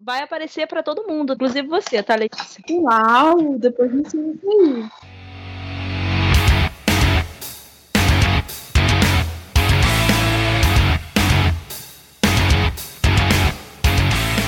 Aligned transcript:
vai 0.00 0.22
aparecer 0.22 0.66
para 0.66 0.82
todo 0.82 1.06
mundo, 1.06 1.34
inclusive 1.34 1.66
você, 1.68 2.02
tá, 2.02 2.14
Letícia? 2.14 2.62
Uau, 2.70 3.58
depois 3.58 3.92
me 3.92 4.00
ensina 4.00 4.32
isso 4.34 4.50
aí. 4.50 4.88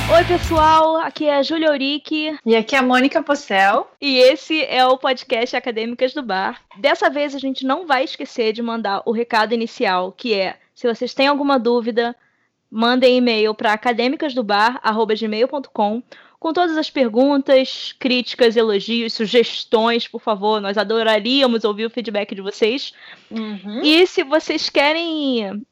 Oi, 0.08 0.24
pessoal, 0.24 0.96
aqui 0.96 1.26
é 1.26 1.36
a 1.36 1.42
Júlia 1.42 1.70
Urique. 1.70 2.38
E 2.46 2.56
aqui 2.56 2.74
é 2.74 2.78
a 2.78 2.82
Mônica 2.82 3.22
Possel. 3.22 3.90
E 4.00 4.18
esse 4.18 4.64
é 4.64 4.86
o 4.86 4.96
podcast 4.96 5.54
Acadêmicas 5.54 6.14
do 6.14 6.22
Bar. 6.22 6.60
Dessa 6.78 7.10
vez 7.10 7.34
a 7.34 7.38
gente 7.38 7.66
não 7.66 7.86
vai 7.86 8.04
esquecer 8.04 8.52
de 8.52 8.62
mandar 8.62 9.02
o 9.04 9.12
recado 9.12 9.52
inicial, 9.52 10.12
que 10.12 10.32
é: 10.32 10.56
se 10.74 10.86
vocês 10.86 11.12
têm 11.12 11.26
alguma 11.26 11.58
dúvida, 11.58 12.16
mandem 12.70 13.16
e-mail 13.16 13.54
para 13.54 13.72
acadêmicasdobar.gmail.com 13.72 16.02
com 16.38 16.52
todas 16.52 16.76
as 16.76 16.90
perguntas, 16.90 17.94
críticas, 17.98 18.56
elogios, 18.56 19.14
sugestões, 19.14 20.06
por 20.06 20.20
favor. 20.20 20.60
Nós 20.60 20.78
adoraríamos 20.78 21.64
ouvir 21.64 21.86
o 21.86 21.90
feedback 21.90 22.34
de 22.34 22.42
vocês. 22.42 22.92
Uhum. 23.30 23.80
E 23.82 24.06
se 24.06 24.22
vocês 24.22 24.68
querem 24.68 25.64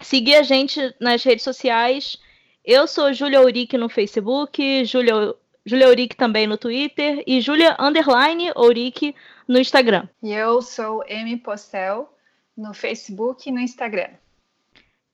seguir 0.00 0.36
a 0.36 0.42
gente 0.42 0.94
nas 1.00 1.22
redes 1.22 1.44
sociais, 1.44 2.18
eu 2.64 2.86
sou 2.86 3.12
Julia 3.12 3.40
Urique 3.40 3.78
no 3.78 3.88
Facebook, 3.88 4.84
Julia, 4.84 5.34
Julia 5.64 5.88
Urique 5.88 6.16
também 6.16 6.46
no 6.46 6.58
Twitter 6.58 7.22
e 7.26 7.40
Julia 7.40 7.76
Underline 7.78 8.52
Urique 8.56 9.14
no 9.46 9.58
Instagram. 9.58 10.08
E 10.22 10.32
eu 10.32 10.60
sou 10.62 11.02
Amy 11.08 11.36
Postel 11.36 12.12
no 12.56 12.74
Facebook 12.74 13.48
e 13.48 13.52
no 13.52 13.60
Instagram. 13.60 14.08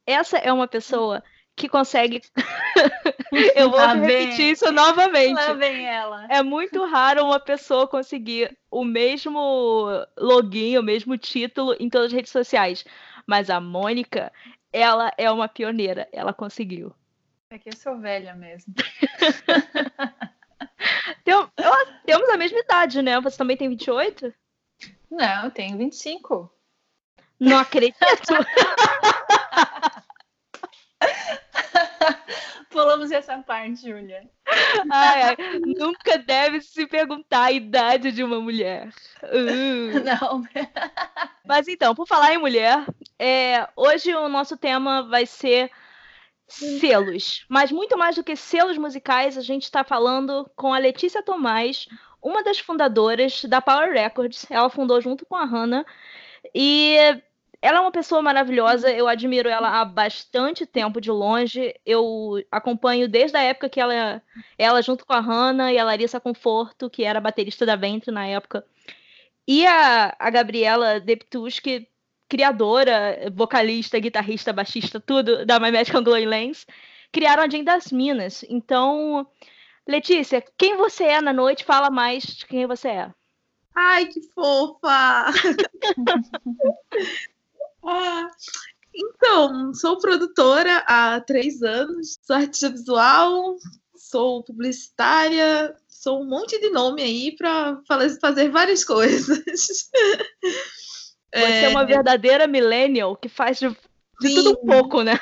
Essa 0.06 0.38
é 0.38 0.52
uma 0.52 0.66
pessoa 0.68 1.22
que 1.54 1.68
consegue. 1.68 2.22
eu 3.54 3.70
vou 3.70 3.78
Lá 3.78 3.92
repetir 3.94 4.36
vem. 4.36 4.50
isso 4.52 4.72
novamente. 4.72 5.34
Lá 5.34 5.52
vem 5.52 5.86
ela. 5.86 6.26
É 6.28 6.42
muito 6.42 6.84
raro 6.84 7.24
uma 7.24 7.38
pessoa 7.40 7.86
conseguir 7.86 8.56
o 8.70 8.84
mesmo 8.84 9.88
login, 10.18 10.78
o 10.78 10.82
mesmo 10.82 11.16
título 11.16 11.76
em 11.78 11.88
todas 11.88 12.06
as 12.08 12.12
redes 12.12 12.32
sociais. 12.32 12.84
Mas 13.26 13.50
a 13.50 13.60
Mônica, 13.60 14.32
ela 14.72 15.12
é 15.16 15.30
uma 15.30 15.46
pioneira. 15.48 16.08
Ela 16.12 16.32
conseguiu. 16.32 16.92
É 17.50 17.58
que 17.58 17.68
eu 17.68 17.76
sou 17.76 17.98
velha 17.98 18.34
mesmo. 18.34 18.72
Tem- 21.24 21.34
temos 22.06 22.28
a 22.28 22.36
mesma 22.36 22.58
idade, 22.58 23.02
né? 23.02 23.20
Você 23.20 23.36
também 23.36 23.56
tem 23.56 23.68
28? 23.68 24.32
Não, 25.10 25.44
eu 25.44 25.50
tenho 25.50 25.76
25. 25.76 26.50
Não 27.38 27.58
acredito. 27.58 27.98
Pulamos 32.70 33.10
essa 33.10 33.38
parte, 33.38 33.82
Júlia. 33.82 34.28
Ai, 34.90 35.36
nunca 35.76 36.18
deve 36.18 36.60
se 36.60 36.86
perguntar 36.86 37.44
a 37.44 37.52
idade 37.52 38.10
de 38.12 38.24
uma 38.24 38.40
mulher. 38.40 38.88
Uh. 39.22 40.00
Não. 40.04 40.42
Mas 41.46 41.68
então, 41.68 41.94
por 41.94 42.06
falar 42.06 42.32
em 42.32 42.38
mulher, 42.38 42.84
é, 43.18 43.68
hoje 43.76 44.14
o 44.14 44.28
nosso 44.28 44.56
tema 44.56 45.02
vai 45.02 45.26
ser 45.26 45.70
selos. 46.48 47.44
Mas 47.48 47.70
muito 47.70 47.96
mais 47.96 48.16
do 48.16 48.24
que 48.24 48.36
selos 48.36 48.78
musicais, 48.78 49.36
a 49.36 49.42
gente 49.42 49.64
está 49.64 49.84
falando 49.84 50.50
com 50.56 50.72
a 50.72 50.78
Letícia 50.78 51.22
Tomás, 51.22 51.86
uma 52.22 52.42
das 52.42 52.58
fundadoras 52.58 53.44
da 53.44 53.60
Power 53.60 53.92
Records. 53.92 54.46
Ela 54.50 54.70
fundou 54.70 55.00
junto 55.00 55.26
com 55.26 55.36
a 55.36 55.44
Hannah. 55.44 55.84
E 56.54 56.96
ela 57.62 57.78
é 57.78 57.80
uma 57.80 57.92
pessoa 57.92 58.20
maravilhosa, 58.20 58.90
eu 58.90 59.06
admiro 59.06 59.48
ela 59.48 59.80
há 59.80 59.84
bastante 59.84 60.66
tempo 60.66 61.00
de 61.00 61.12
longe. 61.12 61.72
Eu 61.86 62.42
acompanho 62.50 63.08
desde 63.08 63.36
a 63.36 63.42
época 63.42 63.68
que 63.68 63.80
ela, 63.80 64.20
ela 64.58 64.82
junto 64.82 65.06
com 65.06 65.12
a 65.12 65.20
Hannah 65.20 65.72
e 65.72 65.78
a 65.78 65.84
Larissa 65.84 66.18
Conforto, 66.18 66.90
que 66.90 67.04
era 67.04 67.20
baterista 67.20 67.64
da 67.64 67.76
Ventre 67.76 68.10
na 68.10 68.26
época, 68.26 68.66
e 69.46 69.64
a, 69.64 70.14
a 70.18 70.30
Gabriela 70.30 70.98
Deptuski, 70.98 71.88
criadora, 72.28 73.30
vocalista, 73.32 73.98
guitarrista, 74.00 74.52
baixista, 74.52 74.98
tudo 74.98 75.46
da 75.46 75.60
My 75.60 75.70
Magical 75.70 76.02
Glowing 76.02 76.26
Lens, 76.26 76.66
criaram 77.12 77.44
a 77.44 77.48
Jane 77.48 77.64
das 77.64 77.92
Minas. 77.92 78.44
Então, 78.48 79.24
Letícia, 79.86 80.42
quem 80.58 80.76
você 80.76 81.04
é 81.04 81.20
na 81.20 81.32
noite, 81.32 81.64
fala 81.64 81.90
mais 81.90 82.24
de 82.24 82.44
quem 82.44 82.66
você 82.66 82.88
é. 82.88 83.10
Ai, 83.74 84.06
que 84.06 84.20
fofa! 84.34 85.26
Ah, 87.84 88.30
então, 88.94 89.72
sou 89.74 89.98
produtora 89.98 90.84
há 90.86 91.20
três 91.20 91.62
anos, 91.62 92.18
sou 92.22 92.36
artista 92.36 92.68
visual, 92.68 93.56
sou 93.96 94.44
publicitária, 94.44 95.74
sou 95.88 96.22
um 96.22 96.28
monte 96.28 96.60
de 96.60 96.70
nome 96.70 97.02
aí 97.02 97.36
para 97.36 97.80
fazer 98.20 98.50
várias 98.50 98.84
coisas. 98.84 99.42
Você 101.34 101.64
é, 101.64 101.68
uma 101.68 101.86
verdadeira 101.86 102.46
millennial 102.46 103.16
que 103.16 103.28
faz 103.28 103.58
de, 103.58 103.68
de 104.20 104.34
tudo 104.34 104.50
um 104.50 104.66
pouco, 104.66 105.02
né? 105.02 105.18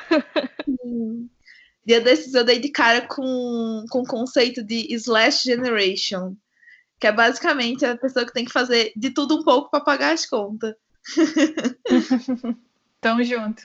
Dia 1.85 2.01
desses 2.01 2.33
eu 2.33 2.43
dei 2.43 2.59
de 2.59 2.69
cara 2.69 3.07
com, 3.07 3.85
com 3.89 4.01
o 4.01 4.07
conceito 4.07 4.63
de 4.63 4.93
slash 4.93 5.45
generation, 5.45 6.35
que 6.99 7.07
é 7.07 7.11
basicamente 7.11 7.85
a 7.85 7.97
pessoa 7.97 8.25
que 8.25 8.33
tem 8.33 8.45
que 8.45 8.51
fazer 8.51 8.91
de 8.95 9.09
tudo 9.11 9.35
um 9.35 9.43
pouco 9.43 9.71
para 9.71 9.83
pagar 9.83 10.13
as 10.13 10.25
contas. 10.25 10.75
Tamo 13.01 13.23
junto. 13.23 13.63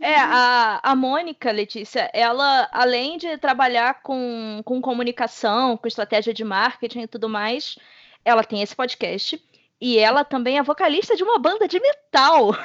É, 0.00 0.16
a, 0.16 0.80
a 0.82 0.96
Mônica, 0.96 1.50
Letícia, 1.50 2.10
ela, 2.14 2.68
além 2.72 3.18
de 3.18 3.36
trabalhar 3.36 4.02
com, 4.02 4.62
com 4.64 4.80
comunicação, 4.80 5.76
com 5.76 5.86
estratégia 5.86 6.32
de 6.32 6.42
marketing 6.42 7.02
e 7.02 7.06
tudo 7.06 7.28
mais, 7.28 7.76
ela 8.24 8.42
tem 8.44 8.62
esse 8.62 8.74
podcast. 8.74 9.42
E 9.80 9.98
ela 9.98 10.24
também 10.24 10.58
é 10.58 10.62
vocalista 10.62 11.16
de 11.16 11.24
uma 11.24 11.38
banda 11.38 11.66
de 11.66 11.80
metal. 11.80 12.56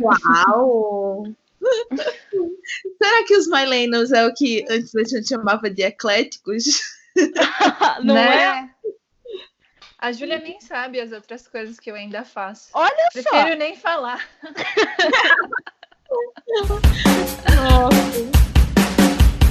Uau! 0.00 1.24
Será 3.02 3.24
que 3.26 3.36
os 3.36 3.46
Millennials 3.48 4.12
é 4.12 4.26
o 4.26 4.32
que 4.32 4.64
antes 4.70 4.94
a 4.96 5.04
gente 5.04 5.28
chamava 5.28 5.68
de 5.68 5.82
ecléticos? 5.82 6.64
Não 8.02 8.14
Né? 8.14 8.44
é? 8.44 8.70
A 9.98 10.12
Júlia 10.12 10.38
nem 10.38 10.60
sabe 10.60 11.00
as 11.00 11.10
outras 11.10 11.48
coisas 11.48 11.80
que 11.80 11.90
eu 11.90 11.96
ainda 11.96 12.24
faço. 12.24 12.70
Olha 12.72 13.08
só! 13.12 13.30
Prefiro 13.30 13.56
nem 13.58 13.74
falar. 13.74 14.24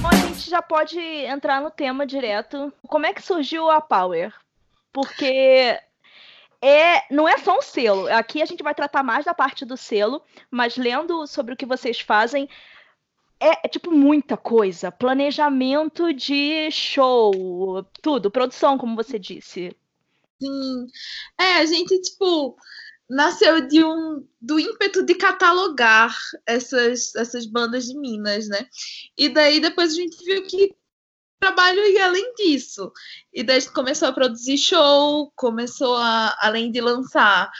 Bom, 0.02 0.08
a 0.08 0.16
gente 0.16 0.50
já 0.50 0.62
pode 0.62 0.98
entrar 0.98 1.62
no 1.62 1.70
tema 1.70 2.06
direto. 2.08 2.72
Como 2.88 3.06
é 3.06 3.14
que 3.14 3.22
surgiu 3.22 3.70
a 3.70 3.82
Power? 3.82 4.34
Porque 4.94 5.78
é, 6.62 7.14
não 7.14 7.28
é 7.28 7.38
só 7.40 7.58
um 7.58 7.62
selo. 7.62 8.08
Aqui 8.08 8.42
a 8.42 8.46
gente 8.46 8.64
vai 8.64 8.74
tratar 8.74 9.04
mais 9.04 9.26
da 9.26 9.34
parte 9.34 9.66
do 9.66 9.76
selo, 9.76 10.24
mas 10.50 10.78
lendo 10.78 11.28
sobre 11.28 11.56
o 11.56 11.58
que 11.58 11.66
vocês 11.66 12.00
fazem, 12.00 12.48
é, 13.38 13.66
é, 13.66 13.68
tipo 13.68 13.92
muita 13.92 14.38
coisa. 14.38 14.94
Planejamento 14.94 16.14
de 16.14 16.72
show, 16.72 17.84
tudo, 18.02 18.32
produção, 18.32 18.78
como 18.78 18.96
você 18.96 19.20
disse. 19.20 19.76
É, 21.40 21.54
a 21.56 21.66
gente, 21.66 22.00
tipo, 22.02 22.56
nasceu 23.10 23.68
de 23.68 23.84
um 23.84 24.28
do 24.42 24.60
ímpeto 24.60 25.04
de 25.04 25.16
catalogar 25.16 26.16
essas, 26.46 27.16
essas 27.16 27.46
bandas 27.46 27.86
de 27.86 27.98
Minas, 27.98 28.48
né? 28.48 28.68
E 29.18 29.30
daí 29.30 29.60
depois 29.60 29.94
a 29.94 29.96
gente 29.96 30.24
viu 30.24 30.46
que 30.46 30.76
trabalho 31.40 31.86
ia 31.86 32.06
além 32.06 32.34
disso. 32.36 32.92
E 33.34 33.44
daí 33.44 33.58
a 33.58 33.60
gente 33.60 33.74
começou 33.74 34.08
a 34.08 34.14
produzir 34.14 34.58
show, 34.58 35.32
começou 35.36 35.96
a, 35.98 36.38
além 36.42 36.72
de 36.72 36.82
lançar, 36.82 37.52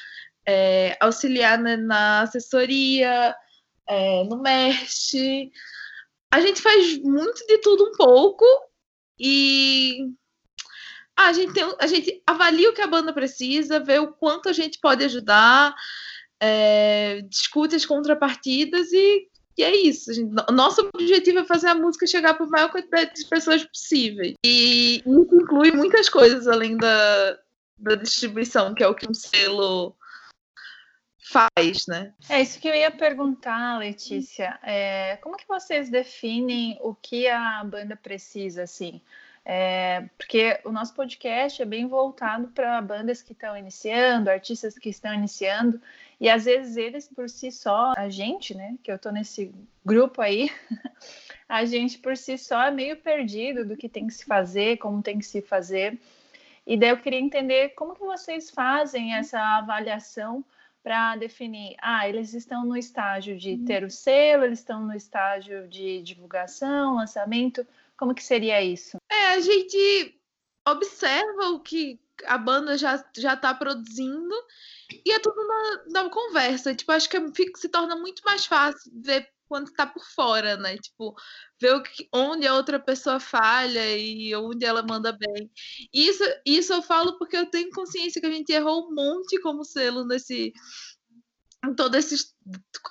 é, 0.46 0.98
auxiliar 1.00 1.60
né, 1.60 1.78
na 1.78 2.22
assessoria, 2.22 3.36
é, 3.88 4.24
no 4.26 4.42
merch. 4.42 5.14
A 6.32 6.42
gente 6.42 6.62
faz 6.62 6.98
muito 7.00 7.46
de 7.48 7.60
tudo 7.60 7.86
um 7.86 7.92
pouco 7.94 8.46
e 9.20 10.10
a 11.18 11.34
gente, 11.34 11.54
tem, 11.54 11.76
a 11.80 11.88
gente 11.88 12.22
avalia 12.28 12.70
o 12.70 12.74
que 12.74 12.82
a 12.82 12.88
banda 12.88 13.12
precisa, 13.12 13.80
vê 13.80 13.98
o 13.98 14.14
quanto 14.14 14.48
a 14.48 14.54
gente 14.54 14.80
pode 14.80 15.04
ajudar, 15.04 15.74
é, 16.40 17.22
discute 17.24 17.76
as 17.76 17.86
contrapartidas 17.86 18.92
e, 18.94 19.28
e 19.58 19.64
é 19.64 19.76
isso. 19.76 20.14
Gente, 20.14 20.32
nosso 20.52 20.88
objetivo 20.94 21.40
é 21.40 21.44
fazer 21.44 21.70
a 21.70 21.76
música 21.76 22.06
chegar 22.06 22.36
para 22.36 22.46
a 22.46 22.50
maior 22.50 22.72
quantidade 22.72 23.16
de 23.16 23.26
pessoas 23.26 23.64
possível. 23.64 24.36
E 24.46 24.98
isso 25.00 25.36
inclui 25.36 25.72
muitas 25.72 26.08
coisas 26.08 26.48
além 26.48 26.78
da, 26.78 27.40
da 27.80 27.96
distribuição, 27.96 28.76
que 28.76 28.84
é 28.84 28.88
o 28.88 28.94
que 28.94 29.10
um 29.10 29.14
selo 29.14 29.98
faz, 31.20 31.88
né? 31.88 32.14
É 32.30 32.42
isso 32.42 32.60
que 32.60 32.68
eu 32.68 32.76
ia 32.76 32.92
perguntar, 32.92 33.80
Letícia. 33.80 34.60
É, 34.62 35.18
como 35.18 35.36
que 35.36 35.48
vocês 35.48 35.90
definem 35.90 36.78
o 36.80 36.94
que 36.94 37.28
a 37.28 37.64
banda 37.64 37.96
precisa, 37.96 38.64
assim? 38.64 39.02
É, 39.50 40.10
porque 40.18 40.60
o 40.66 40.74
nosso 40.74 40.94
podcast 40.94 41.62
é 41.62 41.66
bem 41.66 41.88
voltado 41.88 42.50
para 42.50 42.82
bandas 42.82 43.22
que 43.22 43.32
estão 43.32 43.56
iniciando, 43.56 44.30
artistas 44.30 44.78
que 44.78 44.90
estão 44.90 45.14
iniciando, 45.14 45.82
e 46.20 46.30
às 46.30 46.44
vezes 46.44 46.76
eles 46.76 47.08
por 47.08 47.30
si 47.30 47.50
só, 47.50 47.94
a 47.96 48.10
gente, 48.10 48.54
né, 48.54 48.76
que 48.84 48.92
eu 48.92 48.98
estou 48.98 49.10
nesse 49.10 49.56
grupo 49.86 50.22
aí, 50.22 50.52
a 51.48 51.64
gente 51.64 51.98
por 51.98 52.18
si 52.18 52.38
só 52.38 52.64
é 52.64 52.72
meio 52.72 52.98
perdido 52.98 53.66
do 53.66 53.78
que 53.78 53.88
tem 53.88 54.08
que 54.08 54.16
se 54.16 54.26
fazer, 54.26 54.80
como 54.80 55.02
tem 55.02 55.18
que 55.18 55.26
se 55.26 55.42
fazer. 55.42 55.98
E 56.66 56.76
daí 56.76 56.90
eu 56.90 56.98
queria 56.98 57.22
entender 57.22 57.70
como 57.70 57.96
que 57.96 58.02
vocês 58.02 58.52
fazem 58.52 59.16
essa 59.16 59.40
avaliação 59.40 60.44
para 60.84 61.16
definir, 61.16 61.78
ah, 61.82 62.08
eles 62.08 62.34
estão 62.34 62.66
no 62.66 62.76
estágio 62.76 63.38
de 63.38 63.58
ter 63.60 63.86
o 63.86 63.90
selo, 63.90 64.44
eles 64.44 64.60
estão 64.60 64.86
no 64.86 64.94
estágio 64.94 65.70
de 65.70 66.02
divulgação, 66.02 66.96
lançamento, 66.96 67.66
como 67.98 68.14
que 68.14 68.24
seria 68.24 68.62
isso? 68.62 68.98
A 69.34 69.40
gente 69.40 70.20
observa 70.68 71.50
o 71.50 71.60
que 71.62 72.00
a 72.26 72.38
banda 72.38 72.78
já 72.78 73.04
já 73.16 73.34
está 73.34 73.54
produzindo 73.54 74.36
e 75.06 75.12
é 75.12 75.20
tudo 75.20 75.42
na, 75.48 76.04
na 76.04 76.10
conversa. 76.10 76.76
Tipo, 76.76 76.92
acho 76.92 77.10
que 77.10 77.18
se 77.58 77.70
torna 77.70 77.96
muito 77.96 78.22
mais 78.24 78.46
fácil 78.46 78.92
ver 79.04 79.28
quando 79.48 79.72
tá 79.72 79.86
por 79.86 80.04
fora, 80.04 80.58
né? 80.58 80.78
Tipo, 80.78 81.16
ver 81.60 81.76
o 81.76 81.84
que, 81.84 82.08
onde 82.14 82.46
a 82.46 82.56
outra 82.56 82.80
pessoa 82.80 83.20
falha 83.20 83.98
e 83.98 84.36
onde 84.36 84.66
ela 84.66 84.84
manda 84.84 85.12
bem. 85.14 85.50
Isso, 85.94 86.24
isso 86.46 86.74
eu 86.74 86.82
falo 86.82 87.18
porque 87.18 87.38
eu 87.38 87.50
tenho 87.50 87.70
consciência 87.72 88.20
que 88.22 88.28
a 88.28 88.32
gente 88.32 88.52
errou 88.52 88.88
um 88.90 88.94
monte 88.94 89.40
como 89.42 89.64
selo 89.64 90.06
nesse 90.06 90.54
em 91.66 91.74
todos 91.76 91.98
esses 91.98 92.36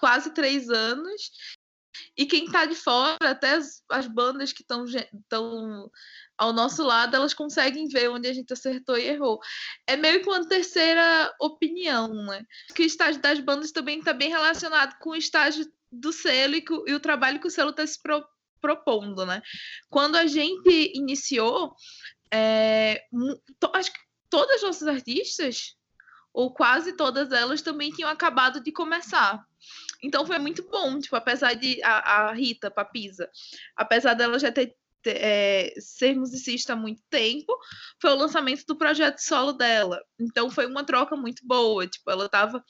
quase 0.01 0.33
três 0.35 0.69
anos. 0.69 1.31
E 2.17 2.27
quem 2.27 2.51
tá 2.51 2.65
de 2.65 2.75
fora, 2.75 3.31
até 3.31 3.55
as, 3.55 3.83
as 3.91 4.07
bandas 4.07 4.53
que 4.53 4.63
estão 4.63 4.85
ao 6.39 6.53
nosso 6.53 6.83
lado, 6.83 7.17
elas 7.17 7.33
conseguem 7.33 7.89
ver 7.89 8.11
onde 8.11 8.29
a 8.29 8.33
gente 8.33 8.53
acertou 8.53 8.97
e 8.97 9.07
errou. 9.07 9.41
É 9.87 9.97
meio 9.97 10.23
que 10.23 10.29
uma 10.29 10.47
terceira 10.47 11.35
opinião, 11.41 12.13
né? 12.27 12.45
Que 12.75 12.83
o 12.83 12.87
estágio 12.87 13.21
das 13.21 13.41
bandas 13.41 13.73
também 13.73 13.99
está 13.99 14.13
bem 14.13 14.29
relacionado 14.29 14.99
com 14.99 15.11
o 15.11 15.17
estágio 15.17 15.67
do 15.91 16.13
selo 16.13 16.55
e, 16.55 16.65
e 16.87 16.95
o 16.95 17.01
trabalho 17.01 17.41
que 17.41 17.47
o 17.47 17.51
selo 17.51 17.71
está 17.71 17.87
se 17.87 18.01
pro, 18.03 18.27
propondo, 18.61 19.25
né? 19.25 19.43
Quando 19.89 20.17
a 20.17 20.27
gente 20.27 20.93
iniciou, 20.95 21.75
é, 22.33 23.03
to, 23.59 23.71
acho 23.75 23.93
que 23.93 24.01
todas 24.29 24.57
as 24.57 24.63
nossas 24.63 24.89
artistas, 24.89 25.77
ou 26.37 26.53
quase 26.53 26.93
todas 26.93 27.33
elas, 27.33 27.63
também 27.63 27.91
tinham 27.91 28.11
acabado 28.11 28.61
de 28.61 28.71
começar. 28.71 29.43
Então 30.03 30.27
foi 30.27 30.39
muito 30.39 30.69
bom, 30.69 31.01
tipo, 31.01 31.17
apesar 31.17 31.55
de 31.55 31.83
a, 31.83 32.27
a 32.29 32.33
Rita 32.35 32.71
Papisa, 32.71 33.31
apesar 33.75 34.13
dela 34.13 34.39
já 34.39 34.53
ter 34.53 34.77
é, 35.07 35.73
ser 35.79 36.17
musicista 36.17 36.73
há 36.75 36.77
muito 36.77 37.01
tempo, 37.09 37.57
foi 38.03 38.11
o 38.11 38.17
lançamento 38.17 38.67
do 38.67 38.77
projeto 38.77 39.19
solo 39.19 39.53
dela. 39.53 40.03
Então 40.21 40.51
foi 40.51 40.67
uma 40.67 40.85
troca 40.85 41.17
muito 41.17 41.47
boa. 41.47 41.87
Tipo, 41.87 42.11
ela 42.11 42.27
estava 42.27 42.63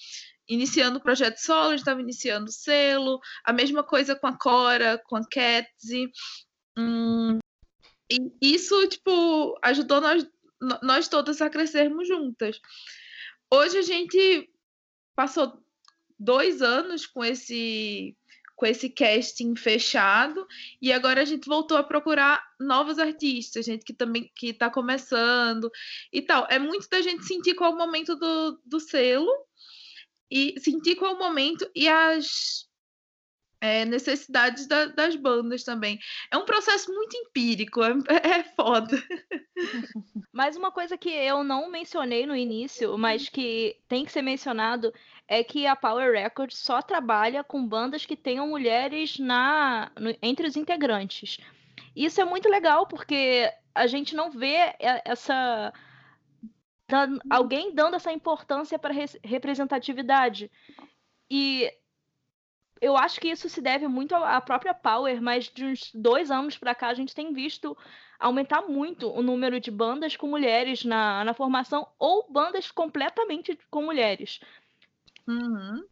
iniciando 0.46 0.98
o 0.98 1.02
projeto 1.02 1.38
solo, 1.38 1.74
estava 1.74 2.00
iniciando 2.00 2.50
o 2.50 2.52
selo, 2.52 3.18
a 3.42 3.54
mesma 3.54 3.82
coisa 3.82 4.14
com 4.14 4.26
a 4.26 4.38
Cora, 4.38 5.02
com 5.06 5.16
a 5.16 5.26
Catsy. 5.26 6.10
Hum, 6.78 7.38
e 8.10 8.30
isso, 8.40 8.86
tipo, 8.88 9.58
ajudou 9.62 10.00
nós, 10.00 10.26
nós 10.82 11.08
todas 11.08 11.40
a 11.40 11.48
crescermos 11.48 12.06
juntas. 12.06 12.60
Hoje 13.52 13.78
a 13.78 13.82
gente 13.82 14.50
passou 15.14 15.62
dois 16.18 16.62
anos 16.62 17.06
com 17.06 17.24
esse 17.24 18.16
com 18.56 18.64
esse 18.64 18.88
casting 18.88 19.54
fechado 19.54 20.46
e 20.80 20.90
agora 20.90 21.20
a 21.20 21.24
gente 21.26 21.46
voltou 21.46 21.76
a 21.76 21.82
procurar 21.82 22.42
novos 22.58 22.98
artistas, 22.98 23.66
gente 23.66 23.84
que 23.84 23.92
também 23.92 24.32
que 24.34 24.48
está 24.48 24.70
começando 24.70 25.70
e 26.10 26.22
tal. 26.22 26.46
É 26.48 26.58
muito 26.58 26.88
da 26.88 27.02
gente 27.02 27.24
sentir 27.24 27.54
qual 27.54 27.72
é 27.72 27.74
o 27.74 27.78
momento 27.78 28.16
do, 28.16 28.58
do 28.64 28.80
selo 28.80 29.30
e 30.30 30.58
sentir 30.58 30.96
qual 30.96 31.12
é 31.12 31.14
o 31.14 31.18
momento 31.18 31.70
e 31.74 31.86
as 31.86 32.66
é, 33.60 33.84
necessidades 33.84 34.66
da, 34.66 34.86
das 34.86 35.16
bandas 35.16 35.64
também. 35.64 35.98
É 36.30 36.36
um 36.36 36.44
processo 36.44 36.92
muito 36.92 37.16
empírico, 37.16 37.82
é, 37.82 37.92
é 38.40 38.42
foda. 38.42 39.02
Mas 40.32 40.56
uma 40.56 40.70
coisa 40.70 40.96
que 40.96 41.10
eu 41.10 41.42
não 41.42 41.70
mencionei 41.70 42.26
no 42.26 42.36
início, 42.36 42.96
mas 42.98 43.28
que 43.28 43.76
tem 43.88 44.04
que 44.04 44.12
ser 44.12 44.22
mencionado, 44.22 44.92
é 45.28 45.42
que 45.42 45.66
a 45.66 45.74
Power 45.74 46.12
Records 46.12 46.58
só 46.58 46.82
trabalha 46.82 47.42
com 47.42 47.66
bandas 47.66 48.06
que 48.06 48.16
tenham 48.16 48.46
mulheres 48.46 49.18
na 49.18 49.90
no, 49.98 50.14
entre 50.22 50.46
os 50.46 50.56
integrantes. 50.56 51.38
Isso 51.94 52.20
é 52.20 52.24
muito 52.24 52.48
legal, 52.48 52.86
porque 52.86 53.50
a 53.74 53.86
gente 53.86 54.14
não 54.14 54.30
vê 54.30 54.74
essa 55.04 55.72
alguém 57.28 57.74
dando 57.74 57.96
essa 57.96 58.12
importância 58.12 58.78
para 58.78 58.94
representatividade. 59.24 60.50
E 61.28 61.72
eu 62.80 62.96
acho 62.96 63.20
que 63.20 63.28
isso 63.28 63.48
se 63.48 63.60
deve 63.60 63.88
muito 63.88 64.14
à 64.14 64.40
própria 64.40 64.74
Power, 64.74 65.20
mas 65.20 65.48
de 65.48 65.64
uns 65.64 65.90
dois 65.94 66.30
anos 66.30 66.58
para 66.58 66.74
cá 66.74 66.88
a 66.88 66.94
gente 66.94 67.14
tem 67.14 67.32
visto 67.32 67.76
aumentar 68.18 68.62
muito 68.62 69.10
o 69.10 69.22
número 69.22 69.60
de 69.60 69.70
bandas 69.70 70.16
com 70.16 70.26
mulheres 70.26 70.84
na, 70.84 71.24
na 71.24 71.34
formação 71.34 71.86
ou 71.98 72.30
bandas 72.30 72.70
completamente 72.70 73.58
com 73.70 73.82
mulheres. 73.82 74.40
Uhum. 75.26 75.84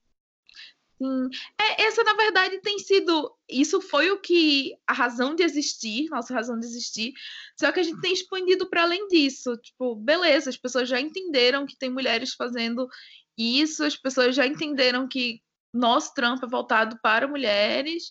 Sim. 0.97 1.29
É, 1.61 1.83
essa, 1.83 2.05
na 2.05 2.15
verdade, 2.15 2.61
tem 2.61 2.79
sido. 2.79 3.35
Isso 3.49 3.81
foi 3.81 4.11
o 4.11 4.21
que. 4.21 4.75
A 4.87 4.93
razão 4.93 5.35
de 5.35 5.43
existir, 5.43 6.09
nossa 6.09 6.33
razão 6.33 6.59
de 6.59 6.65
existir. 6.65 7.13
Só 7.59 7.73
que 7.73 7.81
a 7.81 7.83
gente 7.83 8.01
tem 8.01 8.13
expandido 8.13 8.69
para 8.71 8.83
além 8.83 9.07
disso. 9.09 9.57
Tipo, 9.59 9.97
beleza, 9.97 10.51
as 10.51 10.57
pessoas 10.57 10.89
já 10.89 11.01
entenderam 11.01 11.67
que 11.67 11.77
tem 11.77 11.91
mulheres 11.91 12.35
fazendo 12.35 12.89
isso, 13.37 13.85
as 13.85 13.97
pessoas 13.97 14.37
já 14.37 14.47
entenderam 14.47 15.09
que 15.09 15.43
nosso 15.75 16.15
trampo 16.15 16.47
é 16.47 16.49
voltado 16.49 16.99
para 17.03 17.29
mulheres. 17.29 18.11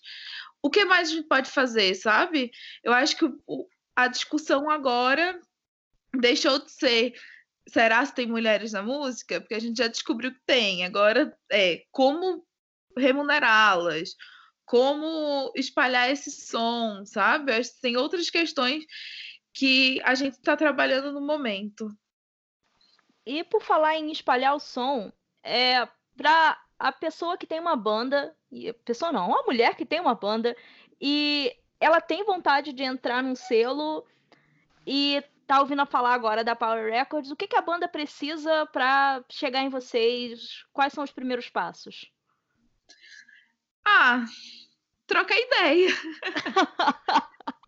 O 0.62 0.70
que 0.70 0.86
mais 0.86 1.10
a 1.10 1.14
gente 1.14 1.28
pode 1.28 1.50
fazer, 1.50 1.96
sabe? 1.96 2.52
Eu 2.84 2.94
acho 2.94 3.18
que 3.18 3.26
o, 3.48 3.68
a 3.96 4.08
discussão 4.08 4.70
agora 4.70 5.40
deixou 6.14 6.60
de 6.60 6.72
ser 6.72 7.14
será 7.68 8.06
se 8.06 8.14
tem 8.14 8.28
mulheres 8.28 8.72
na 8.74 8.84
música? 8.84 9.40
Porque 9.40 9.56
a 9.56 9.60
gente 9.60 9.78
já 9.78 9.88
descobriu 9.88 10.34
que 10.34 10.42
tem. 10.46 10.86
Agora 10.86 11.36
é 11.52 11.84
como 11.92 12.46
remunerá-las, 12.98 14.16
como 14.66 15.52
espalhar 15.56 16.10
esse 16.10 16.32
som, 16.32 17.06
sabe? 17.06 17.54
Acho 17.54 17.74
que 17.74 17.82
tem 17.82 17.98
outras 17.98 18.30
questões 18.30 18.84
que 19.54 20.02
a 20.04 20.16
gente 20.16 20.34
está 20.34 20.58
trabalhando 20.58 21.12
no 21.12 21.22
momento. 21.22 21.90
E 23.26 23.44
por 23.44 23.62
falar 23.62 23.96
em 23.96 24.12
espalhar 24.12 24.56
o 24.56 24.60
som, 24.60 25.12
é 25.44 25.88
para 26.18 26.62
a 26.78 26.92
pessoa 26.92 27.38
que 27.38 27.48
tem 27.48 27.60
uma 27.60 27.76
banda, 27.76 28.36
pessoa 28.86 29.12
não, 29.12 29.28
uma 29.28 29.44
mulher 29.44 29.76
que 29.76 29.86
tem 29.86 30.00
uma 30.00 30.16
banda 30.16 30.56
e 31.00 31.56
ela 31.80 32.00
tem 32.00 32.24
vontade 32.24 32.74
de 32.74 32.84
entrar 32.84 33.22
num 33.22 33.36
selo 33.36 34.06
e 34.86 35.24
tá 35.46 35.60
ouvindo 35.60 35.86
falar 35.86 36.14
agora 36.14 36.44
da 36.44 36.56
Power 36.56 36.92
Records, 36.92 37.32
o 37.32 37.36
que, 37.36 37.48
que 37.48 37.56
a 37.56 37.62
banda 37.62 37.88
precisa 37.88 38.66
para 38.68 39.24
chegar 39.30 39.62
em 39.62 39.70
vocês? 39.70 40.66
Quais 40.72 40.94
são 40.94 41.04
os 41.04 41.12
primeiros 41.12 41.50
passos? 41.50 42.12
Ah, 43.86 44.26
troca 45.06 45.34
ideia. 45.38 45.90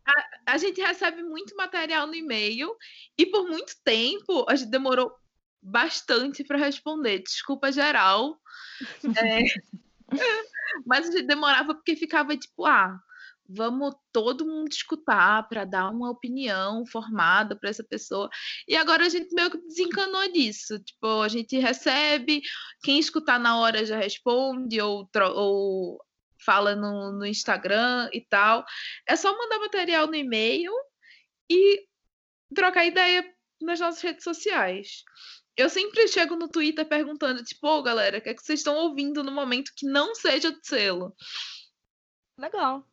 a, 0.05 0.53
a, 0.53 0.57
gente 0.57 0.81
recebe 0.81 1.21
muito 1.23 1.55
material 1.55 2.07
no 2.07 2.15
e-mail 2.15 2.75
e 3.17 3.25
por 3.25 3.47
muito 3.47 3.75
tempo 3.83 4.45
a 4.47 4.55
gente 4.55 4.69
demorou 4.69 5.13
bastante 5.65 6.43
para 6.43 6.57
responder. 6.57 7.19
Desculpa 7.19 7.71
geral. 7.71 8.39
É, 9.17 9.43
mas 10.85 11.09
a 11.09 11.11
gente 11.11 11.25
demorava 11.27 11.73
porque 11.73 11.95
ficava 11.95 12.37
tipo, 12.37 12.65
ah, 12.65 12.99
vamos 13.47 13.95
todo 14.11 14.45
mundo 14.45 14.71
escutar 14.71 15.47
para 15.47 15.65
dar 15.65 15.89
uma 15.89 16.09
opinião 16.09 16.85
formada 16.85 17.55
para 17.55 17.69
essa 17.69 17.83
pessoa. 17.83 18.29
E 18.67 18.75
agora 18.75 19.05
a 19.05 19.09
gente 19.09 19.33
meio 19.33 19.49
que 19.49 19.57
desencanou 19.57 20.31
disso. 20.31 20.79
Tipo, 20.79 21.21
a 21.21 21.27
gente 21.27 21.57
recebe, 21.57 22.41
quem 22.83 22.99
escutar 22.99 23.39
na 23.39 23.57
hora 23.57 23.85
já 23.85 23.97
responde, 23.97 24.79
ou, 24.79 25.09
ou 25.33 25.99
fala 26.43 26.75
no, 26.75 27.11
no 27.11 27.25
Instagram 27.25 28.09
e 28.13 28.21
tal. 28.21 28.63
É 29.07 29.15
só 29.15 29.35
mandar 29.35 29.59
material 29.59 30.05
no 30.05 30.15
e-mail 30.15 30.71
e 31.49 31.87
trocar 32.53 32.85
ideia 32.85 33.25
nas 33.61 33.79
nossas 33.79 34.01
redes 34.01 34.23
sociais. 34.23 35.03
Eu 35.57 35.69
sempre 35.69 36.07
chego 36.07 36.35
no 36.35 36.49
Twitter 36.49 36.85
perguntando, 36.85 37.43
tipo, 37.43 37.67
ô 37.67 37.77
oh, 37.77 37.83
galera, 37.83 38.17
o 38.17 38.21
que, 38.21 38.29
é 38.29 38.33
que 38.33 38.43
vocês 38.43 38.59
estão 38.59 38.75
ouvindo 38.75 39.23
no 39.23 39.31
momento 39.31 39.71
que 39.75 39.85
não 39.85 40.13
seja 40.13 40.51
de 40.51 40.65
selo? 40.67 41.15
Legal. 42.37 42.85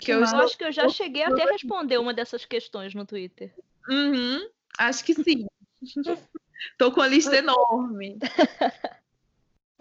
Que 0.00 0.12
eu, 0.12 0.24
já... 0.26 0.38
acho 0.42 0.56
que 0.56 0.64
eu 0.64 0.72
já 0.72 0.88
cheguei 0.88 1.22
até 1.22 1.42
a 1.44 1.52
responder 1.52 1.98
uma 1.98 2.14
dessas 2.14 2.44
questões 2.44 2.94
no 2.94 3.04
Twitter. 3.04 3.54
Uhum, 3.88 4.48
acho 4.78 5.04
que 5.04 5.14
sim. 5.14 5.46
Tô 6.78 6.90
com 6.90 7.02
a 7.02 7.06
lista 7.06 7.36
enorme. 7.36 8.18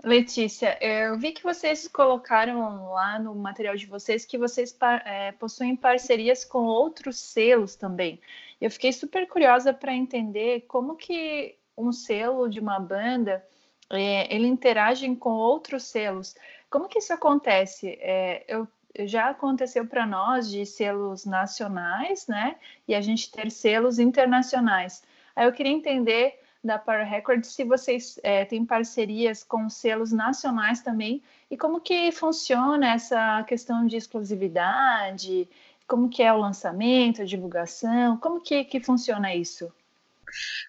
Letícia, 0.04 0.78
eu 0.86 1.18
vi 1.18 1.32
que 1.32 1.42
vocês 1.42 1.88
colocaram 1.88 2.92
lá 2.92 3.18
no 3.18 3.34
material 3.34 3.76
de 3.76 3.88
vocês 3.88 4.24
que 4.24 4.38
vocês 4.38 4.78
é, 5.04 5.32
possuem 5.32 5.76
parcerias 5.76 6.46
com 6.46 6.66
outros 6.66 7.18
selos 7.18 7.76
também. 7.76 8.22
Eu 8.62 8.70
fiquei 8.70 8.94
super 8.94 9.28
curiosa 9.28 9.74
para 9.74 9.96
entender 9.96 10.66
como 10.68 10.96
que 10.96 11.58
um 11.78 11.92
selo 11.92 12.50
de 12.50 12.60
uma 12.60 12.80
banda 12.80 13.46
é, 13.90 14.34
ele 14.34 14.48
interage 14.48 15.14
com 15.16 15.32
outros 15.32 15.84
selos. 15.84 16.36
Como 16.70 16.88
que 16.88 17.00
isso 17.00 17.14
acontece? 17.14 17.98
É, 18.02 18.44
eu 18.48 18.68
já 19.06 19.30
aconteceu 19.30 19.86
para 19.86 20.06
nós 20.06 20.50
de 20.50 20.66
selos 20.66 21.26
nacionais, 21.26 22.28
né? 22.28 22.56
E 22.88 22.96
a 22.96 23.02
gente 23.02 23.32
ter 23.32 23.52
selos 23.52 24.00
internacionais. 24.00 25.04
Aí 25.36 25.46
eu 25.46 25.54
queria 25.54 25.72
entender 25.72 26.40
da 26.64 26.80
Power 26.80 27.08
Records 27.08 27.50
se 27.50 27.64
vocês 27.64 28.20
é, 28.24 28.44
têm 28.46 28.66
parcerias 28.66 29.44
com 29.44 29.70
selos 29.70 30.12
nacionais 30.12 30.82
também 30.82 31.22
e 31.52 31.56
como 31.56 31.80
que 31.80 32.12
funciona 32.12 32.94
essa 32.94 33.44
questão 33.44 33.86
de 33.86 33.98
exclusividade, 33.98 35.48
como 35.88 36.10
que 36.10 36.24
é 36.24 36.34
o 36.34 36.38
lançamento, 36.38 37.22
a 37.22 37.26
divulgação, 37.26 38.18
como 38.18 38.42
que, 38.42 38.64
que 38.64 38.80
funciona 38.80 39.36
isso? 39.36 39.72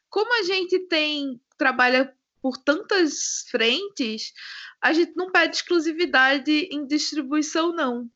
Como 0.08 0.32
a 0.40 0.42
gente 0.42 0.78
tem 0.88 1.40
trabalha 1.58 2.12
por 2.42 2.56
tantas 2.58 3.44
frentes, 3.50 4.32
a 4.80 4.92
gente 4.92 5.12
não 5.16 5.32
pede 5.32 5.56
exclusividade 5.56 6.68
em 6.70 6.86
distribuição, 6.86 7.72
não. 7.72 8.08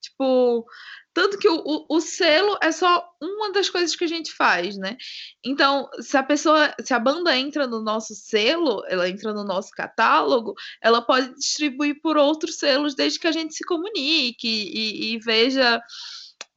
Tipo, 0.00 0.64
tanto 1.12 1.38
que 1.38 1.48
o, 1.48 1.56
o, 1.64 1.96
o, 1.96 2.00
selo 2.00 2.58
é 2.62 2.70
só 2.70 3.02
uma 3.20 3.50
das 3.50 3.70
coisas 3.70 3.96
que 3.96 4.04
a 4.04 4.06
gente 4.06 4.32
faz, 4.32 4.76
né? 4.76 4.96
Então, 5.44 5.88
se 6.00 6.16
a 6.16 6.22
pessoa, 6.22 6.74
se 6.80 6.92
a 6.92 6.98
banda 6.98 7.36
entra 7.36 7.66
no 7.66 7.82
nosso 7.82 8.14
selo, 8.14 8.84
ela 8.86 9.08
entra 9.08 9.32
no 9.32 9.42
nosso 9.42 9.70
catálogo, 9.70 10.54
ela 10.80 11.00
pode 11.00 11.34
distribuir 11.34 12.00
por 12.02 12.16
outros 12.16 12.58
selos 12.58 12.94
desde 12.94 13.18
que 13.18 13.26
a 13.26 13.32
gente 13.32 13.54
se 13.54 13.64
comunique 13.64 14.46
e, 14.46 15.14
e 15.14 15.18
veja 15.18 15.80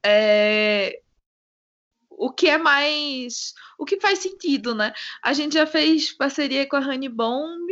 é, 0.05 0.99
o 2.19 2.29
que 2.31 2.49
é 2.49 2.57
mais. 2.57 3.53
o 3.77 3.85
que 3.85 3.99
faz 3.99 4.19
sentido, 4.19 4.75
né? 4.75 4.93
A 5.23 5.31
gente 5.33 5.53
já 5.53 5.65
fez 5.65 6.11
parceria 6.11 6.67
com 6.67 6.75
a 6.75 6.79
Honey 6.81 7.07
Bomb 7.07 7.67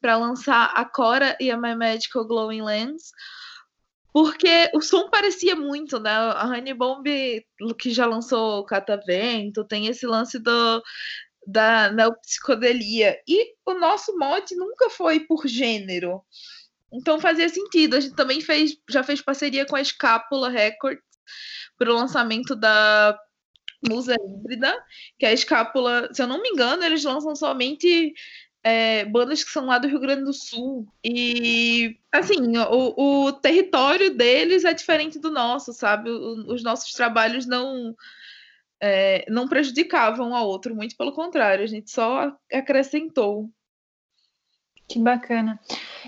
para 0.00 0.16
lançar 0.16 0.72
a 0.74 0.84
Cora 0.84 1.36
e 1.40 1.50
a 1.50 1.56
My 1.56 1.76
Magical 1.76 2.26
Glowing 2.26 2.62
Lens. 2.62 3.12
Porque 4.12 4.70
o 4.74 4.80
som 4.80 5.08
parecia 5.08 5.54
muito, 5.54 6.00
né? 6.00 6.10
A 6.10 6.44
Honey 6.46 6.74
Bomb, 6.74 7.04
que 7.78 7.90
já 7.90 8.06
lançou 8.06 8.64
Catavento, 8.66 9.64
tem 9.64 9.86
esse 9.86 10.06
lance 10.06 10.38
do, 10.40 10.82
da 11.46 11.90
neopsicodelia. 11.92 13.16
E 13.28 13.54
o 13.64 13.74
nosso 13.74 14.16
mote 14.18 14.56
nunca 14.56 14.90
foi 14.90 15.20
por 15.20 15.46
gênero. 15.46 16.20
Então 16.92 17.20
fazia 17.20 17.48
sentido. 17.48 17.96
A 17.96 18.00
gente 18.00 18.14
também 18.16 18.40
fez, 18.40 18.76
já 18.90 19.04
fez 19.04 19.20
parceria 19.20 19.66
com 19.66 19.76
a 19.76 19.80
Escápula 19.80 20.48
Records 20.48 21.02
para 21.78 21.92
o 21.92 21.96
lançamento 21.96 22.56
da 22.56 23.18
musa 23.88 24.14
híbrida, 24.14 24.74
que 25.18 25.26
é 25.26 25.30
a 25.30 25.32
escápula, 25.32 26.08
se 26.12 26.22
eu 26.22 26.26
não 26.26 26.40
me 26.42 26.48
engano, 26.50 26.84
eles 26.84 27.04
lançam 27.04 27.34
somente 27.34 28.14
é, 28.64 29.04
bandas 29.04 29.44
que 29.44 29.50
são 29.50 29.66
lá 29.66 29.78
do 29.78 29.86
Rio 29.86 30.00
Grande 30.00 30.24
do 30.24 30.32
Sul. 30.32 30.86
E, 31.04 31.98
assim, 32.10 32.56
o, 32.56 33.26
o 33.26 33.32
território 33.32 34.16
deles 34.16 34.64
é 34.64 34.72
diferente 34.72 35.18
do 35.18 35.30
nosso, 35.30 35.72
sabe? 35.74 36.10
O, 36.10 36.52
os 36.52 36.62
nossos 36.62 36.92
trabalhos 36.92 37.46
não. 37.46 37.94
É, 38.80 39.24
não 39.30 39.48
prejudicavam 39.48 40.30
um 40.30 40.34
ao 40.34 40.46
outro, 40.46 40.74
muito 40.74 40.94
pelo 40.96 41.12
contrário, 41.12 41.64
a 41.64 41.66
gente 41.66 41.90
só 41.90 42.36
acrescentou. 42.52 43.48
Que 44.86 44.98
bacana. 44.98 45.58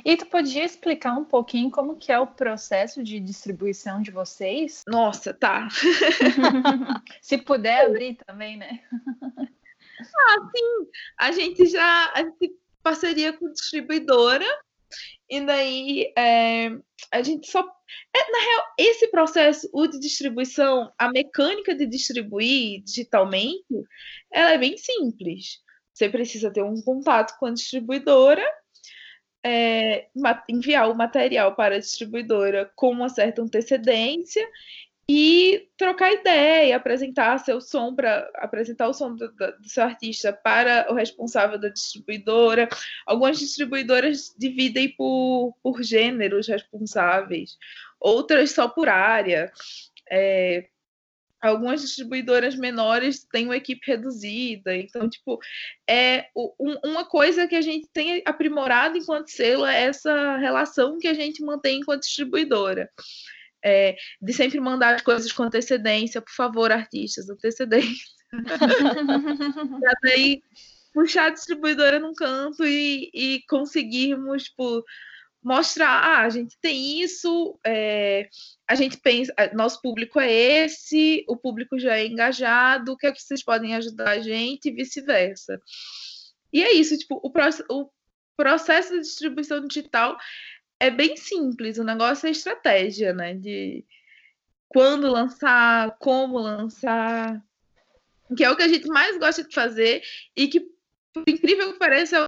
E 0.05 0.17
tu 0.17 0.27
podia 0.27 0.65
explicar 0.65 1.15
um 1.15 1.25
pouquinho 1.25 1.71
como 1.71 1.97
que 1.97 2.13
é 2.13 2.19
o 2.19 2.27
processo 2.27 3.03
de 3.03 3.19
distribuição 3.19 4.03
de 4.03 4.11
vocês? 4.11 4.83
Nossa, 4.87 5.33
tá. 5.33 5.69
Se 7.23 7.39
puder 7.39 7.87
abrir 7.87 8.17
também, 8.27 8.57
né? 8.59 8.81
ah, 10.01 10.51
sim. 10.55 10.91
A 11.19 11.33
gente 11.33 11.67
já 11.67 12.13
a 12.15 12.23
gente 12.23 12.55
parceria 12.83 13.33
com 13.33 13.51
distribuidora 13.51 14.47
e 15.29 15.41
daí 15.41 16.13
é, 16.17 16.71
a 17.11 17.23
gente 17.23 17.51
só 17.51 17.61
é, 18.15 18.31
na 18.31 18.39
real, 18.39 18.65
esse 18.79 19.09
processo, 19.09 19.69
o 19.73 19.87
de 19.87 19.99
distribuição, 19.99 20.93
a 20.99 21.09
mecânica 21.11 21.75
de 21.75 21.87
distribuir 21.87 22.83
digitalmente, 22.85 23.65
ela 24.31 24.53
é 24.53 24.59
bem 24.59 24.77
simples. 24.77 25.61
Você 25.93 26.09
precisa 26.09 26.53
ter 26.53 26.63
um 26.63 26.81
contato 26.83 27.39
com 27.39 27.47
a 27.47 27.53
distribuidora 27.53 28.45
é, 29.47 30.09
enviar 30.49 30.91
o 30.91 30.95
material 30.95 31.55
para 31.55 31.77
a 31.77 31.79
distribuidora 31.79 32.69
com 32.75 32.91
uma 32.91 33.09
certa 33.09 33.41
antecedência 33.41 34.45
e 35.09 35.69
trocar 35.79 36.13
ideia, 36.13 36.75
apresentar 36.75 37.39
seu 37.39 37.61
som 37.61 37.95
para 37.95 38.29
apresentar 38.35 38.89
o 38.89 38.93
som 38.93 39.15
do, 39.15 39.29
do, 39.29 39.69
seu 39.69 39.85
artista 39.85 40.33
para 40.33 40.91
o 40.91 40.95
responsável 40.95 41.61
da 41.61 41.69
distribuidora. 41.69 42.69
Algumas 43.07 43.39
distribuidoras 43.39 44.35
dividem 44.37 44.89
por, 44.97 45.57
por 45.63 45.81
gêneros 45.81 46.49
responsáveis, 46.49 47.57
outras 48.01 48.51
só 48.51 48.67
por 48.67 48.89
área. 48.89 49.53
É, 50.11 50.67
algumas 51.41 51.81
distribuidoras 51.81 52.57
menores 52.57 53.25
têm 53.25 53.47
uma 53.47 53.57
equipe 53.57 53.87
reduzida. 53.87 54.75
Então, 54.77 55.09
tipo, 55.09 55.39
é 55.89 56.27
um, 56.35 56.77
uma 56.85 57.05
coisa 57.05 57.47
que 57.47 57.55
a 57.55 57.61
gente 57.61 57.89
tem 57.93 58.23
aprimorado 58.25 58.97
enquanto 58.97 59.29
selo 59.29 59.67
é 59.67 59.83
essa 59.85 60.37
relação 60.39 60.99
que 60.99 61.09
a 61.09 61.15
gente 61.15 61.45
mantém 61.45 61.81
enquanto 61.81 62.03
distribuidora. 62.03 62.91
É, 63.65 63.97
de 64.23 64.33
sempre 64.33 64.61
mandar 64.61 64.95
as 64.95 65.03
coisas 65.03 65.33
com 65.33 65.43
antecedência, 65.43 66.21
por 66.21 66.33
favor, 66.33 66.71
artistas, 66.71 67.29
antecedência. 67.29 68.07
Para 69.81 69.93
daí 70.03 70.43
puxar 70.97 71.27
a 71.27 71.31
distribuidora 71.31 71.99
num 71.99 72.15
canto 72.15 72.65
e, 72.65 73.11
e 73.13 73.43
conseguirmos, 73.49 74.45
tipo, 74.45 74.83
mostrar, 75.47 75.89
ah, 75.89 76.23
a 76.23 76.29
gente 76.29 76.59
tem 76.61 77.01
isso, 77.01 77.57
é, 77.65 78.29
a 78.69 78.75
gente 78.75 78.97
pensa, 78.97 79.33
nosso 79.55 79.81
público 79.81 80.19
é 80.19 80.29
esse, 80.29 81.25
o 81.29 81.37
público 81.37 81.79
já 81.79 81.97
é 81.97 82.05
engajado, 82.05 82.91
o 82.91 82.97
que 82.97 83.07
é 83.07 83.13
que 83.13 83.23
vocês 83.23 83.45
podem 83.45 83.77
ajudar 83.77 84.09
a 84.09 84.19
gente 84.19 84.69
e 84.69 84.73
vice-versa. 84.73 85.61
E 86.53 86.65
é 86.65 86.73
isso, 86.73 86.99
tipo, 86.99 87.21
o, 87.23 87.31
o 87.71 87.91
processo 88.37 88.95
de 88.95 89.03
distribuição 89.03 89.65
digital 89.65 90.19
é 90.81 90.91
bem 90.91 91.17
simples, 91.17 91.79
o 91.79 91.85
negócio 91.85 92.27
é 92.27 92.33
estratégia, 92.33 93.13
né? 93.13 93.33
De 93.33 93.85
quando 94.67 95.07
lançar, 95.07 95.97
como 96.01 96.39
lançar, 96.39 97.41
que 98.37 98.43
é 98.43 98.51
o 98.51 98.57
que 98.57 98.65
a 98.65 98.69
gente 98.69 98.89
mais 98.89 99.17
gosta 99.17 99.45
de 99.45 99.55
fazer 99.55 100.03
e 100.35 100.49
que, 100.49 100.67
por 101.15 101.23
incrível 101.29 101.73
que 101.73 101.79
pareça, 101.79 102.26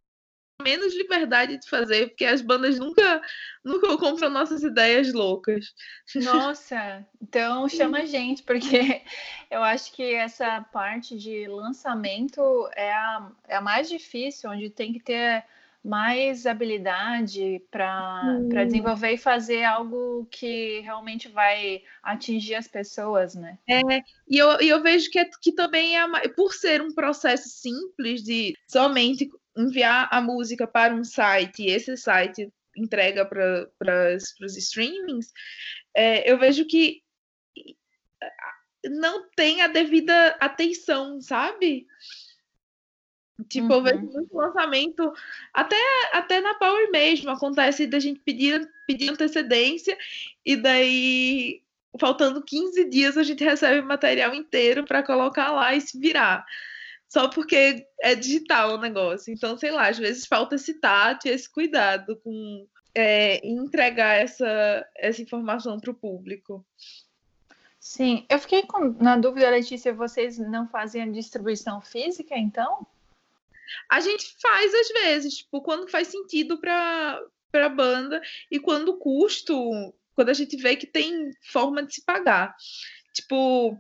menos 0.69 0.95
liberdade 0.95 1.57
de 1.57 1.69
fazer, 1.69 2.09
porque 2.09 2.27
as 2.27 2.43
bandas 2.43 2.79
nunca, 2.79 3.23
nunca 3.65 3.97
compram 3.97 4.29
nossas 4.29 4.63
ideias 4.63 5.15
loucas. 5.15 5.75
Nossa, 6.17 7.07
então 7.23 7.67
chama 7.71 8.01
a 8.01 8.05
gente, 8.05 8.43
porque 8.43 9.01
eu 9.51 9.63
acho 9.63 9.93
que 9.93 10.15
essa 10.15 10.61
parte 10.71 11.17
de 11.17 11.47
lançamento 11.49 12.69
é 12.77 12.93
a, 12.93 13.33
é 13.49 13.57
a 13.57 13.63
mais 13.63 13.89
difícil, 13.89 14.51
onde 14.51 14.69
tem 14.69 14.93
que 14.93 15.01
ter 15.01 15.43
mais 15.83 16.45
habilidade 16.45 17.63
para 17.71 18.23
hum. 18.25 18.49
desenvolver 18.49 19.13
e 19.13 19.17
fazer 19.17 19.65
algo 19.65 20.27
que 20.31 20.81
realmente 20.81 21.29
vai 21.29 21.83
atingir 22.03 22.57
as 22.57 22.69
pessoas, 22.69 23.35
né? 23.35 23.57
É, 23.67 23.81
e 24.29 24.37
eu, 24.37 24.61
e 24.61 24.69
eu 24.69 24.83
vejo 24.83 25.11
que, 25.11 25.19
é, 25.19 25.25
que 25.41 25.53
também 25.53 25.99
é, 25.99 26.29
por 26.29 26.53
ser 26.53 26.83
um 26.83 26.93
processo 26.93 27.49
simples 27.49 28.23
de 28.23 28.55
somente 28.67 29.31
enviar 29.59 30.09
a 30.13 30.21
música 30.21 30.67
para 30.67 30.95
um 30.95 31.03
site 31.03 31.63
e 31.63 31.71
esse 31.71 31.97
site 31.97 32.49
entrega 32.77 33.25
para 33.27 34.17
os 34.41 34.57
streamings, 34.57 35.33
é, 35.95 36.31
eu 36.31 36.39
vejo 36.39 36.65
que 36.65 37.03
não 38.85 39.29
tem 39.35 39.61
a 39.63 39.67
devida 39.67 40.29
atenção, 40.41 41.21
sabe? 41.21 41.87
Tipo, 43.49 43.67
uhum. 43.67 43.73
eu 43.73 43.83
vejo 43.83 43.99
uhum. 43.99 44.13
muito 44.13 44.37
lançamento, 44.37 45.13
até, 45.53 45.77
até 46.13 46.41
na 46.41 46.55
Power 46.55 46.91
mesmo, 46.91 47.31
acontece 47.31 47.87
da 47.87 47.99
gente 47.99 48.21
pedir, 48.21 48.69
pedir 48.87 49.11
antecedência 49.11 49.97
e 50.45 50.57
daí, 50.57 51.63
faltando 52.01 52.43
15 52.43 52.85
dias, 52.89 53.17
a 53.17 53.23
gente 53.23 53.45
recebe 53.45 53.81
o 53.81 53.87
material 53.87 54.35
inteiro 54.35 54.85
para 54.85 55.03
colocar 55.03 55.51
lá 55.51 55.75
e 55.75 55.81
se 55.81 55.99
virar 55.99 56.45
só 57.09 57.29
porque 57.29 57.87
é 58.01 58.15
digital 58.15 58.75
o 58.75 58.81
negócio. 58.81 59.33
Então, 59.33 59.57
sei 59.57 59.71
lá, 59.71 59.89
às 59.89 59.99
vezes 59.99 60.27
falta 60.27 60.57
esse 60.57 60.75
tato 60.75 61.27
e 61.27 61.31
esse 61.31 61.51
cuidado 61.51 62.17
com 62.17 62.67
é, 62.95 63.47
entregar 63.47 64.17
essa, 64.17 64.87
essa 64.97 65.23
informação 65.23 65.81
para 65.81 65.91
o 65.91 65.95
público. 65.95 66.65
Sim, 67.81 68.27
eu 68.29 68.39
fiquei 68.39 68.63
com, 68.63 68.93
na 69.01 69.17
dúvida, 69.17 69.49
Letícia, 69.49 69.95
vocês 69.95 70.37
não 70.37 70.69
fazem 70.69 71.03
a 71.03 71.11
distribuição 71.11 71.81
física, 71.81 72.37
então? 72.37 72.87
A 73.89 74.01
gente 74.01 74.37
faz 74.41 74.75
às 74.75 74.89
vezes, 74.89 75.39
tipo, 75.39 75.63
quando 75.63 75.91
faz 75.91 76.09
sentido 76.09 76.59
para 76.59 77.23
a 77.55 77.69
banda 77.69 78.21
e 78.51 78.59
quando 78.59 78.91
o 78.91 78.99
custo, 78.99 79.55
quando 80.15 80.29
a 80.29 80.35
gente 80.35 80.57
vê 80.57 80.77
que 80.77 80.87
tem 80.87 81.31
forma 81.41 81.83
de 81.83 81.95
se 81.95 82.05
pagar. 82.05 82.55
Tipo, 83.15 83.79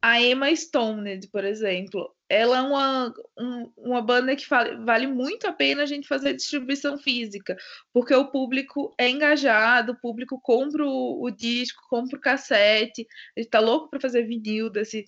a 0.00 0.20
Emma 0.20 0.54
Stone, 0.54 1.20
por 1.28 1.44
exemplo, 1.44 2.15
ela 2.28 2.58
é 2.58 2.60
uma, 2.60 3.14
um, 3.38 3.72
uma 3.76 4.02
banda 4.02 4.34
que 4.34 4.46
vale 4.48 5.06
muito 5.06 5.46
a 5.46 5.52
pena 5.52 5.82
a 5.82 5.86
gente 5.86 6.08
fazer 6.08 6.34
distribuição 6.34 6.98
física, 6.98 7.56
porque 7.92 8.14
o 8.14 8.30
público 8.30 8.94
é 8.98 9.08
engajado, 9.08 9.92
o 9.92 10.00
público 10.00 10.40
compra 10.40 10.84
o, 10.84 11.22
o 11.22 11.30
disco, 11.30 11.82
compra 11.88 12.18
o 12.18 12.20
cassete, 12.20 13.06
a 13.36 13.40
gente 13.40 13.50
tá 13.50 13.60
louco 13.60 13.88
para 13.88 14.00
fazer 14.00 14.24
vinil 14.24 14.68
desse, 14.68 15.04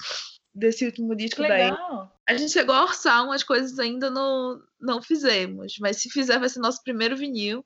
desse 0.55 0.85
último 0.85 1.17
disco 1.17 1.43
daí. 1.43 1.71
A 2.29 2.35
gente 2.35 2.53
chegou 2.53 2.75
a 2.75 2.85
orçar 2.85 3.25
umas 3.25 3.43
coisas 3.43 3.79
ainda 3.79 4.11
não, 4.11 4.61
não 4.81 5.03
fizemos, 5.03 5.77
mas 5.81 5.97
se 5.97 6.11
fizer 6.11 6.39
vai 6.39 6.49
ser 6.49 6.61
nosso 6.61 6.83
primeiro 6.85 7.17
vinil. 7.17 7.65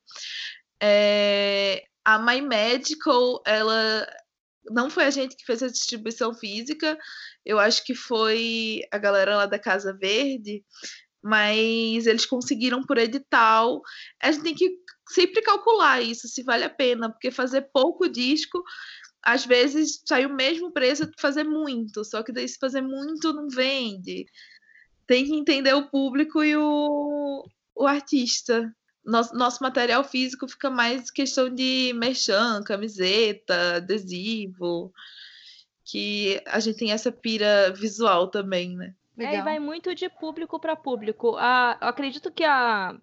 É, 0.82 1.84
a 2.04 2.18
My 2.18 2.40
Medical, 2.40 3.42
ela 3.46 4.06
não 4.70 4.90
foi 4.90 5.04
a 5.04 5.10
gente 5.10 5.36
que 5.36 5.44
fez 5.44 5.62
a 5.62 5.68
distribuição 5.68 6.34
física, 6.34 6.98
eu 7.44 7.58
acho 7.58 7.84
que 7.84 7.94
foi 7.94 8.80
a 8.90 8.98
galera 8.98 9.36
lá 9.36 9.46
da 9.46 9.58
Casa 9.58 9.96
Verde, 9.96 10.64
mas 11.22 12.06
eles 12.06 12.26
conseguiram 12.26 12.82
por 12.82 12.98
edital. 12.98 13.80
A 14.20 14.32
gente 14.32 14.42
tem 14.42 14.54
que 14.54 14.70
sempre 15.08 15.42
calcular 15.42 16.00
isso, 16.00 16.28
se 16.28 16.42
vale 16.42 16.64
a 16.64 16.70
pena, 16.70 17.10
porque 17.10 17.30
fazer 17.30 17.68
pouco 17.72 18.08
disco, 18.08 18.62
às 19.22 19.46
vezes 19.46 20.02
sai 20.06 20.26
o 20.26 20.34
mesmo 20.34 20.72
preço 20.72 21.06
de 21.06 21.12
fazer 21.20 21.44
muito, 21.44 22.04
só 22.04 22.22
que 22.22 22.32
daí 22.32 22.48
se 22.48 22.58
fazer 22.58 22.80
muito 22.80 23.32
não 23.32 23.48
vende. 23.48 24.26
Tem 25.06 25.24
que 25.24 25.34
entender 25.34 25.74
o 25.74 25.88
público 25.88 26.42
e 26.42 26.56
o, 26.56 27.44
o 27.74 27.86
artista. 27.86 28.74
Nosso, 29.04 29.34
nosso 29.34 29.62
material 29.62 30.04
físico 30.04 30.46
fica 30.46 30.70
mais 30.70 31.10
questão 31.10 31.52
de 31.52 31.92
merchan, 31.96 32.62
camiseta, 32.62 33.76
adesivo 33.76 34.92
que 35.84 36.40
a 36.46 36.60
gente 36.60 36.78
tem 36.78 36.92
essa 36.92 37.10
pira 37.10 37.72
visual 37.72 38.28
também, 38.28 38.76
né? 38.76 38.94
É, 39.18 39.36
e 39.36 39.42
vai 39.42 39.58
muito 39.58 39.94
de 39.94 40.08
público 40.08 40.58
para 40.58 40.76
público. 40.76 41.36
A, 41.36 41.76
eu 41.80 41.88
acredito 41.88 42.30
que 42.30 42.44
a 42.44 42.96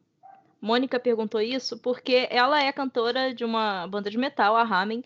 Mônica 0.62 1.00
perguntou 1.00 1.40
isso 1.40 1.78
porque 1.78 2.28
ela 2.32 2.62
é 2.62 2.72
cantora 2.72 3.34
de 3.34 3.46
uma 3.46 3.86
banda 3.88 4.10
de 4.10 4.18
metal, 4.18 4.56
a 4.56 4.64
Ramen, 4.64 5.04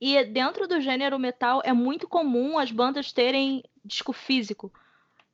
e 0.00 0.22
dentro 0.24 0.66
do 0.66 0.80
gênero 0.80 1.18
metal 1.18 1.60
é 1.64 1.72
muito 1.72 2.08
comum 2.08 2.58
as 2.58 2.70
bandas 2.70 3.12
terem 3.12 3.62
disco 3.84 4.12
físico 4.12 4.72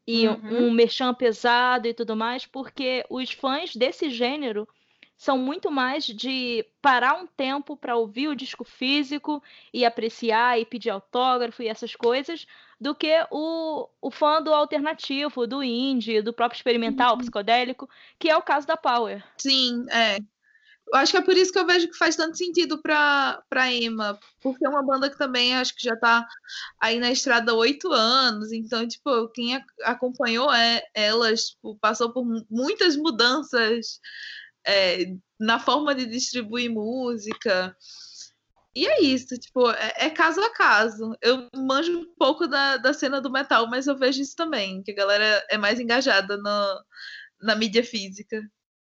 e 0.07 0.27
uhum. 0.27 0.67
um 0.67 0.71
merchan 0.73 1.15
pesado 1.15 1.87
e 1.87 1.95
tudo 1.95 2.17
mais, 2.17 2.47
porque 2.47 3.05
os 3.09 3.31
fãs 3.31 3.75
desse 3.77 4.11
gênero 4.11 4.69
são 5.23 5.39
muito 5.39 5.71
mais 5.71 6.05
de 6.05 6.67
parar 6.81 7.15
um 7.15 7.29
tempo 7.29 7.77
para 7.77 7.95
ouvir 7.95 8.27
o 8.27 8.35
disco 8.35 8.65
físico 8.65 9.41
e 9.73 9.85
apreciar 9.85 10.59
e 10.59 10.67
pedir 10.67 10.91
autógrafo 10.91 11.63
e 11.63 11.69
essas 11.69 11.95
coisas, 11.95 12.45
do 12.81 12.93
que 12.93 13.25
o, 13.31 13.89
o 14.01 14.11
fã 14.11 14.43
do 14.43 14.53
alternativo, 14.53 15.47
do 15.47 15.63
indie, 15.63 16.23
do 16.23 16.33
próprio 16.33 16.59
experimental, 16.59 17.13
uhum. 17.13 17.19
psicodélico, 17.19 17.89
que 18.19 18.29
é 18.29 18.37
o 18.37 18.43
caso 18.43 18.67
da 18.67 18.77
Power. 18.77 19.23
Sim, 19.39 19.87
é. 19.91 20.17
Eu 20.93 20.99
acho 20.99 21.13
que 21.13 21.19
é 21.19 21.23
por 21.23 21.37
isso 21.37 21.53
que 21.53 21.59
eu 21.61 21.67
vejo 21.67 21.89
que 21.89 21.97
faz 21.97 22.17
tanto 22.17 22.37
sentido 22.37 22.83
para 22.83 23.41
para 23.49 23.73
Emma, 23.73 24.19
porque 24.43 24.67
é 24.67 24.69
uma 24.69 24.83
banda 24.83 25.09
que 25.09 25.17
também 25.17 25.55
acho 25.55 25.73
que 25.77 25.85
já 25.85 25.95
está 25.95 26.27
aí 26.81 26.99
na 26.99 27.13
estrada 27.13 27.53
há 27.53 27.55
oito 27.55 27.93
anos, 27.93 28.51
então, 28.51 28.87
tipo, 28.89 29.29
quem 29.29 29.65
acompanhou 29.85 30.53
é, 30.53 30.83
elas 30.93 31.51
tipo, 31.51 31.79
passou 31.81 32.13
por 32.13 32.25
muitas 32.51 32.97
mudanças 32.97 34.01
é, 34.67 35.15
na 35.39 35.59
forma 35.59 35.95
de 35.95 36.07
distribuir 36.07 36.71
música. 36.71 37.77
E 38.75 38.87
é 38.87 39.03
isso, 39.03 39.39
tipo, 39.39 39.71
é, 39.71 39.93
é, 39.97 40.11
caso 40.11 40.41
a 40.41 40.51
caso. 40.51 41.15
Eu 41.21 41.49
manjo 41.55 41.99
um 41.99 42.15
pouco 42.17 42.47
da, 42.47 42.79
da 42.79 42.95
cena 42.95 43.21
do 43.21 43.31
metal, 43.31 43.69
mas 43.69 43.87
eu 43.87 43.97
vejo 43.97 44.23
isso 44.23 44.35
também, 44.35 44.83
que 44.83 44.93
a 44.93 44.95
galera 44.95 45.47
é 45.51 45.59
mais 45.59 45.79
engajada 45.79 46.37
no, 46.39 46.85
na 47.43 47.55
mídia 47.55 47.85
física. 47.85 48.43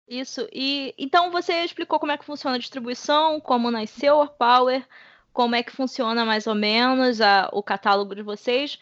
Isso, 0.08 0.46
e 0.52 0.94
então 0.98 1.30
você 1.30 1.64
explicou 1.64 1.98
como 1.98 2.12
é 2.12 2.18
que 2.18 2.24
funciona 2.24 2.56
a 2.56 2.58
distribuição, 2.58 3.40
como 3.40 3.70
nasceu 3.70 4.18
o 4.18 4.28
Power, 4.28 4.86
como 5.32 5.54
é 5.54 5.62
que 5.62 5.72
funciona 5.72 6.24
mais 6.24 6.46
ou 6.46 6.54
menos 6.54 7.20
a, 7.20 7.48
o 7.52 7.62
catálogo 7.62 8.14
de 8.14 8.22
vocês. 8.22 8.78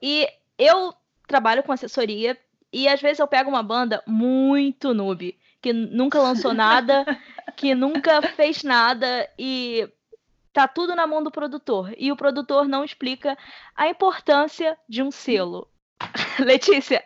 E 0.00 0.26
eu 0.58 0.94
trabalho 1.26 1.62
com 1.62 1.72
assessoria 1.72 2.38
e 2.72 2.88
às 2.88 3.00
vezes 3.00 3.18
eu 3.18 3.28
pego 3.28 3.50
uma 3.50 3.62
banda 3.62 4.02
muito 4.06 4.94
noob 4.94 5.38
que 5.62 5.72
nunca 5.72 6.20
lançou 6.20 6.52
nada, 6.52 7.06
que 7.56 7.74
nunca 7.74 8.20
fez 8.20 8.64
nada 8.64 9.30
e 9.38 9.88
tá 10.52 10.66
tudo 10.66 10.94
na 10.96 11.06
mão 11.06 11.22
do 11.22 11.30
produtor. 11.30 11.94
E 11.96 12.10
o 12.10 12.16
produtor 12.16 12.68
não 12.68 12.84
explica 12.84 13.38
a 13.74 13.88
importância 13.88 14.76
de 14.88 15.02
um 15.02 15.10
selo. 15.10 15.68
Letícia, 16.40 17.02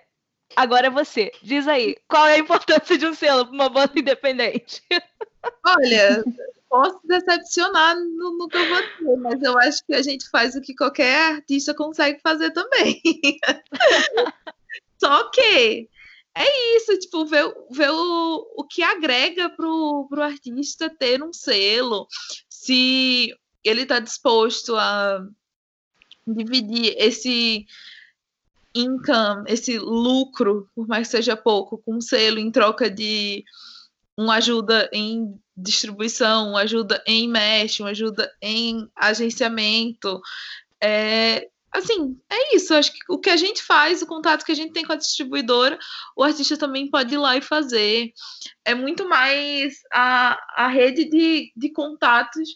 agora 0.56 0.86
é 0.86 0.90
você. 0.90 1.30
Diz 1.42 1.68
aí, 1.68 1.96
qual 2.08 2.26
é 2.26 2.34
a 2.34 2.38
importância 2.38 2.96
de 2.96 3.06
um 3.06 3.14
selo 3.14 3.44
para 3.44 3.54
uma 3.54 3.68
banda 3.68 3.92
independente? 3.94 4.82
Olha, 5.64 6.24
posso 6.68 6.98
decepcionar 7.04 7.94
no, 7.94 8.38
no 8.38 8.48
que 8.48 8.56
eu 8.56 8.68
vou 8.68 8.82
dizer, 8.82 9.16
mas 9.18 9.42
eu 9.42 9.58
acho 9.58 9.84
que 9.84 9.94
a 9.94 10.02
gente 10.02 10.28
faz 10.30 10.56
o 10.56 10.62
que 10.62 10.74
qualquer 10.74 11.34
artista 11.34 11.74
consegue 11.74 12.20
fazer 12.20 12.50
também. 12.52 13.00
Só 14.98 15.30
que 15.30 15.88
é 16.36 16.76
isso, 16.76 16.98
tipo, 16.98 17.24
ver, 17.24 17.50
ver 17.70 17.90
o, 17.90 18.52
o 18.56 18.64
que 18.64 18.82
agrega 18.82 19.48
pro, 19.48 20.06
pro 20.08 20.22
artista 20.22 20.90
ter 20.90 21.22
um 21.22 21.32
selo, 21.32 22.06
se 22.48 23.34
ele 23.64 23.82
está 23.82 23.98
disposto 23.98 24.76
a 24.76 25.26
dividir 26.26 26.94
esse 26.98 27.66
income, 28.74 29.44
esse 29.46 29.78
lucro, 29.78 30.68
por 30.74 30.86
mais 30.86 31.08
que 31.08 31.16
seja 31.16 31.36
pouco, 31.36 31.78
com 31.78 31.94
um 31.94 32.00
selo 32.00 32.38
em 32.38 32.50
troca 32.50 32.90
de 32.90 33.42
uma 34.14 34.36
ajuda 34.36 34.90
em 34.92 35.40
distribuição, 35.56 36.50
uma 36.50 36.60
ajuda 36.60 37.02
em 37.06 37.28
mesh, 37.28 37.80
uma 37.80 37.90
ajuda 37.90 38.30
em 38.42 38.90
agenciamento. 38.94 40.20
É, 40.82 41.48
assim, 41.78 42.18
é 42.30 42.56
isso. 42.56 42.74
Acho 42.74 42.92
que 42.92 42.98
o 43.08 43.18
que 43.18 43.30
a 43.30 43.36
gente 43.36 43.62
faz, 43.62 44.02
o 44.02 44.06
contato 44.06 44.44
que 44.44 44.52
a 44.52 44.54
gente 44.54 44.72
tem 44.72 44.84
com 44.84 44.92
a 44.92 44.96
distribuidora, 44.96 45.78
o 46.16 46.22
artista 46.22 46.56
também 46.56 46.90
pode 46.90 47.14
ir 47.14 47.18
lá 47.18 47.36
e 47.36 47.42
fazer. 47.42 48.12
É 48.64 48.74
muito 48.74 49.08
mais 49.08 49.74
a, 49.92 50.38
a 50.56 50.68
rede 50.68 51.04
de, 51.04 51.52
de 51.56 51.70
contatos 51.70 52.48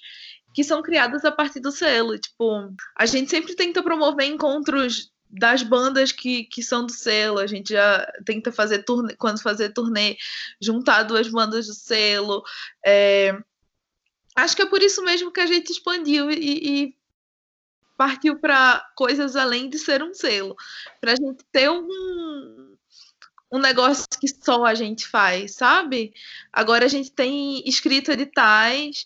que 0.54 0.64
são 0.64 0.82
criadas 0.82 1.24
a 1.24 1.32
partir 1.32 1.60
do 1.60 1.70
selo. 1.70 2.18
Tipo, 2.18 2.72
a 2.96 3.06
gente 3.06 3.30
sempre 3.30 3.54
tenta 3.54 3.82
promover 3.82 4.26
encontros 4.26 5.10
das 5.30 5.62
bandas 5.62 6.10
que, 6.10 6.44
que 6.44 6.62
são 6.62 6.84
do 6.84 6.92
selo, 6.92 7.38
a 7.38 7.46
gente 7.46 7.72
já 7.72 8.04
tenta 8.24 8.50
fazer 8.50 8.82
turnê, 8.82 9.14
quando 9.14 9.40
fazer 9.40 9.72
turnê, 9.72 10.16
juntar 10.60 11.04
duas 11.04 11.28
bandas 11.28 11.68
do 11.68 11.74
selo. 11.74 12.42
É, 12.84 13.38
acho 14.34 14.56
que 14.56 14.62
é 14.62 14.66
por 14.66 14.82
isso 14.82 15.04
mesmo 15.04 15.30
que 15.30 15.40
a 15.40 15.46
gente 15.46 15.70
expandiu 15.70 16.30
e, 16.32 16.36
e 16.36 16.99
partiu 18.00 18.38
para 18.38 18.82
coisas 18.96 19.36
além 19.36 19.68
de 19.68 19.78
ser 19.78 20.02
um 20.02 20.14
selo, 20.14 20.56
para 21.02 21.12
a 21.12 21.16
gente 21.16 21.44
ter 21.52 21.68
um, 21.68 22.74
um 23.52 23.58
negócio 23.58 24.06
que 24.18 24.26
só 24.26 24.64
a 24.64 24.74
gente 24.74 25.06
faz, 25.06 25.56
sabe? 25.56 26.14
Agora 26.50 26.86
a 26.86 26.88
gente 26.88 27.12
tem 27.12 27.62
escrito 27.68 28.10
editais 28.10 29.04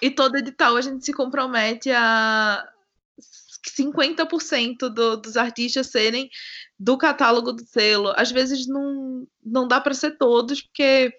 e 0.00 0.12
todo 0.12 0.36
edital 0.36 0.76
a 0.76 0.80
gente 0.80 1.04
se 1.04 1.12
compromete 1.12 1.90
a 1.90 2.64
50% 3.76 4.88
do, 4.90 5.16
dos 5.16 5.36
artistas 5.36 5.88
serem 5.88 6.30
do 6.78 6.96
catálogo 6.96 7.52
do 7.52 7.66
selo. 7.66 8.12
Às 8.16 8.30
vezes 8.30 8.68
não, 8.68 9.26
não 9.44 9.66
dá 9.66 9.80
para 9.80 9.92
ser 9.92 10.18
todos, 10.18 10.62
porque 10.62 11.12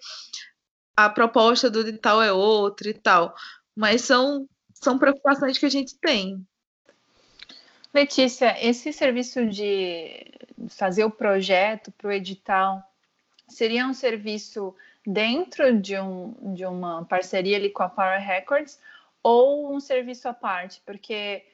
a 0.96 1.10
proposta 1.10 1.68
do 1.68 1.80
edital 1.80 2.22
é 2.22 2.32
outra 2.32 2.88
e 2.88 2.94
tal. 2.94 3.34
Mas 3.76 4.00
são, 4.00 4.48
são 4.72 4.98
preocupações 4.98 5.58
que 5.58 5.66
a 5.66 5.70
gente 5.70 5.94
tem. 5.98 6.47
Letícia, 7.98 8.56
esse 8.64 8.92
serviço 8.92 9.44
de 9.46 10.24
fazer 10.68 11.02
o 11.02 11.10
projeto 11.10 11.90
para 11.90 12.06
o 12.06 12.12
edital 12.12 12.80
seria 13.48 13.84
um 13.88 13.92
serviço 13.92 14.72
dentro 15.04 15.76
de, 15.76 15.98
um, 15.98 16.54
de 16.54 16.64
uma 16.64 17.04
parceria 17.06 17.56
ali 17.56 17.70
com 17.70 17.82
a 17.82 17.88
Power 17.88 18.24
Records 18.24 18.80
ou 19.20 19.74
um 19.74 19.80
serviço 19.80 20.28
à 20.28 20.32
parte? 20.32 20.80
Porque 20.86 21.44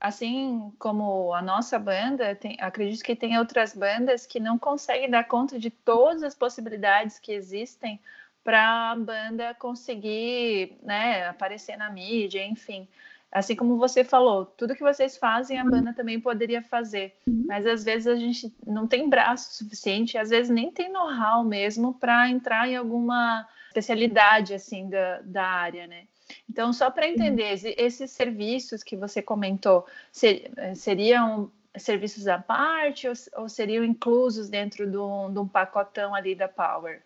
assim 0.00 0.72
como 0.78 1.34
a 1.34 1.42
nossa 1.42 1.78
banda, 1.78 2.34
tem, 2.34 2.56
acredito 2.62 3.04
que 3.04 3.14
tem 3.14 3.36
outras 3.36 3.74
bandas 3.74 4.24
que 4.24 4.40
não 4.40 4.58
conseguem 4.58 5.10
dar 5.10 5.24
conta 5.24 5.58
de 5.58 5.68
todas 5.68 6.22
as 6.22 6.34
possibilidades 6.34 7.18
que 7.18 7.30
existem 7.30 8.00
para 8.42 8.92
a 8.92 8.96
banda 8.96 9.52
conseguir 9.52 10.78
né, 10.82 11.28
aparecer 11.28 11.76
na 11.76 11.90
mídia, 11.90 12.42
enfim. 12.42 12.88
Assim 13.32 13.54
como 13.54 13.76
você 13.76 14.02
falou, 14.02 14.44
tudo 14.44 14.74
que 14.74 14.82
vocês 14.82 15.16
fazem 15.16 15.58
a 15.58 15.64
banda 15.64 15.92
também 15.92 16.20
poderia 16.20 16.60
fazer, 16.62 17.14
uhum. 17.26 17.44
mas 17.46 17.64
às 17.64 17.84
vezes 17.84 18.08
a 18.08 18.16
gente 18.16 18.52
não 18.66 18.88
tem 18.88 19.08
braço 19.08 19.54
suficiente, 19.54 20.18
às 20.18 20.30
vezes 20.30 20.50
nem 20.50 20.70
tem 20.72 20.90
know-how 20.90 21.44
mesmo 21.44 21.94
para 21.94 22.28
entrar 22.28 22.68
em 22.68 22.76
alguma 22.76 23.46
especialidade 23.68 24.52
assim 24.52 24.88
da, 24.88 25.20
da 25.22 25.44
área, 25.44 25.86
né? 25.86 26.06
Então, 26.48 26.72
só 26.72 26.90
para 26.90 27.08
entender, 27.08 27.54
esses 27.76 28.10
serviços 28.10 28.82
que 28.82 28.96
você 28.96 29.20
comentou 29.22 29.86
ser, 30.12 30.50
seriam 30.74 31.50
serviços 31.76 32.26
à 32.26 32.38
parte 32.38 33.08
ou, 33.08 33.14
ou 33.36 33.48
seriam 33.48 33.84
inclusos 33.84 34.48
dentro 34.48 34.90
de 34.90 34.96
um 35.38 35.48
pacotão 35.48 36.14
ali 36.14 36.34
da 36.34 36.48
Power? 36.48 37.02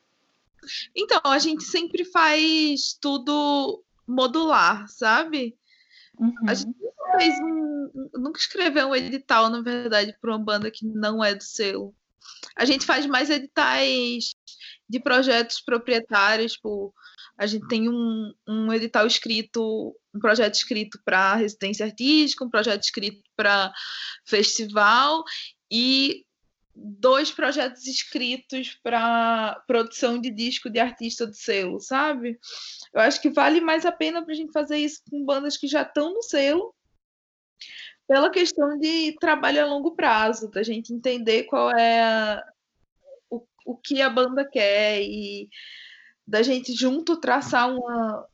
Então, 0.95 1.21
a 1.25 1.39
gente 1.39 1.65
sempre 1.65 2.05
faz 2.05 2.95
tudo 2.99 3.83
modular, 4.07 4.89
sabe? 4.89 5.57
Uhum. 6.19 6.35
A 6.47 6.55
gente 6.55 6.77
nunca, 6.79 7.19
fez 7.19 7.35
um, 7.41 8.11
nunca 8.15 8.39
escreveu 8.39 8.89
um 8.89 8.97
edital, 8.97 9.51
na 9.51 9.61
verdade, 9.61 10.17
para 10.21 10.31
uma 10.31 10.45
banda 10.45 10.71
que 10.71 10.87
não 10.87 11.23
é 11.23 11.35
do 11.35 11.43
selo. 11.43 11.95
A 12.57 12.65
gente 12.65 12.87
faz 12.87 13.07
mais 13.07 13.31
editais 13.31 14.35
de 14.89 15.01
projetos 15.01 15.61
proprietários, 15.61 16.53
tipo, 16.53 16.95
a 17.37 17.47
gente 17.47 17.67
tem 17.67 17.89
um, 17.89 18.33
um 18.47 18.73
edital 18.73 19.07
escrito, 19.07 19.97
um 20.15 20.21
projeto 20.21 20.55
escrito 20.55 21.01
para 21.05 21.35
residência 21.35 21.87
artística, 21.87 22.45
um 22.45 22.51
projeto 22.51 22.83
escrito 22.83 23.21
para 23.37 23.73
festival 24.25 25.25
e 25.71 26.25
dois 26.75 27.31
projetos 27.31 27.87
escritos 27.87 28.79
para 28.83 29.63
produção 29.67 30.19
de 30.21 30.31
disco 30.31 30.69
de 30.69 30.81
artista 30.81 31.27
do 31.27 31.35
selo, 31.35 31.79
sabe? 31.79 32.39
Eu 32.93 33.01
acho 33.01 33.21
que 33.21 33.31
vale 33.31 33.61
mais 33.61 33.87
a 33.87 33.93
pena 33.93 34.23
para 34.23 34.33
a 34.33 34.37
gente 34.37 34.53
fazer 34.53 34.79
isso 34.79 35.01
com 35.09 35.25
bandas 35.25 35.57
que 35.57 35.69
já 35.69 35.83
estão 35.83 36.13
no 36.13 36.23
selo, 36.23 36.75
pela 38.07 38.31
questão 38.31 38.79
de 38.79 39.17
trabalho 39.19 39.63
a 39.63 39.67
longo 39.67 39.95
prazo, 39.95 40.51
da 40.51 40.63
gente 40.63 40.93
entender 40.93 41.45
qual 41.45 41.71
é 41.71 42.03
a, 42.03 42.45
o, 43.31 43.47
o 43.65 43.77
que 43.77 44.03
a 44.03 44.11
banda 44.11 44.45
quer 44.45 45.01
e 45.01 45.49
da 46.27 46.43
gente 46.43 46.73
junto 46.75 47.21
traçar 47.21 47.71
uma, 47.71 48.27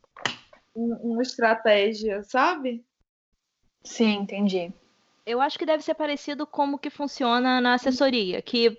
uma 0.75 1.23
estratégia, 1.23 2.23
sabe? 2.23 2.85
Sim, 3.85 4.19
entendi. 4.19 4.73
Eu 5.31 5.41
acho 5.41 5.59
que 5.59 5.67
deve 5.67 5.83
ser 5.83 5.95
parecido 5.95 6.47
como 6.47 6.79
que 6.79 6.91
funciona 6.91 7.61
na 7.61 7.75
assessoria, 7.75 8.43
que 8.43 8.79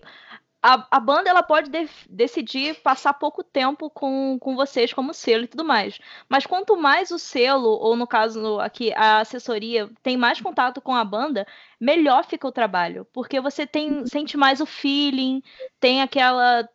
a, 0.62 0.86
a 0.92 1.00
banda 1.00 1.30
ela 1.30 1.42
pode 1.42 1.70
de, 1.70 1.90
decidir 2.10 2.76
passar 2.82 3.14
pouco 3.14 3.44
tempo 3.44 3.90
com, 3.90 4.38
com 4.40 4.56
vocês 4.56 4.94
como 4.94 5.14
selo 5.14 5.46
e 5.46 5.48
tudo 5.48 5.64
mais. 5.64 6.00
Mas 6.30 6.46
quanto 6.46 6.78
mais 6.78 7.10
o 7.10 7.18
selo, 7.18 7.70
ou 7.70 7.96
no 7.96 8.06
caso 8.06 8.60
aqui 8.60 8.94
a 8.94 9.22
assessoria, 9.22 9.90
tem 10.04 10.18
mais 10.18 10.40
contato 10.40 10.82
com 10.82 10.94
a 10.94 11.04
banda, 11.04 11.48
melhor 11.80 12.26
fica 12.26 12.48
o 12.48 12.52
trabalho. 12.52 13.08
Porque 13.12 13.40
você 13.40 13.66
tem 13.66 14.06
sente 14.06 14.38
mais 14.38 14.62
o 14.62 14.66
feeling, 14.66 15.42
tem 15.80 16.02
aquela 16.02 16.68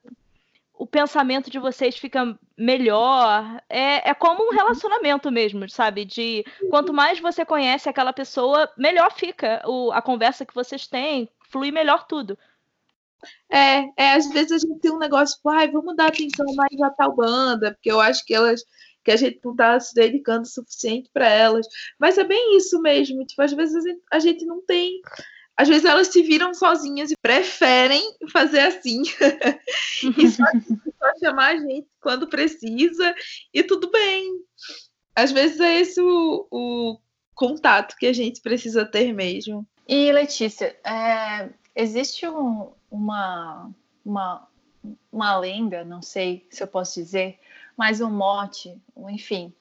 o 0.79 0.87
pensamento 0.87 1.51
de 1.51 1.59
vocês 1.59 1.97
fica 1.97 2.39
melhor. 2.57 3.63
É, 3.69 4.11
é 4.11 4.15
como 4.15 4.49
um 4.49 4.53
relacionamento 4.53 5.31
mesmo, 5.31 5.69
sabe? 5.69 6.05
De 6.05 6.45
quanto 6.71 6.93
mais 6.93 7.19
você 7.19 7.45
conhece 7.45 7.89
aquela 7.89 8.13
pessoa, 8.13 8.71
melhor 8.77 9.13
fica 9.13 9.63
o, 9.67 9.91
a 9.93 10.03
conversa 10.03 10.45
que 10.47 10.55
vocês 10.55 10.87
têm, 10.87 11.29
flui 11.51 11.71
melhor 11.71 12.07
tudo. 12.07 12.39
É, 13.51 13.87
é, 13.97 14.13
às 14.15 14.29
vezes 14.31 14.53
a 14.53 14.59
gente 14.59 14.81
tem 14.81 14.93
um 14.93 14.99
negócio, 14.99 15.37
tipo, 15.37 15.49
ai, 15.49 15.71
vamos 15.71 15.97
dar 15.97 16.09
atenção 16.09 16.47
mais 16.55 16.81
a 16.83 16.91
tal 16.91 17.15
banda, 17.15 17.73
porque 17.73 17.91
eu 17.91 18.01
acho 18.01 18.25
que 18.25 18.35
elas 18.35 18.63
que 19.03 19.13
a 19.13 19.17
gente 19.17 19.39
não 19.45 19.53
está 19.53 19.79
se 19.79 19.95
dedicando 19.95 20.43
o 20.43 20.47
suficiente 20.47 21.09
para 21.13 21.29
elas. 21.29 21.65
Mas 21.97 22.19
é 22.19 22.25
bem 22.25 22.57
isso 22.57 22.83
mesmo, 22.83 23.25
tipo, 23.25 23.41
às 23.41 23.53
vezes 23.53 23.77
a 23.77 23.89
gente, 23.89 24.03
a 24.13 24.19
gente 24.19 24.45
não 24.45 24.61
tem 24.67 25.01
às 25.57 25.69
vezes 25.69 25.85
elas 25.85 26.09
se 26.09 26.23
viram 26.23 26.53
sozinhas 26.53 27.11
e 27.11 27.17
preferem 27.17 28.17
fazer 28.31 28.61
assim. 28.61 29.03
e 30.19 30.31
só, 30.31 30.45
só, 30.99 31.19
chamar 31.19 31.55
a 31.55 31.57
gente 31.57 31.89
quando 32.01 32.29
precisa 32.29 33.15
e 33.55 33.63
tudo 33.63 33.91
bem. 33.91 34.39
Às 35.15 35.33
vezes 35.33 35.59
é 35.61 35.81
esse 35.81 36.01
o, 36.01 36.47
o 36.51 36.99
contato 37.35 37.97
que 37.97 38.07
a 38.07 38.13
gente 38.13 38.43
precisa 38.43 38.85
ter 38.85 39.15
mesmo. 39.15 39.67
E 39.89 40.13
Letícia, 40.13 40.77
é, 40.85 41.49
existe 41.75 42.29
um, 42.29 42.73
uma, 42.91 43.71
uma, 44.05 44.49
uma 45.11 45.39
lenda, 45.39 45.85
não 45.85 46.03
sei 46.03 46.47
se 46.51 46.63
eu 46.63 46.67
posso 46.67 47.01
dizer, 47.01 47.39
mas 47.77 48.01
um 48.03 48.11
mote, 48.11 48.79
enfim, 49.09 49.55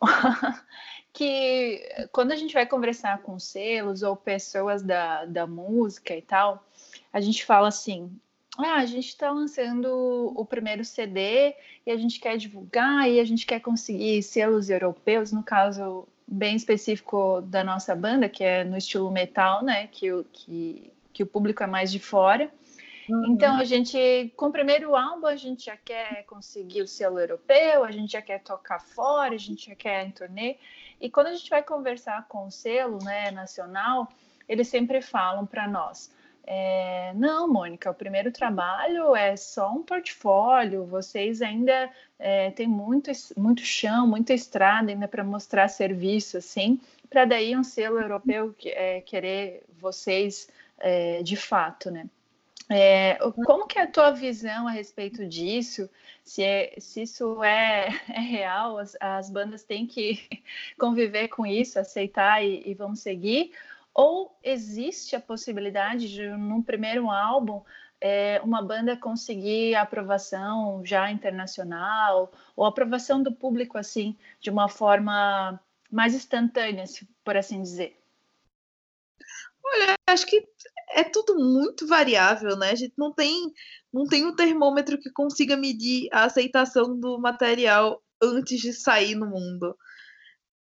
que 1.18 1.82
quando 2.12 2.30
a 2.30 2.36
gente 2.36 2.54
vai 2.54 2.64
conversar 2.64 3.22
com 3.22 3.40
selos 3.40 4.04
ou 4.04 4.14
pessoas 4.14 4.84
da, 4.84 5.24
da 5.24 5.48
música 5.48 6.14
e 6.14 6.22
tal, 6.22 6.64
a 7.12 7.20
gente 7.20 7.44
fala 7.44 7.66
assim: 7.66 8.16
ah, 8.56 8.76
a 8.76 8.86
gente 8.86 9.08
está 9.08 9.32
lançando 9.32 10.32
o 10.36 10.44
primeiro 10.44 10.84
CD 10.84 11.56
e 11.84 11.90
a 11.90 11.96
gente 11.96 12.20
quer 12.20 12.36
divulgar 12.36 13.10
e 13.10 13.18
a 13.18 13.24
gente 13.24 13.44
quer 13.46 13.58
conseguir 13.58 14.22
selos 14.22 14.70
europeus, 14.70 15.32
no 15.32 15.42
caso 15.42 16.06
bem 16.24 16.54
específico 16.54 17.40
da 17.40 17.64
nossa 17.64 17.96
banda, 17.96 18.28
que 18.28 18.44
é 18.44 18.62
no 18.62 18.76
estilo 18.76 19.10
metal, 19.10 19.64
né? 19.64 19.88
Que, 19.88 20.24
que, 20.32 20.92
que 21.12 21.22
o 21.24 21.26
público 21.26 21.64
é 21.64 21.66
mais 21.66 21.90
de 21.90 21.98
fora. 21.98 22.48
Uhum. 23.08 23.32
Então 23.32 23.56
a 23.56 23.64
gente, 23.64 24.32
com 24.36 24.46
o 24.46 24.52
primeiro 24.52 24.94
álbum, 24.94 25.26
a 25.26 25.36
gente 25.36 25.66
já 25.66 25.76
quer 25.76 26.24
conseguir 26.24 26.82
o 26.82 26.86
selo 26.86 27.18
europeu, 27.18 27.84
a 27.84 27.90
gente 27.90 28.12
já 28.12 28.22
quer 28.22 28.40
tocar 28.40 28.80
fora, 28.80 29.34
a 29.34 29.38
gente 29.38 29.70
já 29.70 29.74
quer 29.74 30.06
em 30.06 30.10
turnê. 30.10 30.56
E 31.00 31.08
quando 31.08 31.28
a 31.28 31.34
gente 31.34 31.48
vai 31.48 31.62
conversar 31.62 32.26
com 32.28 32.46
o 32.46 32.50
selo 32.50 32.98
né, 33.02 33.30
nacional, 33.30 34.08
eles 34.48 34.68
sempre 34.68 35.00
falam 35.00 35.46
para 35.46 35.66
nós: 35.66 36.10
é, 36.46 37.12
não, 37.14 37.46
Mônica, 37.46 37.90
o 37.90 37.94
primeiro 37.94 38.32
trabalho 38.32 39.14
é 39.14 39.36
só 39.36 39.72
um 39.72 39.82
portfólio, 39.82 40.84
vocês 40.84 41.40
ainda 41.40 41.90
é, 42.18 42.50
têm 42.50 42.66
muito, 42.66 43.10
muito 43.36 43.62
chão, 43.62 44.06
muita 44.06 44.32
estrada 44.34 44.90
ainda 44.90 45.06
para 45.06 45.24
mostrar 45.24 45.68
serviço, 45.68 46.36
assim, 46.36 46.80
para 47.08 47.24
daí 47.24 47.56
um 47.56 47.64
selo 47.64 48.00
europeu 48.00 48.54
é, 48.64 49.00
querer 49.00 49.62
vocês 49.78 50.48
é, 50.78 51.22
de 51.22 51.36
fato, 51.36 51.90
né? 51.90 52.06
É, 52.70 53.18
como 53.46 53.66
que 53.66 53.78
é 53.78 53.82
a 53.82 53.90
tua 53.90 54.10
visão 54.10 54.68
a 54.68 54.70
respeito 54.70 55.26
disso? 55.26 55.88
Se, 56.22 56.42
é, 56.42 56.74
se 56.78 57.02
isso 57.02 57.42
é, 57.42 57.88
é 58.08 58.20
real, 58.20 58.78
as, 58.78 58.96
as, 59.00 59.30
bandas 59.30 59.64
têm 59.64 59.86
que 59.86 60.20
conviver 60.78 61.28
com 61.28 61.46
isso, 61.46 61.78
aceitar 61.78 62.44
e, 62.44 62.62
e 62.66 62.74
vão 62.74 62.94
seguir? 62.94 63.52
Ou 63.94 64.38
existe 64.42 65.16
a 65.16 65.20
possibilidade 65.20 66.08
de, 66.12 66.28
num 66.28 66.62
primeiro 66.62 67.10
álbum, 67.10 67.62
é, 68.00 68.40
uma 68.44 68.62
banda 68.62 68.96
conseguir 68.96 69.74
aprovação 69.74 70.84
já 70.84 71.10
internacional, 71.10 72.30
ou 72.54 72.64
aprovação 72.64 73.22
do 73.22 73.32
público, 73.32 73.78
assim, 73.78 74.16
de 74.40 74.50
uma 74.50 74.68
forma 74.68 75.58
mais 75.90 76.14
instantânea, 76.14 76.84
por 77.24 77.36
assim 77.36 77.62
dizer? 77.62 77.98
Olha, 79.74 79.94
acho 80.08 80.26
que 80.26 80.42
é 80.94 81.04
tudo 81.04 81.36
muito 81.36 81.86
variável, 81.86 82.56
né? 82.56 82.70
A 82.70 82.74
gente 82.74 82.94
não 82.96 83.12
tem, 83.12 83.52
não 83.92 84.04
tem 84.04 84.24
um 84.24 84.34
termômetro 84.34 84.98
que 84.98 85.10
consiga 85.10 85.56
medir 85.56 86.08
a 86.12 86.24
aceitação 86.24 86.98
do 86.98 87.18
material 87.18 88.02
antes 88.22 88.60
de 88.60 88.72
sair 88.72 89.14
no 89.14 89.26
mundo. 89.26 89.76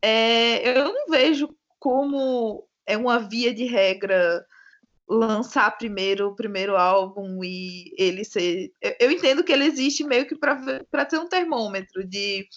É, 0.02 0.78
eu 0.78 0.94
não 0.94 1.08
vejo 1.10 1.50
como 1.80 2.68
é 2.86 2.98
uma 2.98 3.20
via 3.20 3.54
de 3.54 3.66
regra 3.66 4.46
lançar 5.10 5.78
primeiro 5.78 6.28
o 6.28 6.36
primeiro 6.36 6.76
álbum 6.76 7.44
e 7.44 7.94
ele 7.98 8.26
ser. 8.26 8.72
Eu, 8.82 8.96
eu 9.00 9.12
entendo 9.12 9.44
que 9.44 9.52
ele 9.52 9.66
existe 9.66 10.04
meio 10.04 10.28
que 10.28 10.36
para 10.36 11.06
ter 11.06 11.18
um 11.18 11.30
termômetro 11.30 12.06
de. 12.06 12.48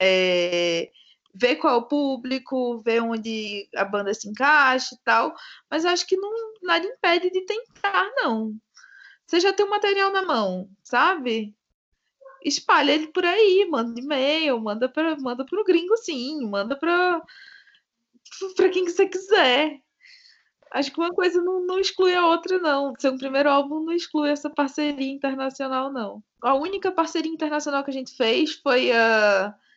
É, 0.00 0.88
ver 1.34 1.56
qual 1.56 1.74
é 1.74 1.76
o 1.78 1.82
público, 1.82 2.78
ver 2.80 3.02
onde 3.02 3.68
a 3.76 3.84
banda 3.84 4.12
se 4.14 4.28
encaixa 4.28 4.94
e 4.94 4.98
tal, 5.04 5.34
mas 5.70 5.84
acho 5.84 6.06
que 6.06 6.16
não 6.16 6.30
nada 6.62 6.86
impede 6.86 7.30
de 7.30 7.42
tentar, 7.42 8.10
não. 8.16 8.54
Você 9.26 9.40
já 9.40 9.52
tem 9.52 9.66
o 9.66 9.70
material 9.70 10.10
na 10.10 10.22
mão, 10.22 10.68
sabe? 10.82 11.54
Espalha 12.44 12.92
ele 12.92 13.08
por 13.08 13.24
aí, 13.24 13.66
manda 13.70 14.00
e-mail, 14.00 14.58
manda 14.60 14.88
para 14.88 15.16
manda 15.16 15.44
pro 15.44 15.64
gringo 15.64 15.96
sim, 15.96 16.46
manda 16.46 16.76
para 16.76 17.22
para 18.56 18.68
quem 18.68 18.84
você 18.86 19.06
quiser. 19.06 19.80
Acho 20.70 20.92
que 20.92 21.00
uma 21.00 21.10
coisa 21.10 21.42
não, 21.42 21.64
não 21.64 21.78
exclui 21.78 22.14
a 22.14 22.26
outra, 22.26 22.58
não. 22.58 22.92
Ser 22.98 23.10
um 23.10 23.18
primeiro 23.18 23.48
álbum 23.48 23.80
não 23.80 23.92
exclui 23.92 24.30
essa 24.30 24.50
parceria 24.50 25.10
internacional, 25.10 25.90
não. 25.90 26.22
A 26.42 26.54
única 26.54 26.92
parceria 26.92 27.32
internacional 27.32 27.82
que 27.82 27.90
a 27.90 27.94
gente 27.94 28.14
fez 28.14 28.54
foi 28.54 28.92
a 28.92 29.54
uh, 29.54 29.67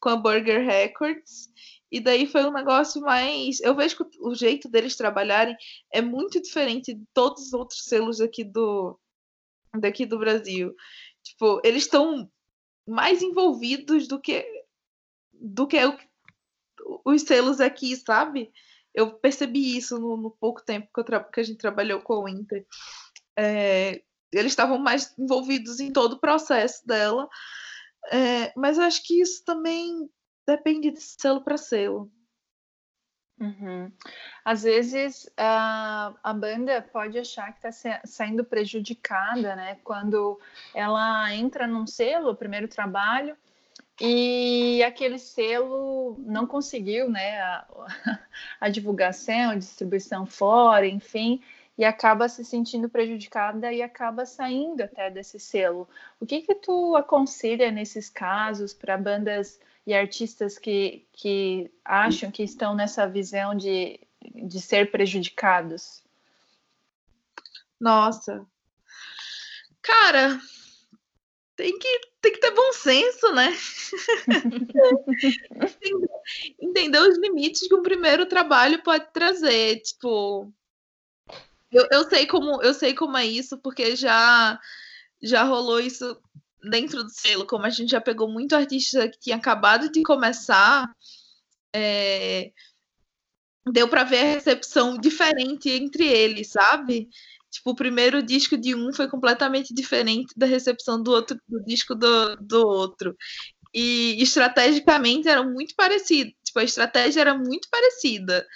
com 0.00 0.08
a 0.08 0.16
Burger 0.16 0.64
Records. 0.64 1.50
E 1.92 2.00
daí 2.00 2.26
foi 2.26 2.44
um 2.44 2.52
negócio 2.52 3.00
mais. 3.02 3.60
Eu 3.60 3.74
vejo 3.74 3.96
que 3.96 4.18
o 4.20 4.34
jeito 4.34 4.68
deles 4.68 4.96
trabalharem 4.96 5.56
é 5.92 6.00
muito 6.00 6.40
diferente 6.40 6.94
de 6.94 7.04
todos 7.12 7.46
os 7.46 7.52
outros 7.52 7.84
selos 7.84 8.20
aqui 8.20 8.44
do, 8.44 8.98
daqui 9.78 10.06
do 10.06 10.18
Brasil. 10.18 10.74
Tipo, 11.22 11.60
eles 11.64 11.82
estão 11.82 12.30
mais 12.86 13.22
envolvidos 13.22 14.08
do 14.08 14.20
que 14.20 14.44
do 15.32 15.66
que 15.66 15.78
o, 15.84 15.98
os 17.04 17.22
selos 17.22 17.60
aqui, 17.60 17.96
sabe? 17.96 18.52
Eu 18.94 19.14
percebi 19.14 19.76
isso 19.76 19.98
no, 19.98 20.16
no 20.16 20.30
pouco 20.30 20.62
tempo 20.62 20.90
que, 20.94 21.02
que, 21.04 21.40
a 21.40 21.42
gente 21.42 21.58
trabalhou 21.58 22.00
com 22.00 22.24
o 22.24 22.28
Inter. 22.28 22.66
É, 23.36 24.02
eles 24.32 24.52
estavam 24.52 24.78
mais 24.78 25.16
envolvidos 25.18 25.80
em 25.80 25.92
todo 25.92 26.14
o 26.14 26.20
processo 26.20 26.86
dela 26.86 27.28
é, 28.10 28.52
mas 28.56 28.78
eu 28.78 28.84
acho 28.84 29.02
que 29.02 29.20
isso 29.20 29.44
também 29.44 30.08
depende 30.46 30.90
de 30.90 31.00
selo 31.00 31.42
para 31.42 31.56
selo. 31.56 32.10
Uhum. 33.40 33.90
Às 34.44 34.64
vezes 34.64 35.30
a, 35.34 36.12
a 36.22 36.32
banda 36.34 36.82
pode 36.92 37.18
achar 37.18 37.50
que 37.52 37.66
está 37.66 38.02
saindo 38.04 38.44
prejudicada, 38.44 39.56
né? 39.56 39.78
Quando 39.82 40.38
ela 40.74 41.34
entra 41.34 41.66
num 41.66 41.86
selo, 41.86 42.30
o 42.30 42.36
primeiro 42.36 42.68
trabalho, 42.68 43.34
e 43.98 44.82
aquele 44.82 45.18
selo 45.18 46.16
não 46.18 46.46
conseguiu, 46.46 47.08
né? 47.08 47.40
A, 47.40 47.66
a 48.60 48.68
divulgação, 48.68 49.50
a 49.50 49.56
distribuição 49.56 50.26
fora, 50.26 50.86
enfim, 50.86 51.42
e 51.80 51.84
acaba 51.86 52.28
se 52.28 52.44
sentindo 52.44 52.90
prejudicada 52.90 53.72
e 53.72 53.80
acaba 53.80 54.26
saindo 54.26 54.82
até 54.82 55.08
desse 55.08 55.40
selo. 55.40 55.88
O 56.20 56.26
que 56.26 56.42
que 56.42 56.54
tu 56.54 56.94
aconselha 56.94 57.70
nesses 57.70 58.10
casos 58.10 58.74
para 58.74 58.98
bandas 58.98 59.58
e 59.86 59.94
artistas 59.94 60.58
que, 60.58 61.06
que 61.10 61.70
acham 61.82 62.30
que 62.30 62.42
estão 62.42 62.74
nessa 62.74 63.08
visão 63.08 63.54
de, 63.54 63.98
de 64.20 64.60
ser 64.60 64.90
prejudicados? 64.90 66.04
Nossa. 67.80 68.46
Cara, 69.80 70.38
tem 71.56 71.78
que, 71.78 72.00
tem 72.20 72.32
que 72.32 72.40
ter 72.40 72.50
bom 72.50 72.74
senso, 72.74 73.32
né? 73.32 73.56
entender, 75.56 76.10
entender 76.60 76.98
os 76.98 77.16
limites 77.16 77.66
que 77.66 77.74
um 77.74 77.82
primeiro 77.82 78.26
trabalho 78.26 78.82
pode 78.82 79.10
trazer. 79.14 79.80
Tipo, 79.80 80.52
eu, 81.72 81.86
eu, 81.90 82.08
sei 82.08 82.26
como, 82.26 82.62
eu 82.62 82.74
sei 82.74 82.94
como 82.94 83.16
é 83.16 83.24
isso, 83.26 83.58
porque 83.58 83.94
já, 83.96 84.58
já 85.22 85.42
rolou 85.44 85.80
isso 85.80 86.20
dentro 86.62 87.02
do 87.04 87.10
selo, 87.10 87.46
como 87.46 87.64
a 87.64 87.70
gente 87.70 87.90
já 87.90 88.00
pegou 88.00 88.28
muito 88.30 88.54
artista 88.54 89.08
que 89.08 89.18
tinha 89.18 89.36
acabado 89.36 89.90
de 89.90 90.02
começar, 90.02 90.86
é, 91.74 92.52
deu 93.72 93.88
para 93.88 94.04
ver 94.04 94.18
a 94.18 94.34
recepção 94.34 94.98
diferente 94.98 95.70
entre 95.70 96.06
eles, 96.06 96.50
sabe? 96.50 97.08
Tipo, 97.50 97.70
o 97.70 97.74
primeiro 97.74 98.22
disco 98.22 98.56
de 98.56 98.74
um 98.74 98.92
foi 98.92 99.08
completamente 99.08 99.74
diferente 99.74 100.32
da 100.36 100.46
recepção 100.46 101.02
do 101.02 101.10
outro 101.10 101.38
do 101.48 101.62
disco 101.64 101.94
do, 101.94 102.36
do 102.36 102.66
outro. 102.66 103.16
E 103.74 104.20
estrategicamente 104.22 105.28
eram 105.28 105.52
muito 105.52 105.74
parecidos. 105.76 106.34
Tipo, 106.44 106.60
a 106.60 106.64
estratégia 106.64 107.20
era 107.20 107.34
muito 107.36 107.68
parecida. 107.70 108.46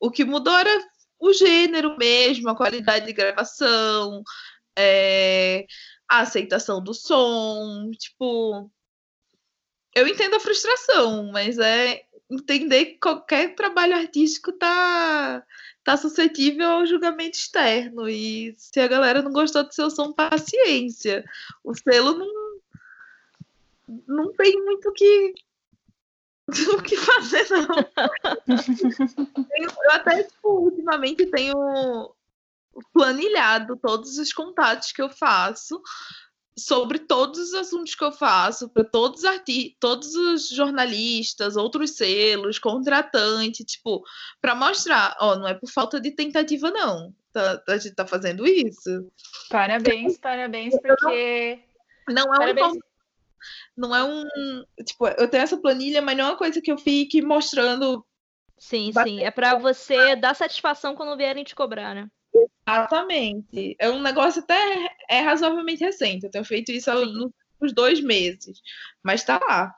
O 0.00 0.10
que 0.10 0.24
mudou 0.24 0.56
era 0.56 0.70
o 1.18 1.32
gênero 1.32 1.96
mesmo, 1.96 2.48
a 2.48 2.56
qualidade 2.56 3.06
de 3.06 3.12
gravação, 3.12 4.22
é, 4.76 5.66
a 6.08 6.20
aceitação 6.20 6.82
do 6.82 6.94
som, 6.94 7.90
tipo. 7.98 8.70
Eu 9.94 10.06
entendo 10.06 10.36
a 10.36 10.40
frustração, 10.40 11.30
mas 11.32 11.58
é 11.58 12.02
entender 12.30 12.86
que 12.86 12.98
qualquer 12.98 13.54
trabalho 13.54 13.94
artístico 13.96 14.52
tá, 14.52 15.42
tá 15.82 15.96
suscetível 15.96 16.68
ao 16.68 16.86
julgamento 16.86 17.38
externo. 17.38 18.08
E 18.08 18.54
se 18.58 18.78
a 18.80 18.88
galera 18.88 19.22
não 19.22 19.32
gostou 19.32 19.64
do 19.64 19.72
seu 19.72 19.90
som, 19.90 20.12
paciência. 20.12 21.24
O 21.64 21.74
selo 21.74 22.14
não, 22.18 22.60
não 24.06 24.32
tem 24.34 24.62
muito 24.64 24.92
que, 24.92 25.34
o 26.48 26.82
que 26.82 26.96
fazer, 26.96 27.46
não. 27.50 27.76
eu 29.56 29.90
até, 29.90 30.22
tipo, 30.22 30.48
ultimamente 30.48 31.26
tenho 31.26 32.14
planilhado 32.92 33.76
todos 33.76 34.18
os 34.18 34.32
contatos 34.32 34.92
que 34.92 35.02
eu 35.02 35.08
faço 35.08 35.80
sobre 36.58 37.00
todos 37.00 37.38
os 37.38 37.54
assuntos 37.54 37.94
que 37.94 38.02
eu 38.02 38.12
faço 38.12 38.68
para 38.70 38.82
todos 38.82 39.22
os 39.22 39.40
todos 39.78 40.14
os 40.14 40.48
jornalistas, 40.48 41.56
outros 41.56 41.96
selos, 41.96 42.58
contratante, 42.58 43.64
tipo, 43.64 44.02
para 44.40 44.54
mostrar, 44.54 45.14
ó, 45.20 45.36
não 45.36 45.46
é 45.46 45.54
por 45.54 45.68
falta 45.68 46.00
de 46.00 46.10
tentativa 46.12 46.70
não. 46.70 47.14
Tá, 47.32 47.62
a 47.68 47.76
gente 47.76 47.94
tá 47.94 48.06
fazendo 48.06 48.46
isso. 48.46 49.10
Parabéns, 49.50 50.16
parabéns, 50.18 50.74
porque 50.80 51.60
não, 52.08 52.24
não 52.24 52.34
é 52.34 52.38
parabéns. 52.38 52.78
Não 53.76 53.94
é 53.94 54.02
um, 54.04 54.24
tipo, 54.84 55.06
eu 55.06 55.28
tenho 55.28 55.42
essa 55.42 55.56
planilha, 55.56 56.02
mas 56.02 56.16
não 56.16 56.24
é 56.24 56.28
uma 56.28 56.36
coisa 56.36 56.60
que 56.60 56.70
eu 56.70 56.78
fique 56.78 57.22
mostrando 57.22 58.04
Sim, 58.58 58.90
sim, 59.04 59.22
é 59.22 59.30
para 59.30 59.56
você 59.56 60.16
dar 60.16 60.34
satisfação 60.34 60.94
quando 60.94 61.16
vierem 61.16 61.44
te 61.44 61.54
cobrar, 61.54 61.94
né? 61.94 62.08
Exatamente. 62.68 63.76
É 63.78 63.90
um 63.90 64.00
negócio 64.00 64.42
até 64.42 64.96
é 65.08 65.20
razoavelmente 65.20 65.84
recente. 65.84 66.24
Eu 66.24 66.30
tenho 66.30 66.44
feito 66.44 66.72
isso 66.72 66.92
nos 66.92 67.24
últimos 67.24 67.74
dois 67.74 68.00
meses. 68.00 68.60
Mas 69.02 69.24
tá 69.24 69.38
lá. 69.38 69.74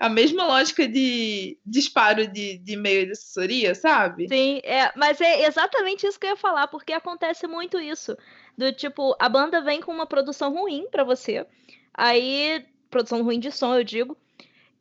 A 0.00 0.08
mesma 0.08 0.44
lógica 0.44 0.88
de 0.88 1.58
disparo 1.64 2.26
de, 2.26 2.58
de 2.58 2.72
e-mail 2.72 3.06
de 3.06 3.12
assessoria, 3.12 3.74
sabe? 3.74 4.26
Sim, 4.28 4.60
é, 4.64 4.90
mas 4.96 5.20
é 5.20 5.46
exatamente 5.46 6.04
isso 6.06 6.18
que 6.18 6.26
eu 6.26 6.30
ia 6.30 6.36
falar, 6.36 6.66
porque 6.66 6.92
acontece 6.92 7.46
muito 7.46 7.78
isso. 7.78 8.16
Do 8.58 8.72
tipo, 8.72 9.14
a 9.20 9.28
banda 9.28 9.60
vem 9.60 9.80
com 9.80 9.92
uma 9.92 10.06
produção 10.06 10.52
ruim 10.52 10.88
para 10.90 11.04
você. 11.04 11.46
Aí, 11.94 12.66
produção 12.90 13.22
ruim 13.22 13.40
de 13.40 13.50
som, 13.50 13.74
eu 13.74 13.84
digo. 13.84 14.16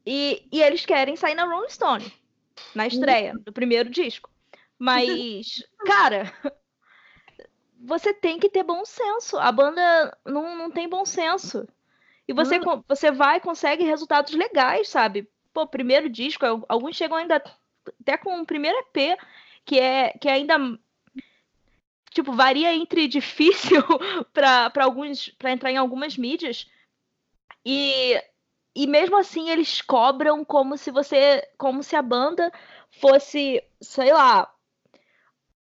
E, 0.05 0.47
e 0.51 0.61
eles 0.61 0.85
querem 0.85 1.15
sair 1.15 1.35
na 1.35 1.45
Rolling 1.45 1.69
Stone, 1.69 2.13
na 2.73 2.87
estreia 2.87 3.33
do 3.37 3.53
primeiro 3.53 3.89
disco. 3.89 4.29
Mas, 4.77 5.63
cara, 5.85 6.33
você 7.79 8.13
tem 8.13 8.39
que 8.39 8.49
ter 8.49 8.63
bom 8.63 8.83
senso. 8.85 9.37
A 9.37 9.51
banda 9.51 10.17
não, 10.25 10.57
não 10.57 10.71
tem 10.71 10.89
bom 10.89 11.05
senso. 11.05 11.67
E 12.27 12.33
você, 12.33 12.59
hum. 12.59 12.83
você 12.87 13.11
vai 13.11 13.37
e 13.37 13.41
consegue 13.41 13.83
resultados 13.83 14.33
legais, 14.33 14.89
sabe? 14.89 15.29
Pô, 15.53 15.67
primeiro 15.67 16.09
disco, 16.09 16.45
alguns 16.69 16.95
chegam 16.95 17.17
ainda 17.17 17.43
até 17.99 18.17
com 18.17 18.39
o 18.39 18.45
primeiro 18.45 18.77
EP, 18.77 19.17
que 19.65 19.79
é 19.79 20.11
que 20.11 20.29
é 20.29 20.33
ainda 20.33 20.57
tipo 22.11 22.31
varia 22.31 22.73
entre 22.73 23.07
difícil 23.09 23.83
para 24.33 24.71
alguns 24.79 25.29
para 25.37 25.51
entrar 25.51 25.71
em 25.71 25.77
algumas 25.77 26.17
mídias. 26.17 26.69
E 27.65 28.21
e 28.75 28.87
mesmo 28.87 29.17
assim 29.17 29.49
eles 29.49 29.81
cobram 29.81 30.45
como 30.45 30.77
se 30.77 30.91
você 30.91 31.45
como 31.57 31.83
se 31.83 31.95
a 31.95 32.01
banda 32.01 32.51
fosse, 32.99 33.63
sei 33.81 34.13
lá, 34.13 34.51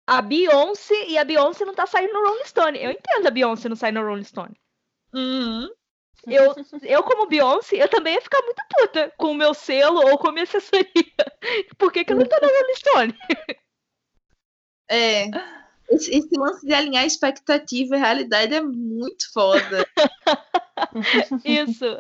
a 0.07 0.23
Beyoncé 0.23 1.07
e 1.09 1.19
a 1.19 1.25
Beyoncé 1.25 1.65
não 1.65 1.75
tá 1.75 1.87
saindo 1.87 2.13
no 2.13 2.27
Rolling 2.27 2.45
Stone. 2.45 2.83
Eu 2.83 2.91
entendo 2.91 3.27
a 3.27 3.31
Beyoncé 3.31 3.69
não 3.69 3.77
sair 3.77 3.93
no 3.93 4.07
Rolling 4.07 4.25
Stone. 4.25 4.59
Uhum. 5.13 5.69
Eu, 6.27 6.55
eu, 6.83 7.03
como 7.03 7.29
Beyoncé, 7.29 7.77
eu 7.77 7.89
também 7.89 8.15
ia 8.15 8.21
ficar 8.21 8.43
muito 8.43 8.63
puta 8.71 9.13
com 9.17 9.31
o 9.31 9.35
meu 9.35 9.55
selo 9.55 10.01
ou 10.01 10.19
com 10.19 10.29
a 10.29 10.33
minha 10.33 10.45
assessoria. 10.45 10.85
Por 11.79 11.93
que, 11.93 12.05
que 12.05 12.13
eu 12.13 12.17
não 12.17 12.27
tô 12.27 12.37
no 12.41 12.49
Rolling 12.49 12.75
Stone? 12.75 13.19
É. 14.91 15.27
Esse, 15.90 16.14
esse 16.14 16.38
lance 16.38 16.66
de 16.66 16.72
alinhar 16.72 17.05
expectativa 17.05 17.96
e 17.96 17.98
realidade 17.98 18.55
é 18.55 18.61
muito 18.61 19.33
foda. 19.33 19.87
Isso. 21.44 21.98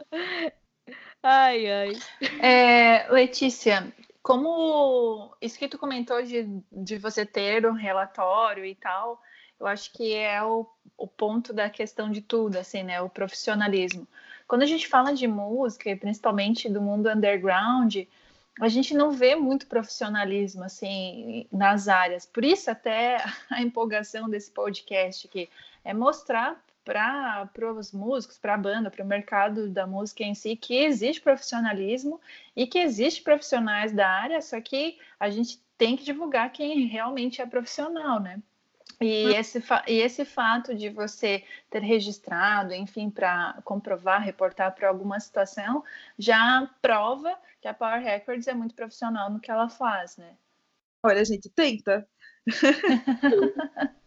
Ai, 1.22 1.66
ai. 1.70 1.92
É, 2.40 3.10
Letícia, 3.10 3.92
como 4.22 5.34
isso 5.40 5.58
que 5.58 5.68
tu 5.68 5.78
comentou 5.78 6.22
de, 6.22 6.46
de 6.70 6.98
você 6.98 7.24
ter 7.24 7.66
um 7.66 7.72
relatório 7.72 8.64
e 8.64 8.74
tal, 8.74 9.20
eu 9.58 9.66
acho 9.66 9.92
que 9.92 10.14
é 10.14 10.42
o, 10.42 10.66
o 10.96 11.06
ponto 11.06 11.52
da 11.52 11.68
questão 11.68 12.10
de 12.10 12.20
tudo, 12.20 12.56
assim, 12.56 12.82
né? 12.82 13.00
O 13.00 13.08
profissionalismo. 13.08 14.06
Quando 14.46 14.62
a 14.62 14.66
gente 14.66 14.86
fala 14.86 15.12
de 15.12 15.26
música, 15.26 15.90
e 15.90 15.96
principalmente 15.96 16.68
do 16.68 16.80
mundo 16.80 17.10
underground, 17.10 17.96
a 18.60 18.68
gente 18.68 18.94
não 18.94 19.10
vê 19.10 19.36
muito 19.36 19.66
profissionalismo 19.66 20.64
assim 20.64 21.46
nas 21.52 21.88
áreas. 21.88 22.26
Por 22.26 22.44
isso 22.44 22.70
até 22.70 23.24
a 23.50 23.62
empolgação 23.62 24.28
desse 24.28 24.50
podcast 24.50 25.26
que 25.28 25.48
é 25.84 25.94
mostrar 25.94 26.62
para 26.84 27.72
os 27.76 27.92
músicos, 27.92 28.38
para 28.38 28.54
a 28.54 28.58
banda, 28.58 28.90
para 28.90 29.04
o 29.04 29.06
mercado 29.06 29.68
da 29.68 29.86
música 29.86 30.24
em 30.24 30.34
si, 30.34 30.56
que 30.56 30.74
existe 30.74 31.20
profissionalismo 31.20 32.18
e 32.56 32.66
que 32.66 32.78
existe 32.78 33.22
profissionais 33.22 33.92
da 33.92 34.08
área, 34.08 34.40
só 34.40 34.58
que 34.60 34.98
a 35.20 35.28
gente 35.28 35.60
tem 35.76 35.96
que 35.96 36.04
divulgar 36.04 36.50
quem 36.50 36.86
realmente 36.86 37.42
é 37.42 37.46
profissional, 37.46 38.18
né? 38.18 38.40
E 39.00 39.32
esse, 39.34 39.62
e 39.86 40.00
esse 40.00 40.24
fato 40.24 40.74
de 40.74 40.88
você 40.88 41.44
ter 41.70 41.82
registrado, 41.82 42.74
enfim, 42.74 43.08
para 43.08 43.60
comprovar, 43.64 44.20
reportar 44.20 44.74
para 44.74 44.88
alguma 44.88 45.20
situação, 45.20 45.84
já 46.18 46.68
prova 46.82 47.38
que 47.60 47.68
a 47.68 47.74
Power 47.74 48.02
Records 48.02 48.48
é 48.48 48.54
muito 48.54 48.74
profissional 48.74 49.30
no 49.30 49.38
que 49.38 49.50
ela 49.50 49.68
faz, 49.68 50.16
né? 50.16 50.36
Olha, 51.04 51.20
a 51.20 51.24
gente 51.24 51.48
tenta. 51.48 52.08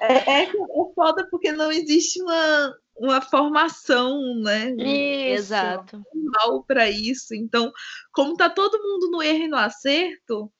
É, 0.00 0.14
é, 0.14 0.42
é 0.44 0.52
foda 0.96 1.28
porque 1.30 1.52
não 1.52 1.70
existe 1.70 2.20
uma, 2.20 2.76
uma 2.96 3.20
formação, 3.20 4.18
né? 4.42 4.70
Isso. 4.72 5.52
Exato. 5.54 6.02
Mal 6.12 6.64
para 6.64 6.90
isso. 6.90 7.34
Então, 7.34 7.70
como 8.12 8.36
tá 8.36 8.50
todo 8.50 8.82
mundo 8.82 9.10
no 9.12 9.22
erro 9.22 9.44
e 9.44 9.48
no 9.48 9.56
acerto, 9.56 10.52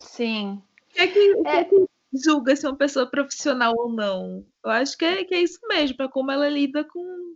sim. 0.00 0.62
O 0.90 0.94
que 0.94 1.00
é 1.00 1.06
que, 1.08 1.34
o 1.34 1.42
que, 1.42 1.48
é... 1.48 1.56
é 1.56 1.64
que 1.64 1.88
julga 2.12 2.54
se 2.56 2.66
é 2.66 2.68
uma 2.68 2.76
pessoa 2.76 3.06
profissional 3.06 3.74
ou 3.76 3.90
não? 3.90 4.44
Eu 4.64 4.70
acho 4.70 4.96
que 4.96 5.04
é, 5.04 5.24
que 5.24 5.34
é 5.34 5.42
isso 5.42 5.60
mesmo, 5.68 6.02
é 6.02 6.08
como 6.08 6.30
ela 6.30 6.48
lida 6.48 6.84
com, 6.84 7.34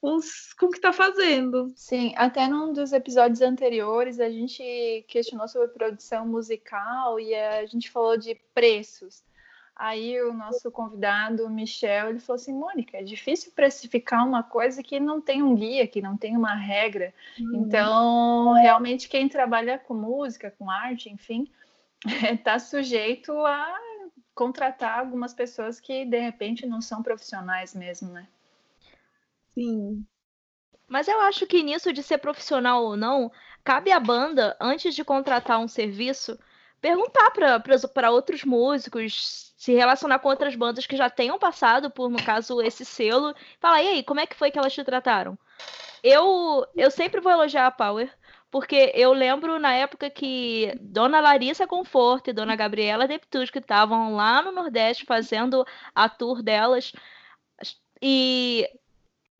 os, 0.00 0.52
com 0.54 0.66
o 0.66 0.70
que 0.70 0.78
está 0.78 0.92
fazendo. 0.92 1.72
Sim, 1.76 2.12
até 2.16 2.46
num 2.48 2.72
dos 2.72 2.92
episódios 2.92 3.40
anteriores 3.40 4.20
a 4.20 4.30
gente 4.30 5.04
questionou 5.08 5.48
sobre 5.48 5.68
produção 5.68 6.26
musical 6.26 7.18
e 7.20 7.34
a 7.34 7.66
gente 7.66 7.90
falou 7.90 8.16
de 8.16 8.34
preços. 8.54 9.22
Aí 9.78 10.20
o 10.22 10.32
nosso 10.32 10.72
convidado, 10.72 11.46
o 11.46 11.50
Michel, 11.50 12.10
ele 12.10 12.18
falou 12.18 12.34
assim, 12.34 12.52
Mônica, 12.52 12.98
é 12.98 13.02
difícil 13.04 13.52
precificar 13.54 14.26
uma 14.26 14.42
coisa 14.42 14.82
que 14.82 14.98
não 14.98 15.20
tem 15.20 15.40
um 15.40 15.54
guia, 15.54 15.86
que 15.86 16.02
não 16.02 16.16
tem 16.16 16.36
uma 16.36 16.52
regra. 16.52 17.14
Hum. 17.40 17.62
Então, 17.64 18.54
realmente, 18.54 19.08
quem 19.08 19.28
trabalha 19.28 19.78
com 19.78 19.94
música, 19.94 20.52
com 20.58 20.68
arte, 20.68 21.08
enfim, 21.08 21.48
está 22.06 22.58
sujeito 22.60 23.32
a 23.44 23.78
contratar 24.34 25.00
algumas 25.00 25.34
pessoas 25.34 25.80
que, 25.80 26.04
de 26.04 26.18
repente, 26.18 26.66
não 26.66 26.80
são 26.80 27.02
profissionais 27.02 27.74
mesmo, 27.74 28.12
né? 28.12 28.28
Sim. 29.48 30.06
Mas 30.86 31.08
eu 31.08 31.20
acho 31.20 31.46
que 31.46 31.62
nisso 31.62 31.92
de 31.92 32.02
ser 32.02 32.18
profissional 32.18 32.84
ou 32.84 32.96
não, 32.96 33.30
cabe 33.64 33.90
à 33.90 33.98
banda, 33.98 34.56
antes 34.60 34.94
de 34.94 35.04
contratar 35.04 35.58
um 35.58 35.68
serviço, 35.68 36.38
perguntar 36.80 37.32
para 37.92 38.10
outros 38.10 38.44
músicos, 38.44 39.52
se 39.56 39.74
relacionar 39.74 40.20
com 40.20 40.28
outras 40.28 40.54
bandas 40.54 40.86
que 40.86 40.96
já 40.96 41.10
tenham 41.10 41.38
passado 41.38 41.90
por, 41.90 42.08
no 42.08 42.22
caso, 42.22 42.62
esse 42.62 42.84
selo. 42.84 43.34
Falar, 43.60 43.82
e 43.82 43.88
aí, 43.88 44.02
como 44.04 44.20
é 44.20 44.26
que 44.26 44.36
foi 44.36 44.50
que 44.50 44.58
elas 44.58 44.72
te 44.72 44.84
trataram? 44.84 45.36
Eu, 46.02 46.64
eu 46.76 46.90
sempre 46.90 47.20
vou 47.20 47.32
elogiar 47.32 47.66
a 47.66 47.70
Power, 47.72 48.10
porque 48.50 48.92
eu 48.94 49.12
lembro 49.12 49.58
na 49.58 49.74
época 49.74 50.08
que 50.08 50.72
Dona 50.80 51.20
Larissa 51.20 51.66
Conforto 51.66 52.30
e 52.30 52.32
Dona 52.32 52.56
Gabriela 52.56 53.06
Deptus, 53.06 53.50
que 53.50 53.58
estavam 53.58 54.14
lá 54.14 54.42
no 54.42 54.52
Nordeste 54.52 55.04
fazendo 55.04 55.66
a 55.94 56.08
tour 56.08 56.42
delas, 56.42 56.92
e 58.00 58.68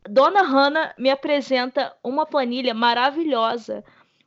Dona 0.09 0.43
Hanna 0.43 0.95
me 0.99 1.11
apresenta 1.11 1.95
uma 2.03 2.27
planilha 2.27 2.75
maravilhosa 2.75 3.85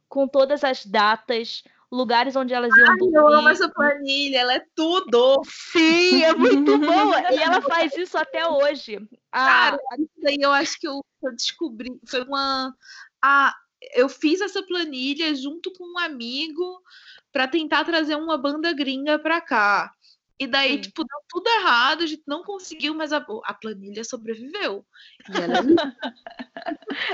com 0.09 0.27
todas 0.27 0.63
as 0.63 0.85
datas, 0.85 1.63
lugares 1.91 2.35
onde 2.35 2.53
elas 2.53 2.75
iam 2.75 2.89
Ai, 2.89 2.97
dormir. 2.97 3.15
Eu 3.15 3.27
amo 3.27 3.49
essa 3.49 3.69
planilha, 3.69 4.39
ela 4.39 4.55
é 4.55 4.65
tudo. 4.75 5.41
Sim, 5.45 6.23
é 6.23 6.33
muito 6.33 6.77
boa. 6.77 7.31
e 7.31 7.37
ela 7.37 7.61
faz 7.61 7.95
isso 7.95 8.17
até 8.17 8.47
hoje. 8.47 8.97
Ah, 9.31 9.77
Cara, 9.77 9.79
isso 9.99 10.27
aí 10.27 10.37
eu 10.41 10.51
acho 10.51 10.79
que 10.79 10.87
eu, 10.87 11.03
eu 11.23 11.35
descobri. 11.35 11.91
Foi 12.07 12.23
uma. 12.23 12.75
Ah, 13.21 13.53
eu 13.93 14.07
fiz 14.07 14.41
essa 14.41 14.63
planilha 14.63 15.33
junto 15.35 15.71
com 15.73 15.83
um 15.83 15.97
amigo 15.97 16.81
para 17.31 17.47
tentar 17.47 17.83
trazer 17.85 18.15
uma 18.15 18.37
banda 18.37 18.73
gringa 18.73 19.17
para 19.17 19.41
cá. 19.41 19.93
E 20.39 20.47
daí, 20.47 20.73
Sim. 20.73 20.81
tipo, 20.81 21.03
deu 21.03 21.19
tudo 21.29 21.47
errado, 21.47 22.01
a 22.01 22.07
gente 22.07 22.23
não 22.25 22.43
conseguiu, 22.43 22.95
mas 22.95 23.13
a, 23.13 23.23
a 23.43 23.53
planilha 23.53 24.03
sobreviveu. 24.03 24.83
Ela... 25.29 25.59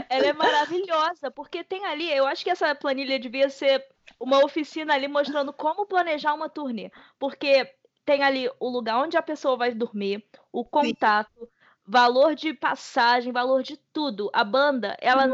É 0.10 0.16
ela... 0.16 0.26
é 0.28 0.34
maravilhosa, 0.34 1.30
porque 1.30 1.62
tem 1.62 1.86
ali, 1.86 2.10
eu 2.10 2.26
acho 2.26 2.42
que 2.42 2.50
essa 2.50 2.74
planilha 2.74 3.20
devia 3.20 3.50
ser 3.50 3.86
uma 4.18 4.44
oficina 4.46 4.94
ali 4.94 5.10
mostrando 5.10 5.52
como 5.52 5.86
planejar 5.86 6.34
uma 6.34 6.48
turnê. 6.48 6.90
Porque 7.20 7.70
tem 8.06 8.24
ali 8.24 8.50
o 8.62 8.70
lugar 8.70 9.04
onde 9.04 9.18
a 9.18 9.22
pessoa 9.22 9.58
vai 9.58 9.74
dormir, 9.74 10.26
o 10.50 10.64
contato, 10.64 11.30
Sim. 11.38 11.48
Valor 11.88 12.36
de 12.36 12.54
passagem, 12.54 13.32
valor 13.32 13.64
de 13.64 13.78
tudo. 13.94 14.30
A 14.34 14.44
banda, 14.44 14.98
ela, 15.00 15.26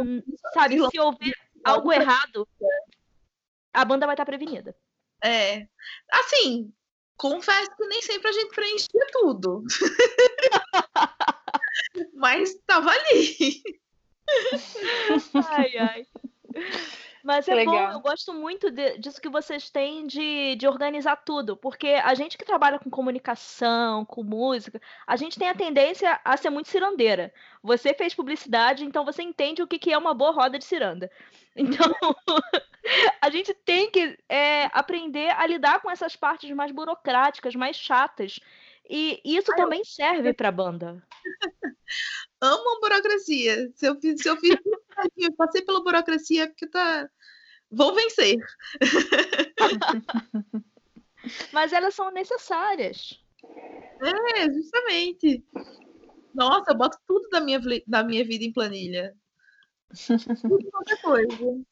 sabe, 0.54 0.78
se 0.90 1.00
houver 1.00 1.34
algo 1.64 1.92
errado, 1.92 2.48
a 3.74 3.84
banda 3.84 4.06
vai 4.06 4.14
estar 4.14 4.26
prevenida. 4.26 4.76
É. 5.24 5.68
Assim, 6.12 6.72
confesso 7.18 7.76
que 7.76 7.88
nem 7.88 8.02
sempre 8.02 8.30
a 8.30 8.34
gente 8.34 8.54
preenchia 8.54 9.08
tudo. 9.12 9.64
Mas 12.14 12.54
tava 12.66 12.92
ali. 12.92 13.64
Ai, 15.50 15.78
ai. 15.78 16.08
Mas 17.24 17.48
é 17.48 17.56
Legal. 17.56 17.74
bom, 17.74 17.94
eu 17.94 18.00
gosto 18.02 18.34
muito 18.34 18.70
de, 18.70 18.98
disso 18.98 19.22
que 19.22 19.30
vocês 19.30 19.70
têm 19.70 20.06
de, 20.06 20.58
de 20.58 20.68
organizar 20.68 21.16
tudo, 21.16 21.56
porque 21.56 21.88
a 21.88 22.14
gente 22.14 22.38
que 22.38 22.44
trabalha 22.44 22.78
com 22.78 22.90
comunicação, 22.90 24.04
com 24.04 24.22
música, 24.22 24.82
a 25.08 25.16
gente 25.16 25.40
tem 25.40 25.48
a 25.48 25.56
tendência 25.56 26.20
a 26.26 26.36
ser 26.36 26.50
muito 26.50 26.68
cirandeira. 26.68 27.34
Você 27.64 27.94
fez 27.94 28.14
publicidade, 28.14 28.84
então 28.84 29.06
você 29.06 29.24
entende 29.24 29.64
o 29.64 29.68
que, 29.68 29.80
que 29.80 29.94
é 29.94 29.98
uma 29.98 30.14
boa 30.14 30.32
roda 30.32 30.60
de 30.60 30.66
ciranda. 30.66 31.10
Então, 31.56 31.94
a 33.22 33.30
gente 33.30 33.54
tem 33.54 33.92
que 33.92 34.18
é, 34.28 34.66
aprender 34.74 35.30
a 35.30 35.46
lidar 35.46 35.80
com 35.84 35.92
essas 35.92 36.16
partes 36.16 36.50
mais 36.50 36.72
burocráticas, 36.72 37.54
mais 37.54 37.78
chatas. 37.78 38.40
E 38.90 39.22
isso 39.24 39.52
Ai, 39.52 39.58
também 39.58 39.80
eu... 39.82 39.86
serve 39.86 40.34
para 40.34 40.50
a 40.50 40.52
banda. 40.52 41.04
Amo 42.42 42.78
a 42.78 42.80
burocracia. 42.80 43.72
Se 43.76 43.88
eu 43.88 44.00
fiz, 44.00 44.22
se 44.22 44.30
eu 44.30 44.38
fiz 44.38 44.56
eu 45.18 45.34
passei 45.34 45.62
pela 45.62 45.84
burocracia 45.84 46.44
é 46.44 46.48
porque 46.48 46.68
tá. 46.68 47.10
Vou 47.72 47.94
vencer. 47.96 48.38
Mas 51.52 51.74
elas 51.74 51.96
são 51.96 52.12
necessárias. 52.12 53.20
É, 54.02 54.52
justamente. 54.52 55.44
Nossa, 56.34 56.72
eu 56.72 56.78
boto 56.78 56.98
tudo 57.08 57.28
da 57.30 57.42
minha, 57.42 57.60
da 57.88 58.04
minha 58.04 58.24
vida 58.24 58.44
em 58.44 58.54
planilha. 58.54 59.16
Tudo 60.42 60.70
qualquer 60.72 61.02
coisa. 61.02 61.64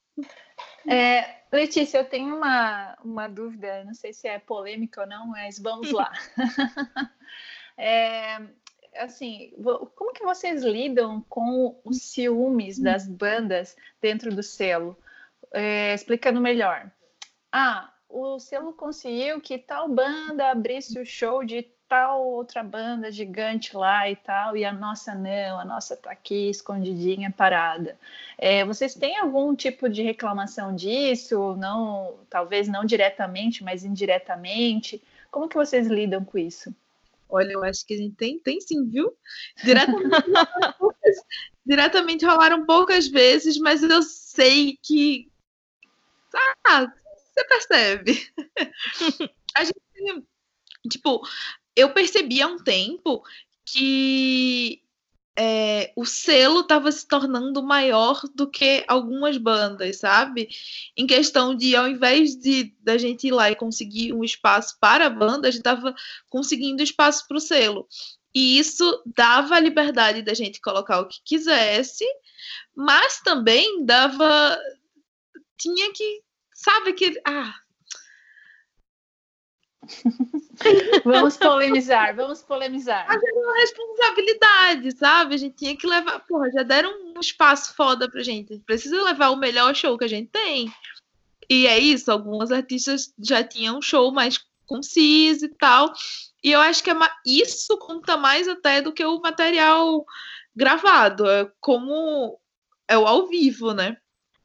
É, 0.87 1.41
Letícia, 1.51 1.99
eu 1.99 2.09
tenho 2.09 2.35
uma, 2.35 2.97
uma 3.03 3.27
dúvida, 3.27 3.83
não 3.83 3.93
sei 3.93 4.13
se 4.13 4.27
é 4.27 4.39
polêmica 4.39 5.01
ou 5.01 5.07
não, 5.07 5.27
mas 5.27 5.59
vamos 5.59 5.91
lá. 5.91 6.11
é, 7.77 8.39
assim, 8.95 9.53
como 9.95 10.13
que 10.13 10.23
vocês 10.23 10.63
lidam 10.63 11.23
com 11.29 11.79
os 11.83 12.01
ciúmes 12.01 12.79
das 12.79 13.07
bandas 13.07 13.75
dentro 14.01 14.33
do 14.33 14.43
selo? 14.43 14.97
É, 15.53 15.93
explicando 15.93 16.39
melhor. 16.39 16.91
Ah, 17.51 17.91
o 18.09 18.39
selo 18.39 18.73
conseguiu 18.73 19.41
que 19.41 19.57
tal 19.57 19.89
banda 19.89 20.49
abrisse 20.49 20.99
o 20.99 21.05
show 21.05 21.43
de 21.43 21.63
tal 21.91 22.25
outra 22.25 22.63
banda 22.63 23.11
gigante 23.11 23.75
lá 23.75 24.09
e 24.09 24.15
tal, 24.15 24.55
e 24.55 24.63
a 24.63 24.71
nossa 24.71 25.13
não, 25.13 25.59
a 25.59 25.65
nossa 25.65 25.97
tá 25.97 26.09
aqui 26.09 26.49
escondidinha, 26.49 27.29
parada. 27.29 27.99
É, 28.37 28.63
vocês 28.63 28.95
têm 28.95 29.17
algum 29.17 29.53
tipo 29.53 29.89
de 29.89 30.01
reclamação 30.01 30.73
disso? 30.73 31.53
Não, 31.57 32.17
talvez 32.29 32.69
não 32.69 32.85
diretamente, 32.85 33.61
mas 33.61 33.83
indiretamente. 33.83 35.03
Como 35.29 35.49
que 35.49 35.55
vocês 35.55 35.87
lidam 35.87 36.23
com 36.23 36.37
isso? 36.37 36.73
Olha, 37.31 37.53
eu 37.53 37.63
acho 37.63 37.85
que 37.85 37.93
a 37.93 37.97
gente 37.97 38.15
tem, 38.15 38.37
tem 38.39 38.59
sim, 38.59 38.87
viu? 38.89 39.17
Diretamente, 39.63 40.09
diretamente 41.65 42.25
rolaram 42.25 42.65
poucas 42.65 43.07
vezes, 43.07 43.57
mas 43.57 43.81
eu 43.81 44.03
sei 44.03 44.77
que. 44.83 45.31
Ah, 46.67 46.87
você 47.33 47.43
percebe. 47.45 48.31
a 49.55 49.63
gente. 49.63 49.79
Tipo, 50.89 51.21
eu 51.75 51.93
percebi 51.93 52.41
há 52.41 52.47
um 52.47 52.57
tempo 52.57 53.23
que 53.65 54.81
é, 55.37 55.93
o 55.95 56.05
selo 56.05 56.61
estava 56.61 56.91
se 56.91 57.07
tornando 57.07 57.63
maior 57.63 58.21
do 58.35 58.49
que 58.49 58.83
algumas 58.87 59.37
bandas, 59.37 59.99
sabe? 59.99 60.49
Em 60.95 61.07
questão 61.07 61.55
de, 61.55 61.75
ao 61.75 61.87
invés 61.87 62.35
de 62.35 62.75
da 62.81 62.97
gente 62.97 63.27
ir 63.27 63.31
lá 63.31 63.49
e 63.49 63.55
conseguir 63.55 64.13
um 64.13 64.23
espaço 64.23 64.77
para 64.79 65.05
a 65.05 65.09
banda, 65.09 65.47
a 65.47 65.51
gente 65.51 65.61
estava 65.61 65.95
conseguindo 66.29 66.83
espaço 66.83 67.27
para 67.27 67.37
o 67.37 67.41
selo. 67.41 67.87
E 68.33 68.59
isso 68.59 69.01
dava 69.05 69.55
a 69.55 69.59
liberdade 69.59 70.21
da 70.21 70.33
gente 70.33 70.61
colocar 70.61 71.01
o 71.01 71.07
que 71.07 71.19
quisesse, 71.23 72.05
mas 72.75 73.19
também 73.21 73.85
dava. 73.85 74.57
Tinha 75.57 75.91
que. 75.93 76.21
Sabe 76.53 76.93
que. 76.93 77.21
Ah, 77.25 77.53
vamos 81.03 81.37
polemizar, 81.37 82.15
vamos 82.15 82.41
polemizar. 82.41 83.05
Mas 83.07 83.21
é 83.23 83.31
uma 83.31 83.53
responsabilidade, 83.57 84.97
sabe? 84.97 85.35
A 85.35 85.37
gente 85.37 85.55
tinha 85.55 85.75
que 85.75 85.87
levar. 85.87 86.19
Porra, 86.21 86.49
já 86.51 86.63
deram 86.63 86.91
um 87.15 87.19
espaço 87.19 87.75
foda 87.75 88.09
pra 88.09 88.23
gente. 88.23 88.53
A 88.53 88.55
gente 88.55 88.65
precisa 88.65 89.03
levar 89.03 89.29
o 89.29 89.37
melhor 89.37 89.75
show 89.75 89.97
que 89.97 90.05
a 90.05 90.09
gente 90.09 90.29
tem. 90.29 90.71
E 91.49 91.67
é 91.67 91.77
isso, 91.77 92.11
alguns 92.11 92.51
artistas 92.51 93.13
já 93.19 93.43
tinham 93.43 93.77
um 93.77 93.81
show 93.81 94.11
mais 94.11 94.39
conciso 94.65 95.45
e 95.45 95.49
tal. 95.49 95.91
E 96.43 96.51
eu 96.51 96.59
acho 96.61 96.83
que 96.83 96.89
é 96.89 96.95
isso 97.25 97.77
conta 97.77 98.15
mais 98.15 98.47
até 98.47 98.81
do 98.81 98.93
que 98.93 99.03
o 99.03 99.19
material 99.19 100.05
gravado. 100.55 101.29
É 101.29 101.51
como 101.59 102.39
é 102.87 102.97
o 102.97 103.05
ao 103.05 103.27
vivo, 103.27 103.73
né? 103.73 103.97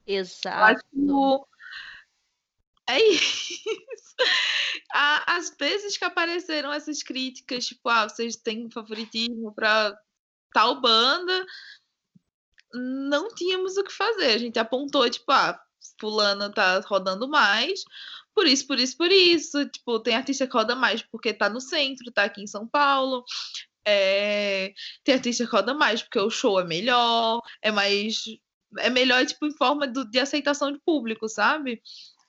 Exato. 0.06 0.82
É 2.88 3.00
isso. 3.02 3.54
Às 4.92 5.54
vezes 5.58 5.96
que 5.96 6.04
apareceram 6.04 6.72
essas 6.72 7.02
críticas, 7.02 7.66
tipo, 7.66 7.88
ah, 7.88 8.08
vocês 8.08 8.36
têm 8.36 8.70
favoritismo 8.70 9.52
para 9.54 9.98
tal 10.52 10.80
banda, 10.80 11.44
não 12.72 13.28
tínhamos 13.34 13.76
o 13.76 13.84
que 13.84 13.92
fazer. 13.92 14.32
A 14.32 14.38
gente 14.38 14.58
apontou, 14.58 15.08
tipo, 15.10 15.30
ah, 15.32 15.60
fulana 16.00 16.52
tá 16.52 16.80
rodando 16.80 17.28
mais, 17.28 17.84
por 18.34 18.46
isso, 18.46 18.66
por 18.66 18.78
isso, 18.78 18.96
por 18.96 19.10
isso. 19.10 19.66
Tipo, 19.68 20.00
tem 20.00 20.14
artista 20.14 20.46
que 20.46 20.52
roda 20.52 20.74
mais 20.76 21.02
porque 21.02 21.32
tá 21.32 21.48
no 21.48 21.60
centro, 21.60 22.12
tá 22.12 22.24
aqui 22.24 22.42
em 22.42 22.46
São 22.46 22.66
Paulo. 22.68 23.24
é, 23.86 24.74
tem 25.04 25.14
artista 25.16 25.44
que 25.46 25.50
roda 25.52 25.74
mais, 25.74 26.02
porque 26.02 26.18
o 26.20 26.30
show 26.30 26.60
é 26.60 26.64
melhor, 26.64 27.40
é 27.62 27.72
mais. 27.72 28.24
É 28.78 28.90
melhor, 28.90 29.24
tipo, 29.26 29.46
em 29.46 29.56
forma 29.56 29.86
do, 29.86 30.04
de 30.04 30.18
aceitação 30.18 30.72
de 30.72 30.80
público, 30.80 31.28
sabe? 31.28 31.80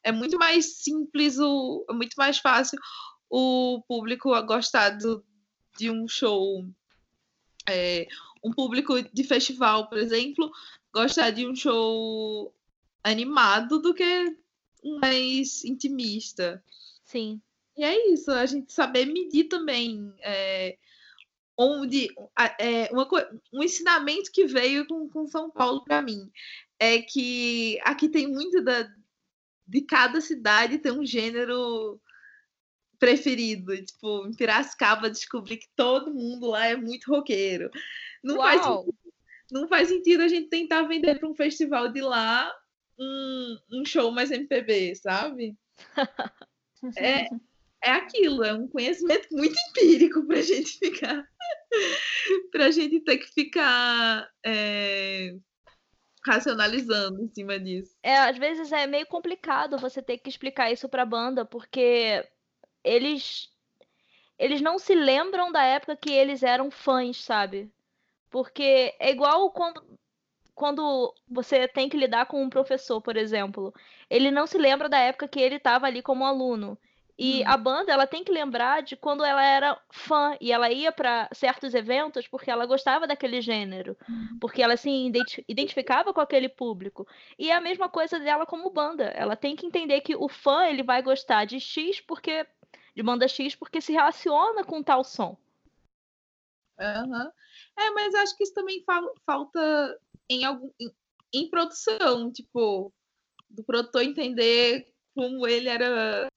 É 0.08 0.12
muito 0.14 0.38
mais 0.38 0.78
simples, 0.78 1.38
o, 1.38 1.86
é 1.89 1.93
muito 1.93 2.14
mais 2.16 2.38
fácil 2.38 2.80
o 3.30 3.84
público 3.89 4.30
gostar 4.43 4.91
do, 4.91 5.22
de 5.78 5.91
um 5.91 6.08
show. 6.08 6.66
É, 7.70 8.08
um 8.41 8.53
público 8.53 9.01
de 9.01 9.24
festival, 9.26 9.89
por 9.89 9.97
exemplo, 9.97 10.49
gostar 10.93 11.32
de 11.32 11.45
um 11.45 11.53
show 11.53 12.55
animado 13.03 13.82
do 13.82 13.93
que 13.93 14.38
mais 15.01 15.66
intimista. 15.66 16.64
Sim. 17.03 17.41
E 17.76 17.84
é 17.84 18.14
isso, 18.14 18.32
a 18.32 18.45
gente 18.45 18.72
saber 18.72 19.08
medir 19.08 19.49
também 19.49 20.14
é, 20.22 20.78
onde 21.58 22.08
é, 22.62 22.89
uma, 22.93 23.05
um 23.51 23.62
ensinamento 23.62 24.32
que 24.32 24.45
veio 24.45 24.88
com, 24.88 25.10
com 25.10 25.28
São 25.28 25.51
Paulo 25.51 25.84
para 25.84 26.01
mim 26.01 26.32
é 26.80 27.01
que 27.01 27.78
aqui 27.84 28.08
tem 28.08 28.28
muito 28.28 28.62
da, 28.62 28.89
de 29.68 29.82
cada 29.82 30.22
cidade 30.22 30.80
tem 30.80 30.91
um 30.91 31.05
gênero 31.05 31.99
preferido. 32.97 33.76
Tipo, 33.84 34.28
em 34.28 34.34
Piracicaba 34.34 35.09
descobri 35.09 35.57
que 35.57 35.68
todo 35.76 36.13
mundo 36.13 36.47
lá 36.47 36.68
é 36.68 36.76
muito 36.76 37.11
roqueiro. 37.11 37.70
Não, 38.24 38.38
faz, 38.38 38.61
não 39.51 39.68
faz 39.68 39.89
sentido 39.89 40.24
a 40.24 40.28
gente 40.28 40.49
tentar 40.49 40.84
vender 40.84 41.20
para 41.20 41.30
um 41.30 41.36
festival 41.36 41.91
de 41.91 42.01
lá 42.01 42.51
um, 42.99 43.57
um 43.74 43.86
show 43.86 44.11
mais 44.11 44.32
MPB, 44.32 44.95
sabe? 44.95 45.55
é, 46.97 47.28
é 47.84 47.91
aquilo, 47.91 48.43
é 48.43 48.53
um 48.53 48.68
conhecimento 48.68 49.28
muito 49.32 49.55
empírico 49.70 50.26
para 50.26 50.39
a 50.39 50.41
gente 50.41 50.80
ficar. 50.80 51.28
para 52.51 52.65
a 52.65 52.72
gente 52.72 52.99
ter 53.01 53.18
que 53.18 53.28
ficar. 53.28 54.30
É, 54.45 55.36
racionalizando 56.28 57.21
em 57.21 57.28
cima 57.30 57.59
disso. 57.59 57.95
É, 58.03 58.17
às 58.17 58.38
vezes 58.38 58.71
é 58.71 58.86
meio 58.86 59.07
complicado 59.07 59.78
você 59.78 60.01
ter 60.01 60.17
que 60.17 60.30
explicar 60.30 60.71
isso 60.71 60.89
pra 60.89 61.05
banda, 61.05 61.45
porque 61.45 62.28
eles 62.84 63.49
eles 64.38 64.61
não 64.61 64.78
se 64.78 64.93
lembram 64.93 65.51
da 65.51 65.63
época 65.63 65.95
que 65.95 66.11
eles 66.11 66.43
eram 66.43 66.69
fãs, 66.69 67.23
sabe? 67.23 67.71
Porque 68.30 68.95
é 68.99 69.09
igual 69.11 69.49
quando 69.51 69.84
quando 70.53 71.13
você 71.30 71.67
tem 71.67 71.88
que 71.88 71.95
lidar 71.95 72.25
com 72.25 72.41
um 72.41 72.49
professor, 72.49 72.99
por 72.99 73.15
exemplo. 73.15 73.71
Ele 74.09 74.32
não 74.32 74.47
se 74.47 74.57
lembra 74.57 74.89
da 74.89 74.97
época 74.97 75.28
que 75.28 75.39
ele 75.39 75.57
estava 75.57 75.86
ali 75.86 76.01
como 76.01 76.25
aluno. 76.25 76.78
E 77.18 77.41
hum. 77.41 77.43
a 77.47 77.57
banda, 77.57 77.91
ela 77.91 78.05
tem 78.05 78.24
que 78.24 78.32
lembrar 78.32 78.84
de 78.84 78.95
quando 78.95 79.24
ela 79.24 79.43
era 79.43 79.82
fã 79.89 80.38
e 80.39 80.51
ela 80.51 80.72
ia 80.72 80.91
para 80.91 81.28
certos 81.34 81.74
eventos 81.74 82.28
porque 82.28 82.51
ela 82.51 82.65
gostava 82.65 83.07
daquele 83.07 83.41
gênero, 83.41 83.97
hum. 84.07 84.38
porque 84.39 84.61
ela 84.61 84.78
se 84.78 84.89
identificava 85.47 86.13
com 86.13 86.22
aquele 86.22 86.47
público. 86.47 87.07
E 87.39 87.49
é 87.49 87.55
a 87.55 87.61
mesma 87.61 87.89
coisa 87.89 88.20
dela 88.20 88.45
como 88.45 88.70
banda. 88.70 89.05
Ela 89.05 89.36
tem 89.36 89.55
que 89.55 89.65
entender 89.65 90.01
que 90.01 90.15
o 90.15 90.30
fã, 90.30 90.68
ele 90.68 90.84
vai 90.84 91.01
gostar 91.01 91.45
de 91.45 91.59
X 91.59 91.99
porque 92.01 92.45
de 92.95 93.03
banda 93.03 93.28
X 93.28 93.55
porque 93.55 93.80
se 93.80 93.93
relaciona 93.93 94.63
com 94.63 94.82
tal 94.84 95.03
som. 95.03 95.38
Uhum. 96.80 97.32
É, 97.78 97.89
mas 97.91 98.13
acho 98.15 98.38
que 98.38 98.43
isso 98.43 98.53
também 98.53 98.84
falta 99.26 99.99
em 100.30 100.45
algum 100.45 100.70
em, 100.80 100.91
em 101.34 101.49
produção, 101.49 102.32
tipo, 102.32 102.93
do 103.49 103.63
produtor 103.63 104.03
entender 104.03 104.91
como 105.15 105.47
ele 105.47 105.70
era 105.70 106.28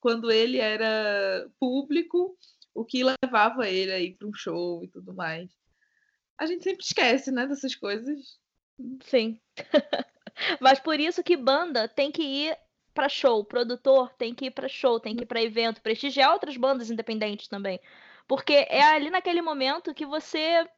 quando 0.00 0.30
ele 0.30 0.58
era 0.58 1.48
público, 1.58 2.36
o 2.74 2.84
que 2.84 3.04
levava 3.04 3.68
ele 3.68 3.92
aí 3.92 4.14
para 4.14 4.28
um 4.28 4.34
show 4.34 4.84
e 4.84 4.88
tudo 4.88 5.14
mais. 5.14 5.50
A 6.38 6.46
gente 6.46 6.62
sempre 6.62 6.84
esquece, 6.84 7.32
né, 7.32 7.46
dessas 7.46 7.74
coisas. 7.74 8.38
Sim. 9.02 9.40
Mas 10.60 10.78
por 10.78 11.00
isso 11.00 11.22
que 11.22 11.36
banda 11.36 11.88
tem 11.88 12.12
que 12.12 12.22
ir 12.22 12.56
para 12.94 13.08
show, 13.08 13.44
produtor 13.44 14.12
tem 14.14 14.34
que 14.34 14.46
ir 14.46 14.50
para 14.50 14.68
show, 14.68 15.00
tem 15.00 15.16
que 15.16 15.24
ir 15.24 15.26
para 15.26 15.42
evento, 15.42 15.82
prestigiar 15.82 16.32
outras 16.32 16.56
bandas 16.56 16.90
independentes 16.90 17.48
também. 17.48 17.80
Porque 18.26 18.66
é 18.68 18.82
ali 18.82 19.10
naquele 19.10 19.40
momento 19.40 19.94
que 19.94 20.04
você 20.04 20.68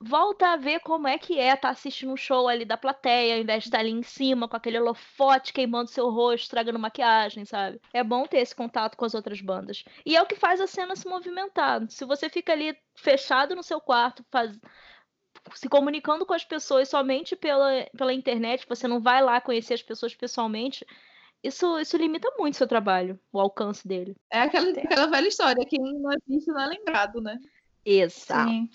volta 0.00 0.52
a 0.52 0.56
ver 0.56 0.80
como 0.80 1.06
é 1.06 1.18
que 1.18 1.38
é 1.38 1.48
estar 1.48 1.56
tá 1.56 1.68
assistindo 1.70 2.12
um 2.12 2.16
show 2.16 2.48
ali 2.48 2.64
da 2.64 2.76
plateia, 2.76 3.34
ao 3.34 3.40
invés 3.40 3.64
de 3.64 3.68
estar 3.68 3.80
ali 3.80 3.90
em 3.90 4.02
cima 4.02 4.48
com 4.48 4.56
aquele 4.56 4.80
holofote 4.80 5.52
queimando 5.52 5.90
seu 5.90 6.08
rosto, 6.08 6.44
estragando 6.44 6.78
maquiagem, 6.78 7.44
sabe? 7.44 7.80
É 7.92 8.02
bom 8.02 8.26
ter 8.26 8.38
esse 8.38 8.54
contato 8.54 8.96
com 8.96 9.04
as 9.04 9.14
outras 9.14 9.40
bandas. 9.42 9.84
E 10.06 10.16
é 10.16 10.22
o 10.22 10.26
que 10.26 10.36
faz 10.36 10.60
a 10.60 10.66
cena 10.66 10.96
se 10.96 11.06
movimentar. 11.06 11.86
Se 11.90 12.04
você 12.06 12.30
fica 12.30 12.52
ali 12.52 12.74
fechado 12.94 13.54
no 13.54 13.62
seu 13.62 13.80
quarto, 13.80 14.24
faz... 14.30 14.58
se 15.54 15.68
comunicando 15.68 16.24
com 16.24 16.32
as 16.32 16.44
pessoas 16.44 16.88
somente 16.88 17.36
pela, 17.36 17.86
pela 17.96 18.14
internet, 18.14 18.66
você 18.66 18.88
não 18.88 19.00
vai 19.00 19.22
lá 19.22 19.38
conhecer 19.40 19.74
as 19.74 19.82
pessoas 19.82 20.14
pessoalmente, 20.14 20.86
isso, 21.42 21.78
isso 21.78 21.96
limita 21.96 22.30
muito 22.38 22.54
o 22.54 22.56
seu 22.56 22.66
trabalho, 22.68 23.18
o 23.32 23.40
alcance 23.40 23.86
dele. 23.86 24.14
É 24.30 24.40
aquela, 24.40 24.70
aquela 24.70 25.06
velha 25.06 25.28
história, 25.28 25.66
quem 25.66 25.78
não 25.78 26.12
é 26.12 26.16
visto 26.26 26.52
não 26.52 26.60
é 26.60 26.66
lembrado, 26.66 27.20
né? 27.20 27.38
Exato. 27.84 28.50
Sim. 28.50 28.70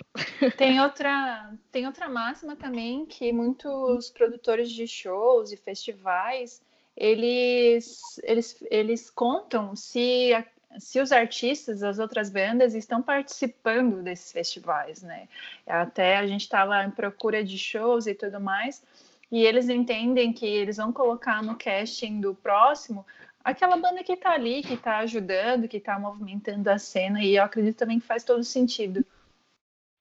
Tem 0.58 0.82
outra, 0.82 1.54
tem 1.72 1.86
outra 1.86 2.10
máxima 2.10 2.56
também 2.56 3.06
que 3.06 3.32
muitos 3.32 4.10
produtores 4.10 4.72
de 4.72 4.88
shows 4.88 5.52
e 5.52 5.58
festivais 5.58 6.62
eles, 6.96 8.02
eles, 8.24 8.64
eles 8.72 9.10
contam 9.10 9.76
se, 9.76 10.32
se 10.80 11.00
os 11.00 11.12
artistas, 11.12 11.84
as 11.84 12.00
outras 12.00 12.30
bandas 12.30 12.74
estão 12.74 13.02
participando 13.02 14.02
desses 14.02 14.32
festivais, 14.32 15.02
né? 15.02 15.28
Até 15.68 16.18
a 16.18 16.26
gente 16.26 16.42
estava 16.42 16.84
em 16.84 16.92
procura 16.92 17.44
de 17.44 17.58
shows 17.58 18.08
e 18.08 18.14
tudo 18.14 18.40
mais, 18.40 18.82
e 19.30 19.44
eles 19.44 19.68
entendem 19.68 20.32
que 20.32 20.46
eles 20.46 20.78
vão 20.78 20.94
colocar 20.94 21.44
no 21.44 21.58
casting 21.58 22.22
do 22.22 22.34
próximo 22.34 23.06
aquela 23.46 23.78
banda 23.78 24.04
que 24.04 24.18
tá 24.18 24.32
ali, 24.32 24.64
que 24.64 24.76
tá 24.76 24.98
ajudando, 24.98 25.68
que 25.68 25.80
tá 25.80 26.00
movimentando 26.00 26.68
a 26.68 26.80
cena, 26.80 27.24
e 27.24 27.36
eu 27.36 27.44
acredito 27.44 27.78
também 27.78 28.00
que 28.00 28.08
faz 28.08 28.24
todo 28.24 28.44
sentido. 28.44 29.06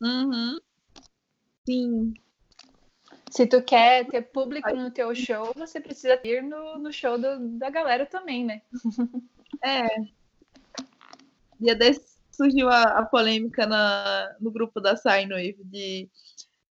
Uhum. 0.02 0.58
Sim. 1.68 2.14
Se 3.30 3.46
tu 3.46 3.62
quer 3.62 4.06
ter 4.06 4.22
público 4.22 4.74
no 4.74 4.90
teu 4.90 5.14
show, 5.14 5.52
você 5.54 5.78
precisa 5.80 6.18
ir 6.24 6.42
no, 6.42 6.78
no 6.78 6.92
show 6.92 7.18
do, 7.18 7.58
da 7.58 7.68
galera 7.68 8.06
também, 8.06 8.44
né? 8.44 8.62
É. 9.62 9.86
Dia 11.60 11.74
desse 11.74 12.14
surgiu 12.30 12.68
a, 12.68 12.82
a 12.82 13.04
polêmica 13.04 13.66
na, 13.66 14.36
no 14.40 14.50
grupo 14.50 14.80
da 14.80 14.96
Signwave 14.96 15.62
de 15.64 16.08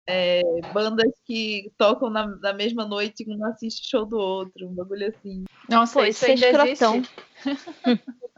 é, 0.06 0.42
bandas 0.72 1.12
que 1.24 1.72
tocam 1.76 2.10
na, 2.10 2.26
na, 2.26 2.52
mesma 2.52 2.84
noite 2.84 3.24
e 3.26 3.36
um 3.36 3.44
assiste 3.44 3.88
show 3.88 4.04
do 4.04 4.18
outro, 4.18 4.66
um 4.66 4.74
bagulho 4.74 5.08
assim. 5.08 5.44
Nossa, 5.68 5.94
Pô, 6.00 6.04
isso, 6.04 6.24
isso 6.30 6.44
ainda 6.44 6.68
existe. 6.68 7.10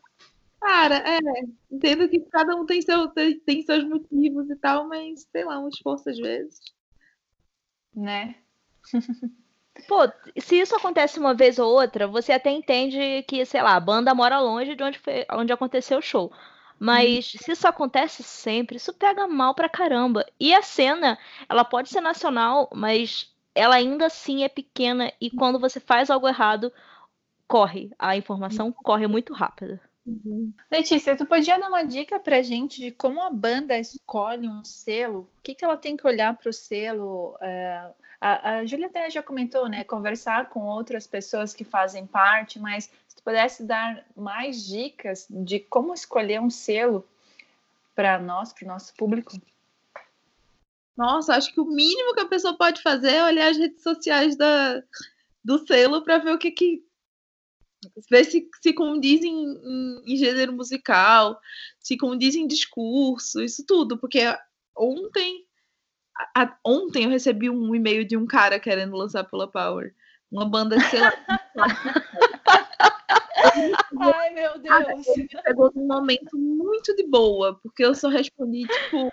Cara, 0.60 0.96
é, 0.98 1.18
entendo 1.70 2.08
que 2.08 2.20
cada 2.20 2.54
um 2.54 2.64
tem, 2.64 2.80
seu, 2.80 3.08
tem, 3.08 3.38
tem, 3.40 3.62
seus 3.62 3.82
motivos 3.84 4.48
e 4.48 4.56
tal, 4.56 4.86
mas 4.86 5.26
sei 5.32 5.44
lá, 5.44 5.58
um 5.58 5.68
esforço 5.68 6.08
às 6.08 6.16
vezes. 6.16 6.60
Né? 7.94 8.36
Pô, 9.88 10.00
se 10.38 10.60
isso 10.60 10.76
acontece 10.76 11.18
uma 11.18 11.34
vez 11.34 11.58
ou 11.58 11.68
outra, 11.68 12.06
você 12.06 12.32
até 12.32 12.50
entende 12.50 13.24
que, 13.26 13.44
sei 13.44 13.62
lá, 13.62 13.74
a 13.74 13.80
banda 13.80 14.14
mora 14.14 14.38
longe 14.38 14.76
de 14.76 14.82
onde, 14.84 14.98
foi, 14.98 15.26
onde 15.32 15.52
aconteceu 15.52 15.98
o 15.98 16.02
show. 16.02 16.30
Mas 16.82 17.32
uhum. 17.32 17.40
se 17.40 17.52
isso 17.52 17.68
acontece 17.68 18.24
sempre, 18.24 18.76
isso 18.76 18.92
pega 18.92 19.28
mal 19.28 19.54
pra 19.54 19.68
caramba. 19.68 20.26
E 20.40 20.52
a 20.52 20.62
cena, 20.62 21.16
ela 21.48 21.64
pode 21.64 21.88
ser 21.88 22.00
nacional, 22.00 22.68
mas 22.74 23.32
ela 23.54 23.76
ainda 23.76 24.06
assim 24.06 24.42
é 24.42 24.48
pequena 24.48 25.12
e 25.20 25.30
quando 25.30 25.60
você 25.60 25.78
faz 25.78 26.10
algo 26.10 26.26
errado, 26.26 26.72
corre. 27.46 27.92
A 27.96 28.16
informação 28.16 28.66
uhum. 28.66 28.72
corre 28.72 29.06
muito 29.06 29.32
rápido. 29.32 29.78
Uhum. 30.04 30.52
Letícia, 30.68 31.16
tu 31.16 31.24
podia 31.24 31.56
dar 31.56 31.68
uma 31.68 31.84
dica 31.84 32.18
pra 32.18 32.42
gente 32.42 32.80
de 32.80 32.90
como 32.90 33.22
a 33.22 33.30
banda 33.30 33.78
escolhe 33.78 34.48
um 34.48 34.64
selo? 34.64 35.30
O 35.38 35.42
que, 35.42 35.54
que 35.54 35.64
ela 35.64 35.76
tem 35.76 35.96
que 35.96 36.04
olhar 36.04 36.36
para 36.36 36.50
o 36.50 36.52
selo? 36.52 37.36
É, 37.40 37.92
a, 38.20 38.50
a 38.50 38.66
Júlia 38.66 38.88
até 38.88 39.08
já 39.08 39.22
comentou, 39.22 39.68
né? 39.68 39.84
Conversar 39.84 40.48
com 40.48 40.66
outras 40.66 41.06
pessoas 41.06 41.54
que 41.54 41.62
fazem 41.62 42.08
parte, 42.08 42.58
mas 42.58 42.90
pudesse 43.24 43.64
dar 43.64 44.04
mais 44.16 44.66
dicas 44.66 45.26
de 45.30 45.60
como 45.60 45.94
escolher 45.94 46.40
um 46.40 46.50
selo 46.50 47.06
para 47.94 48.18
nós, 48.18 48.52
para 48.52 48.64
o 48.64 48.68
nosso 48.68 48.94
público. 48.94 49.32
Nossa, 50.96 51.34
acho 51.34 51.52
que 51.52 51.60
o 51.60 51.64
mínimo 51.64 52.14
que 52.14 52.20
a 52.20 52.28
pessoa 52.28 52.56
pode 52.56 52.82
fazer 52.82 53.12
é 53.12 53.24
olhar 53.24 53.50
as 53.50 53.56
redes 53.56 53.82
sociais 53.82 54.36
da, 54.36 54.82
do 55.44 55.64
selo 55.66 56.02
para 56.02 56.18
ver 56.18 56.32
o 56.32 56.38
que 56.38 56.50
que 56.50 56.84
ver 58.08 58.24
se, 58.24 58.48
se 58.60 58.72
condiz 58.72 59.22
em, 59.22 59.44
em, 59.44 60.02
em, 60.06 60.16
gênero 60.16 60.52
musical, 60.52 61.40
se 61.80 61.96
condiz 61.96 62.34
em 62.34 62.46
discurso, 62.46 63.42
isso 63.42 63.64
tudo, 63.66 63.98
porque 63.98 64.20
ontem 64.76 65.44
a, 66.36 66.56
ontem 66.64 67.04
eu 67.04 67.10
recebi 67.10 67.50
um 67.50 67.74
e-mail 67.74 68.04
de 68.04 68.16
um 68.16 68.26
cara 68.26 68.60
querendo 68.60 68.96
lançar 68.96 69.24
pela 69.24 69.48
Power, 69.48 69.94
uma 70.30 70.48
banda 70.48 70.78
sei 70.80 71.00
lá 71.00 71.12
Ai, 74.00 74.30
meu 74.30 74.58
Deus. 74.58 75.06
Ele 75.08 75.22
me 75.22 75.42
pegou 75.42 75.70
num 75.74 75.86
momento 75.86 76.36
muito 76.38 76.94
de 76.94 77.04
boa, 77.04 77.58
porque 77.62 77.84
eu 77.84 77.94
só 77.94 78.08
respondi, 78.08 78.66
tipo. 78.66 79.12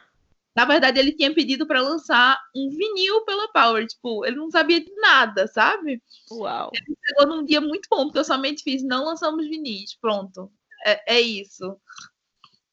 Na 0.55 0.65
verdade, 0.65 0.99
ele 0.99 1.13
tinha 1.13 1.33
pedido 1.33 1.65
para 1.65 1.81
lançar 1.81 2.37
um 2.55 2.69
vinil 2.69 3.23
pela 3.23 3.47
Power. 3.53 3.87
Tipo, 3.87 4.25
ele 4.25 4.35
não 4.35 4.51
sabia 4.51 4.83
de 4.83 4.93
nada, 4.95 5.47
sabe? 5.47 6.01
Uau. 6.31 6.71
Ele 6.73 6.97
chegou 7.05 7.27
num 7.27 7.45
dia 7.45 7.61
muito 7.61 7.87
bom, 7.89 8.05
porque 8.05 8.19
eu 8.19 8.25
somente 8.25 8.63
fiz, 8.63 8.83
não 8.83 9.05
lançamos 9.05 9.47
vinis. 9.47 9.95
Pronto. 10.01 10.51
É, 10.85 11.15
é 11.15 11.21
isso. 11.21 11.79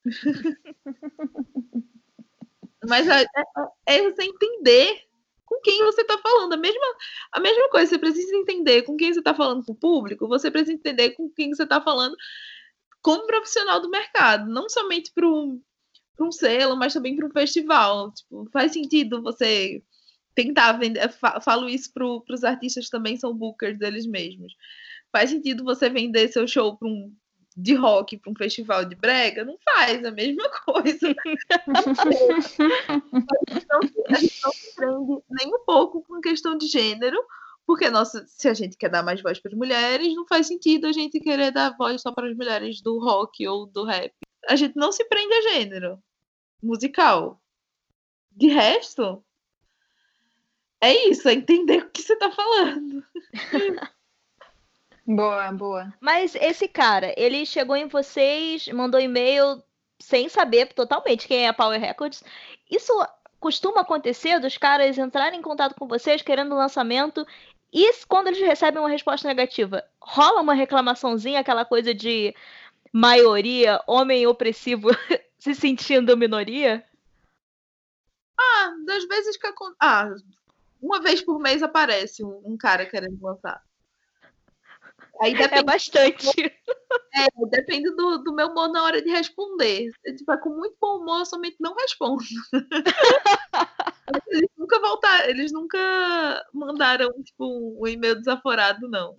Mas 2.87 3.07
é, 3.07 3.23
é, 3.23 3.27
é, 3.85 4.03
você 4.03 4.23
entender 4.23 5.06
com 5.47 5.59
quem 5.61 5.83
você 5.83 6.01
está 6.01 6.17
falando. 6.19 6.53
A 6.53 6.57
mesma, 6.57 6.85
a 7.31 7.39
mesma 7.39 7.69
coisa, 7.69 7.89
você 7.89 7.97
precisa 7.97 8.35
entender 8.35 8.83
com 8.83 8.95
quem 8.95 9.11
você 9.11 9.19
está 9.19 9.33
falando 9.33 9.65
com 9.65 9.71
o 9.71 9.75
público, 9.75 10.27
você 10.27 10.51
precisa 10.51 10.73
entender 10.73 11.11
com 11.11 11.29
quem 11.31 11.49
você 11.49 11.63
está 11.63 11.81
falando 11.81 12.15
como 13.01 13.25
profissional 13.25 13.81
do 13.81 13.89
mercado, 13.89 14.51
não 14.51 14.69
somente 14.69 15.11
para 15.13 15.25
um, 15.25 15.61
um 16.19 16.31
selo, 16.31 16.75
mas 16.75 16.93
também 16.93 17.15
para 17.15 17.25
um 17.25 17.31
festival. 17.31 18.13
Tipo, 18.13 18.49
faz 18.51 18.73
sentido 18.73 19.23
você 19.23 19.81
tentar 20.35 20.73
vender. 20.73 21.09
Falo 21.41 21.69
isso 21.69 21.91
para 21.93 22.05
os 22.05 22.43
artistas 22.43 22.89
também 22.89 23.17
são 23.17 23.33
bookers 23.33 23.79
deles 23.79 24.05
mesmos. 24.05 24.53
Faz 25.11 25.29
sentido 25.29 25.63
você 25.63 25.89
vender 25.89 26.27
seu 26.27 26.47
show 26.47 26.77
para 26.77 26.87
um 26.87 27.15
de 27.57 27.73
rock 27.73 28.17
para 28.17 28.31
um 28.31 28.35
festival 28.35 28.85
de 28.85 28.95
brega, 28.95 29.43
não 29.43 29.57
faz 29.63 30.05
a 30.05 30.11
mesma 30.11 30.47
coisa. 30.63 31.15
não, 33.67 33.79
a 34.09 34.19
gente 34.19 34.39
não 34.43 34.51
se 34.51 34.75
prende 34.75 35.23
nem 35.31 35.47
um 35.55 35.65
pouco 35.65 36.03
com 36.03 36.21
questão 36.21 36.55
de 36.55 36.67
gênero, 36.67 37.17
porque 37.65 37.89
nossa, 37.89 38.23
se 38.27 38.47
a 38.47 38.53
gente 38.53 38.77
quer 38.77 38.89
dar 38.89 39.01
mais 39.01 39.21
voz 39.21 39.39
para 39.39 39.51
as 39.51 39.57
mulheres, 39.57 40.13
não 40.13 40.27
faz 40.27 40.45
sentido 40.45 40.85
a 40.85 40.91
gente 40.91 41.19
querer 41.19 41.51
dar 41.51 41.75
voz 41.75 41.99
só 42.01 42.11
para 42.11 42.29
as 42.29 42.37
mulheres 42.37 42.79
do 42.79 42.99
rock 42.99 43.45
ou 43.47 43.65
do 43.65 43.83
rap. 43.83 44.13
A 44.47 44.55
gente 44.55 44.75
não 44.75 44.91
se 44.91 45.03
prende 45.05 45.33
a 45.33 45.41
gênero 45.53 46.01
musical. 46.61 47.41
De 48.31 48.49
resto, 48.49 49.25
é 50.79 51.09
isso, 51.09 51.27
é 51.27 51.33
entender 51.33 51.83
o 51.83 51.89
que 51.89 52.03
você 52.03 52.13
está 52.13 52.31
falando. 52.31 53.03
Boa, 55.07 55.49
boa. 55.53 55.93
Mas 56.01 56.35
esse 56.35 56.67
cara, 56.67 57.13
ele 57.15 57.45
chegou 57.45 57.77
em 57.77 57.87
vocês, 57.87 58.67
mandou 58.67 58.99
e-mail 58.99 59.63
sem 59.97 60.27
saber 60.27 60.73
totalmente 60.73 61.27
quem 61.27 61.45
é 61.45 61.47
a 61.47 61.53
Power 61.53 61.79
Records. 61.79 62.21
Isso 62.69 62.91
costuma 63.39 63.81
acontecer 63.81 64.37
dos 64.39 64.57
caras 64.57 64.97
entrarem 64.97 65.39
em 65.39 65.41
contato 65.41 65.75
com 65.75 65.87
vocês 65.87 66.21
querendo 66.21 66.53
lançamento 66.55 67.25
e 67.71 67.89
quando 68.05 68.27
eles 68.27 68.39
recebem 68.39 68.81
uma 68.81 68.89
resposta 68.89 69.27
negativa, 69.27 69.83
rola 70.01 70.41
uma 70.41 70.53
reclamaçãozinha, 70.53 71.39
aquela 71.39 71.63
coisa 71.63 71.93
de 71.93 72.35
maioria, 72.91 73.81
homem 73.87 74.27
opressivo 74.27 74.89
se 75.39 75.55
sentindo 75.55 76.17
minoria? 76.17 76.83
Ah, 78.37 78.73
das 78.85 79.05
vezes 79.05 79.37
que 79.37 79.47
ah, 79.79 80.09
uma 80.81 81.01
vez 81.01 81.21
por 81.21 81.39
mês 81.39 81.63
aparece 81.63 82.25
um, 82.25 82.41
um 82.43 82.57
cara 82.57 82.85
querendo 82.85 83.21
lançar. 83.21 83.63
Aí 85.21 85.33
é 85.33 85.37
depende, 85.37 85.59
é 85.59 85.63
bastante. 85.63 86.27
É, 87.15 87.27
depende 87.49 87.89
do, 87.95 88.19
do 88.19 88.33
meu 88.33 88.47
humor 88.47 88.69
na 88.69 88.83
hora 88.83 89.01
de 89.01 89.09
responder. 89.09 89.89
Se 90.05 90.15
tiver 90.15 90.37
com 90.37 90.49
muito 90.49 90.75
bom 90.79 90.97
humor, 90.99 91.19
eu 91.19 91.25
somente 91.25 91.57
não 91.59 91.75
respondo. 91.75 92.23
eles 94.27 94.49
nunca 94.57 94.79
voltaram, 94.79 95.29
eles 95.29 95.51
nunca 95.51 96.45
mandaram 96.53 97.11
tipo, 97.23 97.77
um 97.81 97.87
e-mail 97.87 98.15
desaforado, 98.15 98.87
não. 98.87 99.17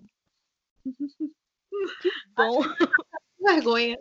Que 2.01 2.09
bom. 2.35 2.61
Vergonha. 3.39 3.97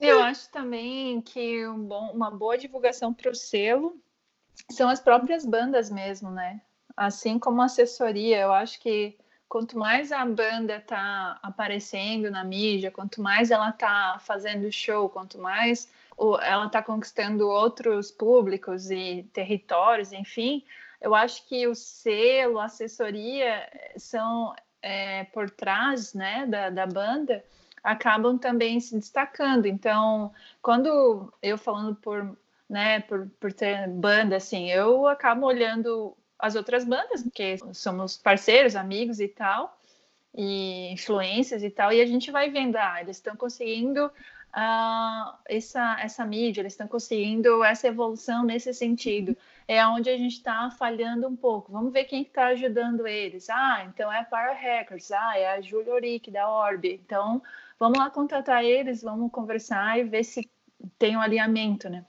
Eu 0.00 0.22
acho 0.22 0.50
também 0.50 1.20
que 1.22 1.66
um 1.66 1.82
bom, 1.82 2.10
uma 2.12 2.30
boa 2.30 2.58
divulgação 2.58 3.12
para 3.12 3.30
o 3.30 3.34
selo 3.34 4.00
são 4.70 4.88
as 4.88 5.00
próprias 5.00 5.44
bandas 5.44 5.90
mesmo, 5.90 6.30
né? 6.30 6.60
Assim 6.96 7.38
como 7.38 7.62
assessoria, 7.62 8.40
eu 8.40 8.52
acho 8.52 8.80
que 8.80 9.16
quanto 9.48 9.78
mais 9.78 10.10
a 10.12 10.24
banda 10.24 10.80
tá 10.80 11.38
aparecendo 11.42 12.30
na 12.30 12.44
mídia, 12.44 12.90
quanto 12.90 13.22
mais 13.22 13.50
ela 13.50 13.72
tá 13.72 14.18
fazendo 14.20 14.70
show, 14.72 15.08
quanto 15.08 15.38
mais 15.38 15.88
ela 16.42 16.68
tá 16.68 16.82
conquistando 16.82 17.48
outros 17.48 18.10
públicos 18.10 18.90
e 18.90 19.28
territórios, 19.32 20.12
enfim, 20.12 20.64
eu 21.00 21.14
acho 21.14 21.46
que 21.46 21.66
o 21.66 21.74
selo, 21.74 22.58
a 22.58 22.64
assessoria 22.64 23.68
são 23.96 24.54
é, 24.80 25.24
por 25.24 25.50
trás 25.50 26.14
né, 26.14 26.46
da, 26.46 26.70
da 26.70 26.86
banda 26.86 27.44
acabam 27.84 28.38
também 28.38 28.80
se 28.80 28.98
destacando. 28.98 29.66
Então, 29.66 30.32
quando 30.62 31.30
eu 31.42 31.58
falando 31.58 31.94
por, 31.96 32.36
né, 32.68 33.00
por, 33.00 33.28
por 33.38 33.52
ter 33.52 33.86
banda, 33.88 34.36
assim, 34.36 34.70
eu 34.70 35.06
acabo 35.06 35.46
olhando 35.46 36.16
as 36.44 36.54
outras 36.54 36.84
bandas, 36.84 37.22
porque 37.22 37.56
somos 37.72 38.16
parceiros, 38.16 38.76
amigos 38.76 39.20
e 39.20 39.28
tal, 39.28 39.78
e 40.34 40.92
influências 40.92 41.62
e 41.62 41.70
tal, 41.70 41.92
e 41.92 42.00
a 42.00 42.06
gente 42.06 42.30
vai 42.30 42.50
vendo, 42.50 42.76
ah, 42.76 43.00
eles 43.00 43.16
estão 43.16 43.36
conseguindo 43.36 44.06
uh, 44.06 45.34
essa, 45.46 45.96
essa 46.00 46.24
mídia, 46.24 46.60
eles 46.60 46.72
estão 46.72 46.86
conseguindo 46.86 47.62
essa 47.64 47.88
evolução 47.88 48.44
nesse 48.44 48.72
sentido. 48.74 49.36
É 49.66 49.84
onde 49.86 50.10
a 50.10 50.16
gente 50.16 50.34
está 50.34 50.70
falhando 50.70 51.26
um 51.26 51.34
pouco. 51.34 51.72
Vamos 51.72 51.92
ver 51.92 52.04
quem 52.04 52.22
está 52.22 52.48
ajudando 52.48 53.06
eles. 53.06 53.48
Ah, 53.48 53.84
então 53.88 54.12
é 54.12 54.20
a 54.20 54.24
Power 54.24 54.54
Hackers, 54.54 55.10
ah, 55.12 55.38
é 55.38 55.52
a 55.52 55.60
Júlia 55.60 55.94
Oric 55.94 56.30
da 56.30 56.48
Orb. 56.48 56.84
Então, 56.86 57.42
vamos 57.78 57.98
lá 57.98 58.10
contratar 58.10 58.64
eles, 58.64 59.02
vamos 59.02 59.32
conversar 59.32 59.98
e 59.98 60.04
ver 60.04 60.24
se 60.24 60.48
tem 60.98 61.16
um 61.16 61.20
alinhamento, 61.20 61.88
né? 61.88 62.04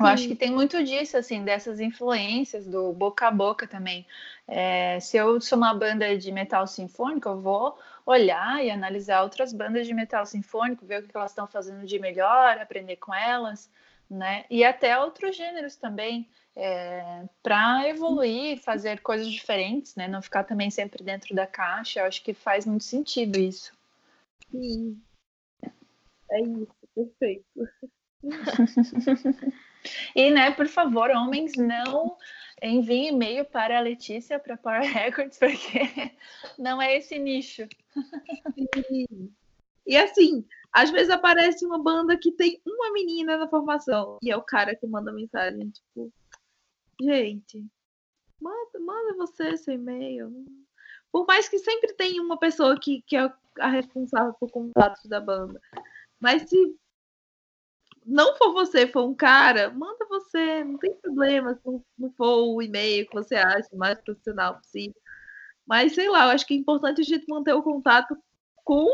Eu 0.00 0.06
acho 0.06 0.28
que 0.28 0.34
tem 0.34 0.50
muito 0.50 0.82
disso, 0.82 1.16
assim, 1.16 1.44
dessas 1.44 1.78
influências 1.78 2.66
do 2.66 2.92
boca 2.92 3.28
a 3.28 3.30
boca 3.30 3.66
também. 3.66 4.06
É, 4.48 4.98
se 4.98 5.16
eu 5.16 5.40
sou 5.40 5.58
uma 5.58 5.74
banda 5.74 6.16
de 6.16 6.32
metal 6.32 6.66
sinfônico, 6.66 7.28
eu 7.28 7.38
vou 7.38 7.78
olhar 8.06 8.64
e 8.64 8.70
analisar 8.70 9.22
outras 9.22 9.52
bandas 9.52 9.86
de 9.86 9.92
metal 9.92 10.24
sinfônico, 10.24 10.86
ver 10.86 11.02
o 11.02 11.06
que 11.06 11.14
elas 11.14 11.32
estão 11.32 11.46
fazendo 11.46 11.86
de 11.86 11.98
melhor, 11.98 12.58
aprender 12.58 12.96
com 12.96 13.14
elas, 13.14 13.70
né? 14.08 14.44
E 14.48 14.64
até 14.64 14.98
outros 14.98 15.36
gêneros 15.36 15.76
também, 15.76 16.28
é, 16.56 17.24
para 17.42 17.86
evoluir, 17.88 18.58
fazer 18.58 19.00
coisas 19.00 19.30
diferentes, 19.30 19.94
né? 19.94 20.08
Não 20.08 20.22
ficar 20.22 20.44
também 20.44 20.70
sempre 20.70 21.04
dentro 21.04 21.34
da 21.34 21.46
caixa. 21.46 22.00
Eu 22.00 22.06
acho 22.06 22.24
que 22.24 22.32
faz 22.32 22.64
muito 22.64 22.84
sentido 22.84 23.38
isso. 23.38 23.72
Sim. 24.50 25.00
É 26.32 26.40
isso, 26.40 26.74
perfeito. 26.94 27.44
E, 30.14 30.30
né, 30.30 30.50
por 30.50 30.66
favor, 30.68 31.10
homens, 31.10 31.52
não 31.56 32.16
enviem 32.62 33.08
e-mail 33.08 33.44
para 33.44 33.78
a 33.78 33.80
Letícia, 33.80 34.38
para 34.38 34.56
Power 34.56 34.82
Records, 34.92 35.38
porque 35.38 36.12
não 36.58 36.80
é 36.80 36.96
esse 36.96 37.18
nicho. 37.18 37.66
E, 39.86 39.96
assim, 39.96 40.46
às 40.72 40.90
vezes 40.90 41.10
aparece 41.10 41.64
uma 41.66 41.82
banda 41.82 42.16
que 42.16 42.30
tem 42.30 42.60
uma 42.64 42.92
menina 42.92 43.36
na 43.36 43.48
formação, 43.48 44.18
e 44.22 44.30
é 44.30 44.36
o 44.36 44.42
cara 44.42 44.76
que 44.76 44.86
manda 44.86 45.10
mensagem, 45.10 45.68
tipo, 45.70 46.12
gente, 47.00 47.66
manda, 48.40 48.78
manda 48.78 49.16
você 49.16 49.56
seu 49.56 49.74
e-mail. 49.74 50.32
Por 51.10 51.26
mais 51.26 51.48
que 51.48 51.58
sempre 51.58 51.92
tenha 51.94 52.22
uma 52.22 52.38
pessoa 52.38 52.78
que, 52.78 53.02
que 53.02 53.16
é 53.16 53.32
a 53.58 53.68
responsável 53.68 54.32
por 54.34 54.50
contatos 54.50 55.04
da 55.06 55.20
banda. 55.20 55.60
Mas 56.20 56.48
se 56.48 56.76
não 58.04 58.36
for 58.36 58.52
você, 58.52 58.86
for 58.86 59.04
um 59.04 59.14
cara, 59.14 59.70
manda 59.70 60.06
você, 60.06 60.64
não 60.64 60.78
tem 60.78 60.94
problema 60.94 61.54
se 61.54 61.60
não 61.98 62.10
for 62.12 62.54
o 62.54 62.62
e-mail 62.62 63.06
que 63.06 63.14
você 63.14 63.34
acha 63.34 63.68
mais 63.74 64.00
profissional 64.00 64.56
possível. 64.56 65.00
Mas 65.66 65.94
sei 65.94 66.08
lá, 66.08 66.24
eu 66.24 66.30
acho 66.30 66.46
que 66.46 66.54
é 66.54 66.56
importante 66.56 67.00
a 67.00 67.04
gente 67.04 67.28
manter 67.28 67.52
o 67.52 67.62
contato 67.62 68.16
com, 68.64 68.88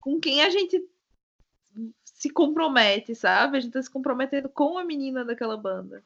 com 0.00 0.20
quem 0.20 0.42
a 0.42 0.50
gente 0.50 0.82
se 2.04 2.30
compromete, 2.30 3.14
sabe? 3.14 3.56
A 3.56 3.60
gente 3.60 3.72
tá 3.72 3.82
se 3.82 3.90
comprometendo 3.90 4.48
com 4.48 4.78
a 4.78 4.84
menina 4.84 5.24
daquela 5.24 5.56
banda. 5.56 6.04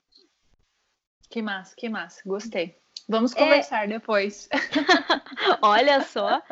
Que 1.29 1.43
massa, 1.43 1.75
que 1.77 1.89
massa, 1.89 2.23
gostei. 2.25 2.79
Vamos 3.09 3.35
é. 3.35 3.39
conversar 3.39 3.85
é... 3.85 3.89
depois. 3.89 4.49
Olha 5.61 6.01
só. 6.03 6.43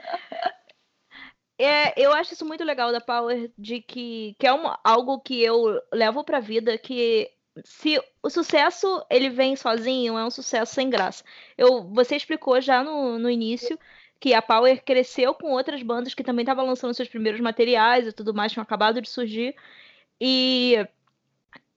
É, 1.59 2.01
eu 2.01 2.13
acho 2.13 2.35
isso 2.35 2.45
muito 2.45 2.65
legal 2.65 2.91
da 2.91 3.01
Power, 3.01 3.51
de 3.57 3.81
que, 3.81 4.35
que 4.39 4.47
é 4.47 4.53
uma, 4.53 4.79
algo 4.83 5.21
que 5.21 5.41
eu 5.41 5.81
levo 5.93 6.25
pra 6.25 6.41
vida, 6.41 6.77
que 6.77 7.31
se 7.65 8.01
o 8.23 8.29
sucesso 8.29 9.05
ele 9.09 9.31
vem 9.31 9.55
sozinho, 9.55 10.19
é 10.19 10.25
um 10.25 10.31
sucesso 10.31 10.75
sem 10.75 10.91
graça. 10.91 11.25
Eu, 11.57 11.85
você 11.85 12.17
explicou 12.17 12.61
já 12.61 12.83
no, 12.83 13.19
no 13.19 13.31
início 13.31 13.79
que 14.19 14.35
a 14.35 14.43
Power 14.43 14.83
cresceu 14.83 15.35
com 15.35 15.53
outras 15.53 15.83
bandas 15.83 16.15
que 16.15 16.25
também 16.25 16.43
estavam 16.43 16.67
lançando 16.67 16.95
seus 16.95 17.09
primeiros 17.09 17.41
materiais 17.41 18.07
e 18.07 18.13
tudo 18.13 18.35
mais, 18.35 18.53
tinham 18.53 18.63
acabado 18.63 19.01
de 19.01 19.09
surgir. 19.09 19.55
E, 20.21 20.77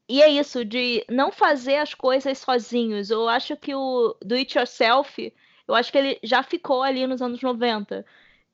e 0.10 0.22
é 0.22 0.30
isso, 0.30 0.64
de 0.66 1.06
não 1.10 1.32
fazer 1.32 1.78
as 1.78 1.94
coisas 1.94 2.38
sozinhos. 2.40 3.10
Eu 3.10 3.28
acho 3.30 3.56
que 3.58 3.76
o 3.76 4.16
do 4.24 4.36
it 4.36 4.58
yourself, 4.58 5.34
eu 5.68 5.76
acho 5.76 5.92
que 5.92 5.98
ele 5.98 6.20
já 6.24 6.42
ficou 6.44 6.82
ali 6.84 7.06
nos 7.06 7.22
anos 7.22 7.42
90 7.42 8.06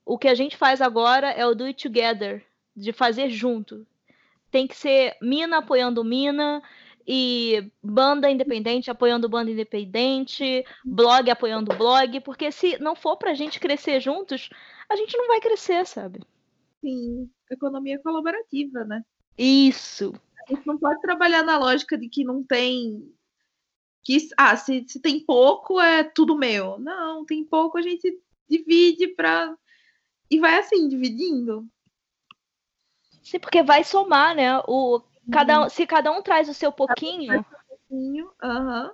o 0.05 0.17
que 0.17 0.27
a 0.27 0.35
gente 0.35 0.57
faz 0.57 0.81
agora 0.81 1.29
é 1.31 1.45
o 1.45 1.55
do 1.55 1.65
it 1.65 1.81
together, 1.81 2.45
de 2.75 2.91
fazer 2.91 3.29
junto. 3.29 3.85
Tem 4.51 4.67
que 4.67 4.75
ser 4.75 5.15
mina 5.21 5.57
apoiando 5.57 6.03
mina 6.03 6.61
e 7.07 7.71
banda 7.81 8.29
independente 8.29 8.89
apoiando 8.89 9.27
banda 9.27 9.51
independente, 9.51 10.63
blog 10.85 11.29
apoiando 11.29 11.75
blog, 11.75 12.19
porque 12.21 12.51
se 12.51 12.77
não 12.79 12.95
for 12.95 13.17
pra 13.17 13.33
gente 13.33 13.59
crescer 13.59 13.99
juntos, 13.99 14.49
a 14.89 14.95
gente 14.95 15.17
não 15.17 15.27
vai 15.27 15.39
crescer, 15.39 15.85
sabe? 15.85 16.21
Sim, 16.81 17.29
economia 17.49 17.99
colaborativa, 17.99 18.83
né? 18.83 19.03
Isso. 19.37 20.13
A 20.47 20.53
gente 20.53 20.67
não 20.67 20.77
pode 20.77 21.01
trabalhar 21.01 21.43
na 21.43 21.57
lógica 21.57 21.97
de 21.97 22.09
que 22.09 22.23
não 22.23 22.43
tem. 22.43 23.09
Que, 24.03 24.17
ah, 24.37 24.55
se, 24.57 24.83
se 24.87 24.99
tem 24.99 25.19
pouco, 25.25 25.79
é 25.79 26.03
tudo 26.03 26.37
meu. 26.37 26.77
Não, 26.77 27.25
tem 27.25 27.43
pouco, 27.43 27.77
a 27.77 27.81
gente 27.81 28.19
divide 28.49 29.07
pra. 29.07 29.55
E 30.33 30.39
vai 30.39 30.57
assim, 30.57 30.87
dividindo. 30.87 31.63
Sim, 33.21 33.37
porque 33.37 33.61
vai 33.61 33.83
somar, 33.83 34.35
né? 34.35 34.57
O, 34.67 34.99
cada, 35.31 35.61
um, 35.61 35.69
se 35.69 35.85
cada 35.85 36.11
um 36.11 36.23
traz 36.23 36.49
o 36.49 36.55
seu 36.55 36.71
pouquinho. 36.71 37.45
Aham. 38.41 38.91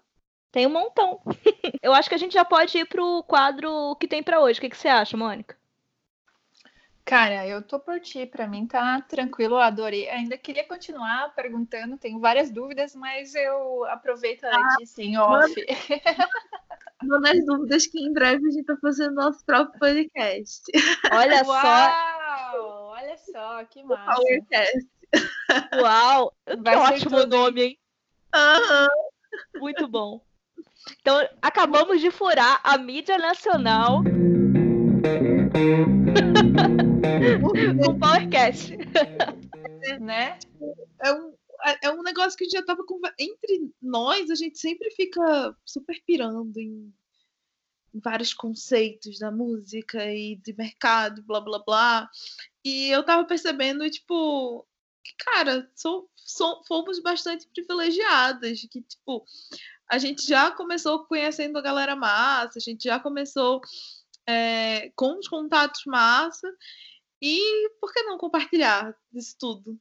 Tem 0.51 0.67
um 0.67 0.69
montão. 0.69 1.21
Eu 1.81 1.93
acho 1.93 2.09
que 2.09 2.15
a 2.15 2.17
gente 2.17 2.33
já 2.33 2.43
pode 2.43 2.77
ir 2.77 2.85
pro 2.85 3.23
quadro 3.23 3.95
que 4.01 4.07
tem 4.07 4.21
para 4.21 4.41
hoje. 4.41 4.59
O 4.59 4.61
que, 4.61 4.69
que 4.69 4.75
você 4.75 4.89
acha, 4.89 5.15
Mônica? 5.15 5.57
Cara, 7.09 7.45
eu 7.47 7.63
tô 7.63 7.79
por 7.79 7.99
ti, 7.99 8.27
para 8.27 8.45
mim 8.45 8.67
tá 8.67 9.01
tranquilo, 9.01 9.55
eu 9.55 9.61
adorei. 9.61 10.07
Ainda 10.09 10.37
queria 10.37 10.63
continuar 10.63 11.33
perguntando, 11.33 11.97
tenho 11.97 12.19
várias 12.19 12.51
dúvidas, 12.51 12.93
mas 12.93 13.33
eu 13.33 13.83
aproveito 13.85 14.43
a 14.43 14.51
ah, 14.53 14.75
Letícia 14.77 15.01
em 15.01 15.17
off. 15.17 15.51
Uma 17.01 17.19
das 17.19 17.43
dúvidas 17.43 17.87
que 17.87 17.99
em 17.99 18.13
breve 18.13 18.47
a 18.47 18.51
gente 18.51 18.63
tá 18.63 18.77
fazendo 18.79 19.15
nosso 19.15 19.43
próprio 19.43 19.79
podcast. 19.79 20.61
Olha 21.11 21.41
Uau, 21.43 21.61
só! 21.63 22.91
Olha 22.91 23.17
só, 23.17 23.65
que 23.65 23.81
massa. 23.81 24.13
Powercast. 24.13 24.87
Uau! 25.81 26.31
Vai 26.59 26.75
que 26.75 26.81
ótimo 26.93 27.21
tudo, 27.21 27.37
nome, 27.37 27.63
hein? 27.63 27.79
Uhum. 28.35 28.87
Muito 29.61 29.87
bom. 29.87 30.21
Então, 31.01 31.27
acabamos 31.41 32.01
de 32.01 32.11
furar 32.11 32.59
a 32.63 32.77
mídia 32.77 33.17
nacional 33.17 34.03
o 37.87 37.99
Powercast. 37.99 38.77
né? 39.99 40.39
É 41.01 41.13
um, 41.13 41.33
é 41.81 41.91
um 41.91 42.01
negócio 42.01 42.37
que 42.37 42.43
a 42.43 42.47
gente 42.47 42.57
já 42.57 42.65
tava 42.65 42.85
com. 42.85 42.99
Entre 43.17 43.71
nós, 43.81 44.29
a 44.29 44.35
gente 44.35 44.57
sempre 44.59 44.89
fica 44.91 45.55
super 45.65 46.01
pirando 46.05 46.57
em, 46.57 46.93
em 47.93 47.99
vários 47.99 48.33
conceitos 48.33 49.19
da 49.19 49.31
música 49.31 50.05
e 50.11 50.35
de 50.37 50.53
mercado, 50.53 51.23
blá 51.23 51.41
blá 51.41 51.59
blá. 51.59 52.09
E 52.63 52.89
eu 52.89 53.03
tava 53.03 53.25
percebendo, 53.25 53.89
tipo, 53.89 54.65
que, 55.03 55.13
cara, 55.17 55.69
sou, 55.75 56.09
sou, 56.15 56.63
fomos 56.65 56.99
bastante 57.01 57.47
privilegiadas. 57.47 58.61
Que, 58.69 58.81
tipo, 58.81 59.25
a 59.89 59.97
gente 59.97 60.25
já 60.25 60.51
começou 60.51 61.05
conhecendo 61.05 61.57
a 61.57 61.61
galera 61.61 61.95
massa, 61.95 62.59
a 62.59 62.61
gente 62.61 62.83
já 62.83 62.99
começou 62.99 63.61
é, 64.27 64.91
com 64.95 65.17
os 65.17 65.27
contatos 65.27 65.81
massa. 65.85 66.47
E 67.21 67.69
por 67.81 67.91
que 67.91 68.01
não 68.03 68.17
compartilhar 68.17 68.95
isso 69.13 69.35
tudo? 69.37 69.79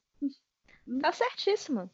Tá 1.01 1.13
certíssimo. 1.13 1.91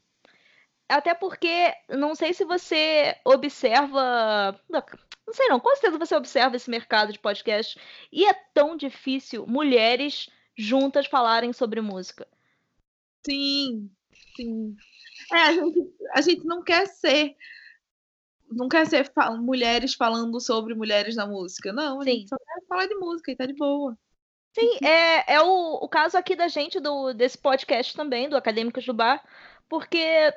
Até 0.88 1.14
porque, 1.14 1.74
não 1.88 2.14
sei 2.14 2.32
se 2.32 2.44
você 2.44 3.16
observa. 3.24 4.58
Não 4.68 5.32
sei 5.32 5.48
não, 5.48 5.58
com 5.58 5.70
certeza 5.70 5.98
você 5.98 6.14
observa 6.14 6.56
esse 6.56 6.70
mercado 6.70 7.12
de 7.12 7.18
podcast. 7.18 7.78
E 8.12 8.26
é 8.26 8.34
tão 8.52 8.76
difícil 8.76 9.46
mulheres 9.46 10.28
juntas 10.56 11.06
falarem 11.06 11.52
sobre 11.52 11.80
música. 11.80 12.28
Sim, 13.26 13.90
sim. 14.36 14.76
É, 15.32 15.36
a 15.36 15.52
gente, 15.52 15.94
a 16.12 16.20
gente 16.20 16.44
não 16.44 16.62
quer 16.62 16.86
ser. 16.86 17.36
Não 18.50 18.68
quer 18.68 18.86
ser 18.86 19.10
fa 19.12 19.30
mulheres 19.32 19.94
falando 19.94 20.38
sobre 20.40 20.74
mulheres 20.74 21.16
na 21.16 21.26
música. 21.26 21.72
Não, 21.72 22.00
a 22.00 22.04
sim. 22.04 22.10
gente 22.10 22.28
só 22.28 22.36
quer 22.36 22.66
falar 22.68 22.86
de 22.86 22.94
música 22.96 23.32
e 23.32 23.36
tá 23.36 23.46
de 23.46 23.54
boa. 23.54 23.98
Sim, 24.54 24.78
é, 24.86 25.34
é 25.34 25.42
o, 25.42 25.80
o 25.82 25.88
caso 25.88 26.16
aqui 26.16 26.36
da 26.36 26.46
gente, 26.46 26.78
do, 26.78 27.12
desse 27.12 27.36
podcast 27.36 27.94
também, 27.96 28.28
do 28.28 28.36
Acadêmicos 28.36 28.86
do 28.86 28.94
Bar, 28.94 29.20
porque 29.68 29.98
é 29.98 30.32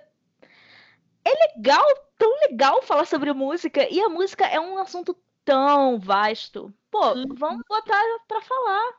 legal, 1.55 1.85
tão 2.17 2.31
legal 2.49 2.81
falar 2.81 3.05
sobre 3.05 3.31
música, 3.31 3.87
e 3.91 4.01
a 4.01 4.09
música 4.09 4.43
é 4.47 4.59
um 4.59 4.79
assunto 4.79 5.15
tão 5.45 5.99
vasto. 5.99 6.73
Pô, 6.89 7.13
uhum. 7.13 7.25
vamos 7.35 7.61
botar 7.69 8.01
pra 8.27 8.41
falar. 8.41 8.93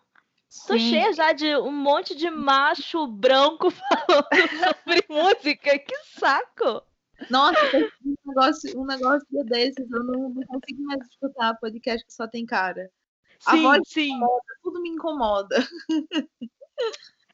Tô 0.67 0.75
Sim. 0.75 0.91
cheia 0.91 1.13
já 1.13 1.33
de 1.33 1.57
um 1.57 1.73
monte 1.73 2.15
de 2.15 2.31
macho 2.31 3.07
branco 3.09 3.71
falando 3.75 4.77
sobre 4.85 5.05
música. 5.09 5.79
Que 5.81 5.97
saco! 6.05 6.83
Nossa, 7.29 7.59
um 7.77 8.15
negócio, 8.25 8.81
um 8.81 8.87
negócio 8.87 9.45
desses, 9.47 9.91
eu 9.91 10.05
não, 10.05 10.29
não 10.31 10.43
consigo 10.45 10.83
mais 10.85 11.01
escutar 11.09 11.59
podcast 11.59 12.07
que 12.07 12.15
só 12.15 12.29
tem 12.29 12.47
cara. 12.47 12.89
A 13.47 13.53
sim, 13.53 13.63
voz 13.63 13.83
sim. 13.87 14.13
Incomoda, 14.13 14.45
tudo 14.63 14.83
me 14.83 14.89
incomoda. 14.89 15.69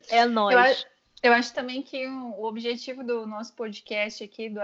É 0.09 0.26
nóis. 0.26 0.55
Eu 0.55 0.59
acho, 0.61 0.86
eu 1.22 1.32
acho 1.32 1.55
também 1.55 1.82
que 1.82 2.07
o 2.07 2.44
objetivo 2.44 3.02
do 3.02 3.26
nosso 3.26 3.55
podcast 3.55 4.22
aqui, 4.22 4.48
do 4.48 4.61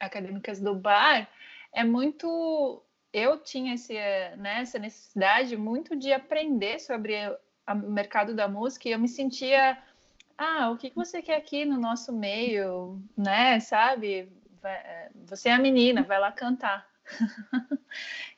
Acadêmicas 0.00 0.60
do 0.60 0.74
Bar, 0.74 1.28
é 1.72 1.84
muito. 1.84 2.82
Eu 3.12 3.38
tinha 3.38 3.74
esse, 3.74 3.94
né, 4.36 4.60
essa 4.60 4.78
necessidade 4.78 5.56
muito 5.56 5.94
de 5.94 6.12
aprender 6.12 6.80
sobre 6.80 7.14
o 7.68 7.74
mercado 7.74 8.34
da 8.34 8.48
música 8.48 8.88
e 8.88 8.92
eu 8.92 8.98
me 8.98 9.08
sentia. 9.08 9.78
Ah, 10.36 10.70
o 10.70 10.76
que, 10.76 10.90
que 10.90 10.96
você 10.96 11.22
quer 11.22 11.36
aqui 11.36 11.64
no 11.64 11.78
nosso 11.78 12.12
meio, 12.12 13.00
né? 13.16 13.60
Sabe? 13.60 14.28
Você 15.26 15.48
é 15.48 15.52
a 15.52 15.58
menina, 15.58 16.02
vai 16.02 16.18
lá 16.18 16.32
cantar. 16.32 16.88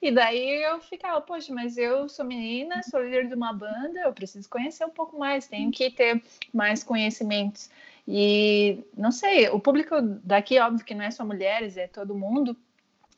e 0.02 0.10
daí 0.10 0.62
eu 0.62 0.80
ficava, 0.80 1.20
poxa, 1.20 1.52
mas 1.54 1.76
eu 1.76 2.08
sou 2.08 2.24
menina, 2.24 2.82
sou 2.82 3.02
líder 3.02 3.28
de 3.28 3.34
uma 3.34 3.52
banda, 3.52 4.00
eu 4.00 4.12
preciso 4.12 4.48
conhecer 4.48 4.84
um 4.84 4.90
pouco 4.90 5.18
mais, 5.18 5.46
tenho 5.46 5.70
que 5.70 5.90
ter 5.90 6.22
mais 6.52 6.82
conhecimentos. 6.82 7.70
E 8.06 8.84
não 8.96 9.10
sei, 9.10 9.48
o 9.48 9.58
público 9.58 10.00
daqui, 10.00 10.58
óbvio 10.58 10.84
que 10.84 10.94
não 10.94 11.04
é 11.04 11.10
só 11.10 11.24
mulheres, 11.24 11.76
é 11.76 11.86
todo 11.86 12.14
mundo, 12.14 12.56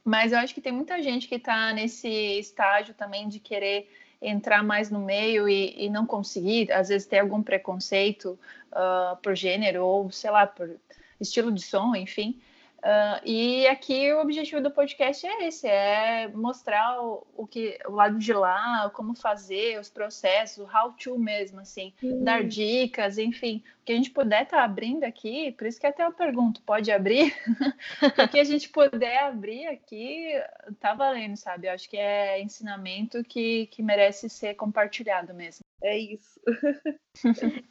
mas 0.04 0.32
eu 0.32 0.38
acho 0.38 0.54
que 0.54 0.60
tem 0.60 0.72
muita 0.72 1.02
gente 1.02 1.28
que 1.28 1.34
está 1.34 1.72
nesse 1.72 2.08
estágio 2.38 2.94
também 2.94 3.28
de 3.28 3.38
querer 3.38 3.90
entrar 4.20 4.64
mais 4.64 4.90
no 4.90 5.00
meio 5.00 5.48
e, 5.48 5.84
e 5.84 5.90
não 5.90 6.06
conseguir, 6.06 6.72
às 6.72 6.88
vezes 6.88 7.06
ter 7.06 7.18
algum 7.18 7.42
preconceito 7.42 8.38
uh, 8.72 9.16
por 9.22 9.36
gênero 9.36 9.84
ou, 9.84 10.10
sei 10.10 10.30
lá, 10.30 10.46
por 10.46 10.74
estilo 11.20 11.52
de 11.52 11.62
som, 11.62 11.94
enfim. 11.94 12.40
Uh, 12.78 13.18
e 13.24 13.66
aqui 13.66 14.12
o 14.12 14.20
objetivo 14.20 14.62
do 14.62 14.70
podcast 14.70 15.26
é 15.26 15.48
esse, 15.48 15.66
é 15.66 16.28
mostrar 16.28 17.02
o, 17.02 17.26
o, 17.36 17.44
que 17.44 17.76
o 17.86 17.92
lado 17.92 18.18
de 18.18 18.32
lá, 18.32 18.88
como 18.94 19.16
fazer, 19.16 19.80
os 19.80 19.90
processos, 19.90 20.58
o 20.58 20.76
how 20.76 20.92
to 20.92 21.18
mesmo, 21.18 21.58
assim, 21.58 21.92
uhum. 22.00 22.22
dar 22.22 22.44
dicas, 22.44 23.18
enfim, 23.18 23.64
o 23.82 23.84
que 23.84 23.92
a 23.92 23.96
gente 23.96 24.10
puder 24.10 24.44
estar 24.44 24.58
tá 24.58 24.64
abrindo 24.64 25.02
aqui, 25.02 25.50
por 25.52 25.66
isso 25.66 25.80
que 25.80 25.88
até 25.88 26.04
eu 26.04 26.12
pergunto, 26.12 26.62
pode 26.62 26.92
abrir? 26.92 27.34
o 28.24 28.28
que 28.28 28.38
a 28.38 28.44
gente 28.44 28.68
puder 28.68 29.24
abrir 29.24 29.66
aqui, 29.66 30.30
tá 30.78 30.94
valendo, 30.94 31.36
sabe? 31.36 31.66
Eu 31.66 31.72
acho 31.72 31.90
que 31.90 31.96
é 31.96 32.40
ensinamento 32.40 33.24
que, 33.24 33.66
que 33.66 33.82
merece 33.82 34.28
ser 34.28 34.54
compartilhado 34.54 35.34
mesmo. 35.34 35.64
É 35.82 35.98
isso. 35.98 36.40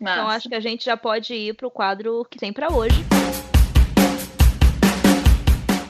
então 0.00 0.28
acho 0.28 0.48
que 0.48 0.54
a 0.54 0.60
gente 0.60 0.86
já 0.86 0.96
pode 0.96 1.34
ir 1.34 1.54
para 1.54 1.66
o 1.66 1.70
quadro 1.70 2.24
que 2.30 2.38
tem 2.38 2.50
para 2.50 2.72
hoje. 2.72 3.04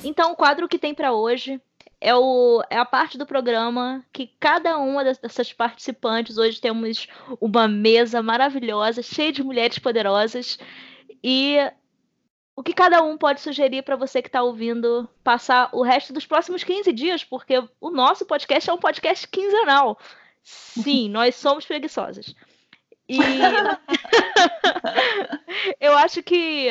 Então, 0.05 0.32
o 0.32 0.36
quadro 0.36 0.68
que 0.68 0.78
tem 0.78 0.94
para 0.94 1.12
hoje 1.12 1.61
é, 2.00 2.14
o, 2.14 2.62
é 2.68 2.76
a 2.76 2.84
parte 2.84 3.16
do 3.16 3.24
programa 3.24 4.05
que 4.12 4.30
cada 4.38 4.76
uma 4.76 5.02
dessas 5.02 5.52
participantes, 5.52 6.36
hoje 6.36 6.61
temos 6.61 7.09
uma 7.40 7.66
mesa 7.66 8.22
maravilhosa, 8.22 9.02
cheia 9.02 9.32
de 9.32 9.42
mulheres 9.42 9.78
poderosas, 9.78 10.59
e 11.22 11.57
o 12.55 12.62
que 12.62 12.74
cada 12.74 13.02
um 13.02 13.16
pode 13.16 13.40
sugerir 13.40 13.82
para 13.82 13.96
você 13.96 14.20
que 14.20 14.28
está 14.28 14.42
ouvindo 14.42 15.09
passar 15.24 15.70
o 15.72 15.82
resto 15.82 16.12
dos 16.12 16.26
próximos 16.26 16.62
15 16.62 16.92
dias, 16.92 17.24
porque 17.24 17.55
o 17.80 17.90
nosso 17.90 18.26
podcast 18.26 18.68
é 18.68 18.72
um 18.72 18.78
podcast 18.78 19.26
quinzenal. 19.26 19.98
Sim, 20.42 21.09
nós 21.11 21.34
somos 21.36 21.64
preguiçosas. 21.64 22.34
E 23.09 23.18
eu 25.80 25.96
acho 25.96 26.22
que. 26.22 26.68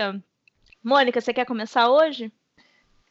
Mônica, 0.84 1.20
você 1.20 1.34
quer 1.34 1.46
começar 1.46 1.90
hoje? 1.90 2.32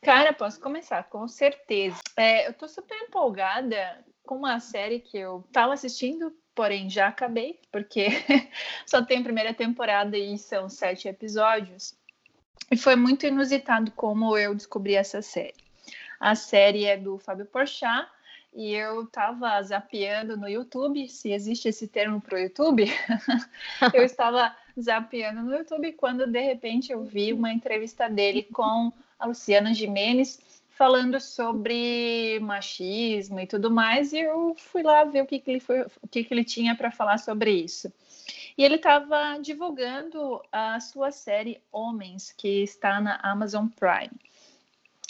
Cara, 0.02 0.32
posso 0.32 0.60
começar, 0.60 1.04
com 1.04 1.28
certeza. 1.28 2.00
É, 2.16 2.48
eu 2.48 2.52
tô 2.52 2.66
super 2.66 2.96
empolgada 2.96 4.04
com 4.24 4.36
uma 4.36 4.58
série 4.58 4.98
que 4.98 5.16
eu 5.16 5.44
tava 5.52 5.74
assistindo, 5.74 6.36
porém 6.56 6.90
já 6.90 7.06
acabei, 7.06 7.60
porque 7.70 8.08
só 8.84 9.04
tem 9.04 9.22
primeira 9.22 9.54
temporada 9.54 10.18
e 10.18 10.36
são 10.36 10.68
sete 10.68 11.06
episódios. 11.06 11.94
E 12.68 12.76
foi 12.76 12.96
muito 12.96 13.26
inusitado 13.26 13.92
como 13.92 14.36
eu 14.36 14.56
descobri 14.56 14.96
essa 14.96 15.22
série. 15.22 15.54
A 16.18 16.34
série 16.34 16.84
é 16.84 16.96
do 16.96 17.16
Fábio 17.18 17.46
Porchat 17.46 18.08
e 18.52 18.74
eu 18.74 19.04
estava 19.04 19.62
zapeando 19.62 20.36
no 20.36 20.48
YouTube, 20.48 21.08
se 21.08 21.30
existe 21.30 21.68
esse 21.68 21.86
termo 21.86 22.20
para 22.20 22.36
o 22.36 22.40
YouTube, 22.40 22.86
eu 23.94 24.02
estava 24.02 24.54
zapeando 24.80 25.42
no 25.42 25.54
YouTube 25.54 25.92
quando 25.92 26.26
de 26.26 26.40
repente 26.40 26.92
eu 26.92 27.04
vi 27.04 27.32
uma 27.32 27.52
entrevista 27.52 28.08
dele 28.08 28.42
com 28.42 28.92
a 29.18 29.26
Luciana 29.26 29.72
Jimenez 29.74 30.40
falando 30.70 31.20
sobre 31.20 32.40
machismo 32.40 33.38
e 33.38 33.46
tudo 33.46 33.70
mais, 33.70 34.12
e 34.12 34.18
eu 34.18 34.54
fui 34.56 34.82
lá 34.82 35.04
ver 35.04 35.22
o 35.22 35.26
que, 35.26 35.38
que 35.38 35.50
ele, 35.50 35.60
foi, 35.60 35.82
o 36.02 36.08
que, 36.10 36.24
que 36.24 36.34
ele 36.34 36.44
tinha 36.44 36.74
para 36.74 36.90
falar 36.90 37.18
sobre 37.18 37.52
isso. 37.52 37.92
E 38.56 38.64
ele 38.64 38.76
estava 38.76 39.38
divulgando 39.38 40.42
a 40.50 40.80
sua 40.80 41.10
série 41.12 41.62
Homens, 41.70 42.32
que 42.32 42.62
está 42.62 43.00
na 43.00 43.16
Amazon 43.22 43.68
Prime. 43.68 44.10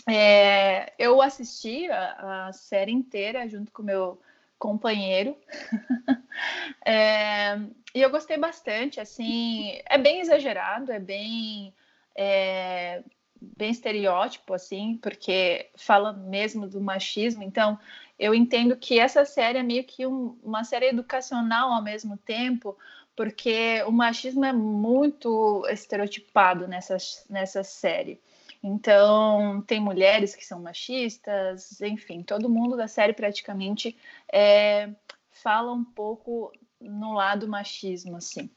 É, 0.09 0.93
eu 0.99 1.23
assisti 1.23 1.89
a, 1.91 2.49
a, 2.49 2.53
série 2.53 2.93
inteira 2.93 3.49
junto 3.49 3.71
com 3.71 3.83
meu 3.83 4.21
companheiro 4.63 5.37
é, 6.87 7.59
e 7.93 8.01
eu 8.01 8.09
gostei 8.11 8.39
bastante. 8.39 9.01
Assim, 9.01 9.81
é 9.87 9.99
bem 9.99 10.21
exagerado, 10.21 10.93
é 10.93 11.01
bem 11.01 11.75
é, 12.17 13.03
bem 13.41 13.73
estereótipo, 13.73 14.55
assim, 14.55 15.01
porque 15.03 15.69
fala 15.77 16.13
mesmo 16.13 16.69
do 16.69 16.81
machismo. 16.81 17.43
Então, 17.43 17.77
eu 18.17 18.33
entendo 18.33 18.77
que 18.77 19.01
essa 19.01 19.25
série 19.25 19.59
é 19.59 19.65
meio 19.65 19.83
que 19.83 20.07
um, 20.07 20.39
uma 20.45 20.63
série 20.63 20.87
educacional 20.87 21.73
ao 21.73 21.83
mesmo 21.83 22.17
tempo, 22.17 22.79
porque 23.17 23.83
o 23.85 23.91
machismo 23.91 24.45
é 24.45 24.53
muito 24.53 25.67
estereotipado 25.69 26.69
nessa, 26.69 26.97
nessa 27.29 27.65
série. 27.65 28.21
Então, 28.63 29.63
tem 29.67 29.81
mulheres 29.81 30.37
que 30.37 30.47
são 30.47 30.61
machistas, 30.63 31.81
enfim, 31.81 32.23
todo 32.23 32.49
mundo 32.49 32.77
da 32.77 32.87
série 32.87 33.13
praticamente 33.13 33.97
é, 34.33 34.91
fala 35.31 35.73
um 35.73 35.83
pouco 35.83 36.53
no 36.81 37.13
lado 37.13 37.49
machismo, 37.49 38.17
assim. 38.17 38.49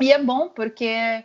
E 0.00 0.10
é 0.10 0.18
bom 0.18 0.48
porque 0.48 1.24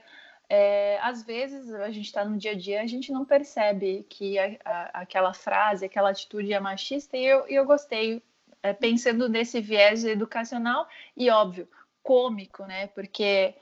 é, 0.49 0.99
às 1.01 1.23
vezes 1.23 1.73
a 1.73 1.89
gente 1.91 2.07
está 2.07 2.25
no 2.25 2.37
dia 2.37 2.51
a 2.51 2.55
dia, 2.55 2.81
a 2.81 2.85
gente 2.85 3.09
não 3.09 3.23
percebe 3.23 4.05
que 4.09 4.37
a, 4.37 4.57
a, 4.65 5.01
aquela 5.01 5.33
frase, 5.33 5.85
aquela 5.85 6.09
atitude 6.09 6.51
é 6.51 6.59
machista, 6.59 7.15
e 7.15 7.25
eu, 7.25 7.47
eu 7.47 7.65
gostei, 7.65 8.21
é, 8.61 8.73
pensando 8.73 9.29
nesse 9.29 9.61
viés 9.61 10.03
educacional 10.03 10.85
e, 11.15 11.29
óbvio, 11.29 11.69
cômico, 12.03 12.65
né? 12.65 12.87
Porque, 12.87 13.55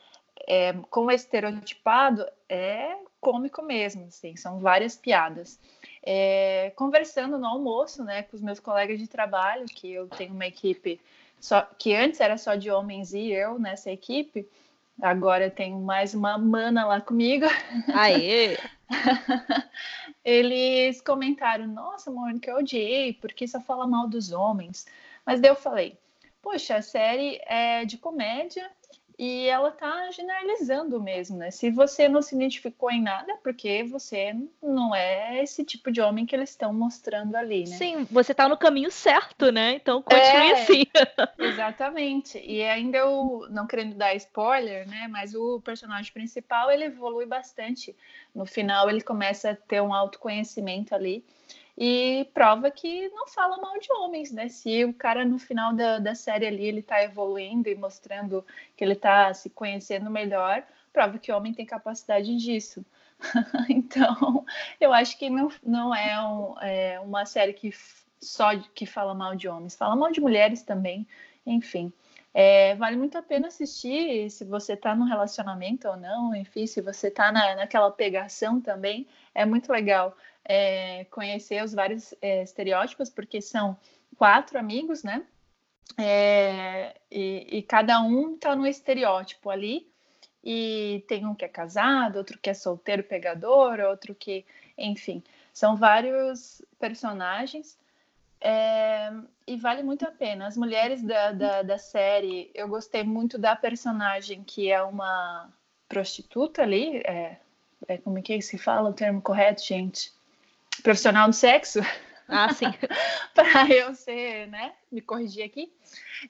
é, 0.47 0.73
como 0.89 1.11
é 1.11 1.15
estereotipado, 1.15 2.25
é 2.49 2.97
cômico 3.19 3.61
mesmo, 3.61 4.05
assim, 4.05 4.35
são 4.35 4.59
várias 4.59 4.95
piadas. 4.95 5.59
É, 6.03 6.71
conversando 6.75 7.37
no 7.37 7.45
almoço, 7.45 8.03
né, 8.03 8.23
com 8.23 8.35
os 8.35 8.41
meus 8.41 8.59
colegas 8.59 8.99
de 8.99 9.07
trabalho, 9.07 9.65
que 9.65 9.91
eu 9.91 10.07
tenho 10.07 10.33
uma 10.33 10.45
equipe 10.45 10.99
só 11.39 11.61
que 11.77 11.95
antes 11.95 12.19
era 12.19 12.37
só 12.37 12.55
de 12.55 12.69
homens 12.69 13.13
e 13.13 13.31
eu 13.31 13.57
nessa 13.57 13.89
equipe, 13.91 14.47
agora 15.01 15.49
tenho 15.49 15.79
mais 15.79 16.13
uma 16.13 16.37
mana 16.37 16.85
lá 16.85 16.99
comigo. 16.99 17.45
Aê! 17.93 18.57
Eles 20.23 21.01
comentaram: 21.01 21.65
Nossa, 21.67 22.11
Mônica, 22.11 22.51
eu 22.51 22.57
odiei, 22.57 23.13
porque 23.13 23.47
só 23.47 23.61
fala 23.61 23.87
mal 23.87 24.07
dos 24.07 24.31
homens. 24.31 24.85
Mas 25.25 25.39
daí 25.39 25.49
eu 25.49 25.55
falei: 25.55 25.97
Poxa, 26.41 26.75
a 26.75 26.81
série 26.81 27.39
é 27.45 27.85
de 27.85 27.97
comédia 27.97 28.69
e 29.19 29.47
ela 29.47 29.69
tá 29.69 30.09
generalizando 30.11 31.03
mesmo, 31.03 31.35
né? 31.35 31.51
Se 31.51 31.69
você 31.69 32.07
não 32.07 32.21
se 32.21 32.33
identificou 32.33 32.89
em 32.89 33.01
nada, 33.01 33.33
é 33.33 33.35
porque 33.35 33.83
você 33.83 34.33
não 34.63 34.95
é 34.95 35.43
esse 35.43 35.65
tipo 35.65 35.91
de 35.91 35.99
homem 35.99 36.25
que 36.25 36.33
eles 36.33 36.51
estão 36.51 36.73
mostrando 36.73 37.35
ali, 37.35 37.67
né? 37.67 37.75
Sim, 37.75 38.07
você 38.09 38.33
tá 38.33 38.47
no 38.47 38.55
caminho 38.55 38.89
certo, 38.89 39.51
né? 39.51 39.73
Então 39.73 40.01
continue 40.01 40.51
é, 40.51 40.51
assim. 40.53 40.83
exatamente. 41.37 42.39
E 42.39 42.63
ainda 42.63 42.99
eu, 42.99 43.45
não 43.49 43.67
querendo 43.67 43.93
dar 43.95 44.15
spoiler, 44.15 44.87
né? 44.87 45.09
Mas 45.09 45.35
o 45.35 45.59
personagem 45.59 46.13
principal, 46.13 46.71
ele 46.71 46.85
evolui 46.85 47.25
bastante. 47.25 47.93
No 48.33 48.45
final, 48.45 48.89
ele 48.89 49.01
começa 49.01 49.51
a 49.51 49.55
ter 49.55 49.81
um 49.81 49.93
autoconhecimento 49.93 50.95
ali 50.95 51.25
e 51.81 52.29
prova 52.33 52.69
que 52.69 53.07
não 53.09 53.25
fala 53.25 53.57
mal 53.57 53.79
de 53.79 53.89
homens, 53.93 54.33
né? 54.33 54.49
Se 54.49 54.83
o 54.83 54.93
cara 54.93 55.23
no 55.23 55.39
final 55.39 55.73
da, 55.73 55.97
da 55.97 56.13
série 56.13 56.45
ali 56.45 56.65
ele 56.65 56.81
tá 56.81 57.01
evoluindo 57.01 57.69
e 57.69 57.75
mostrando 57.75 58.45
que 58.75 58.83
ele 58.83 58.95
tá 58.95 59.33
se 59.33 59.49
conhecendo 59.49 60.09
melhor, 60.09 60.61
prova 60.91 61.17
que 61.17 61.31
o 61.31 61.37
homem 61.37 61.53
tem 61.53 61.65
capacidade 61.65 62.35
disso. 62.35 62.85
então, 63.69 64.45
eu 64.77 64.91
acho 64.91 65.17
que 65.17 65.29
não, 65.29 65.49
não 65.63 65.95
é, 65.95 66.21
um, 66.21 66.59
é, 66.59 66.99
uma 66.99 67.25
série 67.25 67.53
que 67.53 67.71
só 68.19 68.49
que 68.75 68.85
fala 68.85 69.13
mal 69.13 69.33
de 69.33 69.47
homens, 69.47 69.73
fala 69.73 69.95
mal 69.95 70.11
de 70.11 70.19
mulheres 70.19 70.61
também, 70.61 71.07
enfim. 71.45 71.93
É, 72.33 72.75
vale 72.75 72.97
muito 72.97 73.17
a 73.17 73.21
pena 73.21 73.47
assistir 73.47 74.29
se 74.29 74.43
você 74.43 74.73
está 74.73 74.93
no 74.93 75.05
relacionamento 75.05 75.87
ou 75.87 75.95
não, 75.95 76.35
enfim, 76.35 76.67
se 76.67 76.81
você 76.81 77.07
está 77.07 77.31
na, 77.31 77.55
naquela 77.55 77.89
pegação 77.89 78.59
também, 78.59 79.07
é 79.33 79.45
muito 79.45 79.71
legal 79.71 80.15
é, 80.49 81.05
conhecer 81.11 81.63
os 81.63 81.73
vários 81.73 82.15
é, 82.19 82.41
estereótipos, 82.41 83.07
porque 83.07 83.39
são 83.39 83.77
quatro 84.17 84.57
amigos, 84.57 85.03
né? 85.03 85.23
É, 85.95 86.95
e, 87.11 87.57
e, 87.57 87.61
cada 87.61 88.01
um 88.01 88.33
está 88.33 88.55
no 88.55 88.65
estereótipo 88.65 89.49
ali, 89.51 89.87
e 90.43 91.03
tem 91.07 91.25
um 91.25 91.35
que 91.35 91.45
é 91.45 91.47
casado, 91.47 92.17
outro 92.17 92.39
que 92.39 92.49
é 92.49 92.53
solteiro 92.55 93.03
pegador, 93.03 93.79
outro 93.79 94.15
que, 94.15 94.43
enfim, 94.75 95.23
são 95.53 95.75
vários 95.75 96.63
personagens. 96.79 97.77
É, 98.41 99.11
e 99.45 99.57
vale 99.57 99.83
muito 99.83 100.05
a 100.05 100.11
pena. 100.11 100.47
As 100.47 100.55
mulheres 100.57 101.03
da, 101.03 101.31
da, 101.31 101.61
da, 101.61 101.77
série, 101.77 102.49
eu 102.55 102.67
gostei 102.67 103.03
muito 103.03 103.37
da 103.37 103.55
personagem 103.55 104.43
que 104.43 104.71
é 104.71 104.81
uma 104.81 105.51
prostituta 105.89 106.63
ali. 106.63 106.97
É, 106.99 107.37
é 107.87 107.97
como 107.97 108.17
é 108.17 108.21
que 108.21 108.41
se 108.41 108.57
fala 108.57 108.89
o 108.89 108.93
termo 108.93 109.21
correto, 109.21 109.61
gente? 109.61 110.13
Profissional 110.81 111.27
do 111.27 111.33
sexo. 111.33 111.79
Ah, 112.27 112.53
sim. 112.53 112.65
para 113.33 113.69
eu 113.69 113.93
ser, 113.95 114.47
né? 114.47 114.73
Me 114.91 115.01
corrigir 115.01 115.43
aqui. 115.43 115.71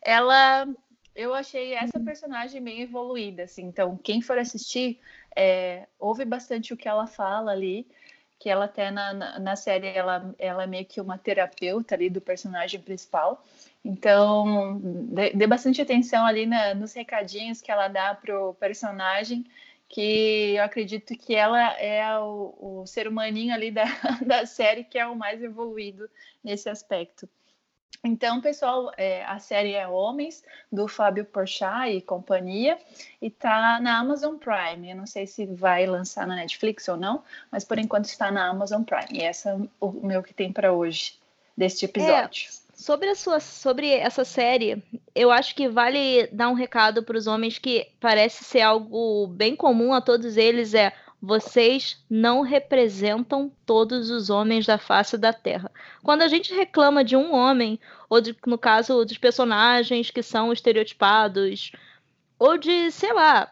Ela, 0.02 0.68
eu 1.16 1.34
achei 1.34 1.74
essa 1.74 2.00
personagem 2.00 2.62
meio 2.62 2.84
evoluída, 2.84 3.44
assim. 3.44 3.64
Então, 3.64 3.98
quem 3.98 4.22
for 4.22 4.38
assistir, 4.38 5.00
é, 5.36 5.88
ouve 6.00 6.26
bastante 6.26 6.74
o 6.74 6.78
que 6.78 6.88
ela 6.88 7.08
fala 7.08 7.52
ali 7.52 7.88
que 8.40 8.50
ela 8.50 8.66
até 8.66 8.90
na, 8.90 9.14
na, 9.14 9.40
na, 9.40 9.56
série 9.58 9.88
ela, 9.88 10.34
ela 10.40 10.64
é 10.64 10.68
meio 10.68 10.86
que 10.86 11.02
uma 11.02 11.18
terapeuta 11.18 11.94
ali 11.94 12.10
do 12.10 12.22
personagem 12.22 12.80
principal. 12.80 13.44
Então, 13.84 14.80
dê, 14.82 15.32
dê 15.32 15.46
bastante 15.46 15.82
atenção 15.82 16.26
ali 16.26 16.46
na, 16.46 16.74
nos 16.74 16.94
recadinhos 16.94 17.62
que 17.62 17.70
ela 17.70 17.90
dá 17.90 18.16
pro 18.16 18.54
personagem, 18.54 19.46
que 19.90 20.54
eu 20.56 20.64
acredito 20.64 21.18
que 21.18 21.36
ela 21.36 21.74
é 21.80 22.18
o, 22.20 22.82
o 22.82 22.86
ser 22.86 23.08
humaninho 23.08 23.54
ali 23.54 23.72
da, 23.72 23.86
da 24.26 24.46
série 24.46 24.84
que 24.84 25.00
é 25.00 25.08
o 25.08 25.16
mais 25.16 25.42
evoluído 25.42 26.08
nesse 26.44 26.70
aspecto. 26.70 27.28
Então, 28.02 28.40
pessoal, 28.40 28.92
é, 28.96 29.26
a 29.26 29.40
série 29.40 29.74
é 29.74 29.86
Homens, 29.86 30.42
do 30.72 30.88
Fábio 30.88 31.26
Porchat 31.26 31.90
e 31.90 32.02
companhia, 32.02 32.78
e 33.22 33.30
tá 33.30 33.78
na 33.82 34.00
Amazon 34.00 34.38
Prime. 34.38 34.90
Eu 34.90 34.96
não 34.96 35.06
sei 35.06 35.28
se 35.28 35.46
vai 35.46 35.86
lançar 35.86 36.26
na 36.26 36.36
Netflix 36.36 36.88
ou 36.88 36.96
não, 36.96 37.22
mas 37.52 37.66
por 37.66 37.78
enquanto 37.78 38.06
está 38.06 38.32
na 38.32 38.48
Amazon 38.48 38.84
Prime. 38.84 39.20
E 39.20 39.22
essa 39.22 39.50
é 39.50 39.58
o 39.82 39.92
meu 39.92 40.24
que 40.24 40.34
tem 40.34 40.54
para 40.54 40.72
hoje, 40.72 41.20
deste 41.58 41.84
episódio. 41.84 42.48
É, 42.48 42.59
sobre, 42.80 43.10
a 43.10 43.16
sua, 43.16 43.42
sobre 43.42 43.92
essa 43.92 44.24
série, 44.24 44.82
eu 45.14 45.30
acho 45.32 45.54
que 45.54 45.68
vale 45.68 46.28
dar 46.28 46.48
um 46.48 46.54
recado 46.54 47.04
para 47.04 47.18
os 47.18 47.28
homens 47.28 47.60
que 47.60 47.86
parece 48.00 48.46
ser 48.46 48.62
algo 48.62 49.28
bem 49.28 49.54
comum 49.54 49.94
a 49.94 50.00
todos 50.00 50.38
eles, 50.38 50.74
é 50.74 50.94
vocês 51.22 52.02
não 52.10 52.40
representam 52.40 53.52
todos 53.66 54.10
os 54.10 54.30
homens 54.30 54.66
da 54.66 54.78
face 54.78 55.18
da 55.18 55.34
Terra. 55.34 55.70
Quando 56.02 56.22
a 56.22 56.30
gente 56.30 56.54
reclama 56.54 57.04
de 57.04 57.18
um 57.18 57.34
homem, 57.34 57.78
ou 58.10 58.22
de, 58.22 58.34
no 58.48 58.58
caso 58.58 59.04
dos 59.04 59.18
personagens 59.18 60.10
que 60.10 60.24
são 60.24 60.54
estereotipados, 60.54 61.74
ou 62.40 62.58
de, 62.58 62.90
sei 62.92 63.12
lá, 63.12 63.52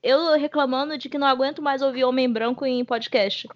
eu 0.00 0.38
reclamando 0.38 0.96
de 0.96 1.08
que 1.08 1.18
não 1.18 1.26
aguento 1.26 1.60
mais 1.60 1.82
ouvir 1.82 2.04
homem 2.04 2.30
branco 2.30 2.64
em 2.64 2.84
podcast. 2.84 3.48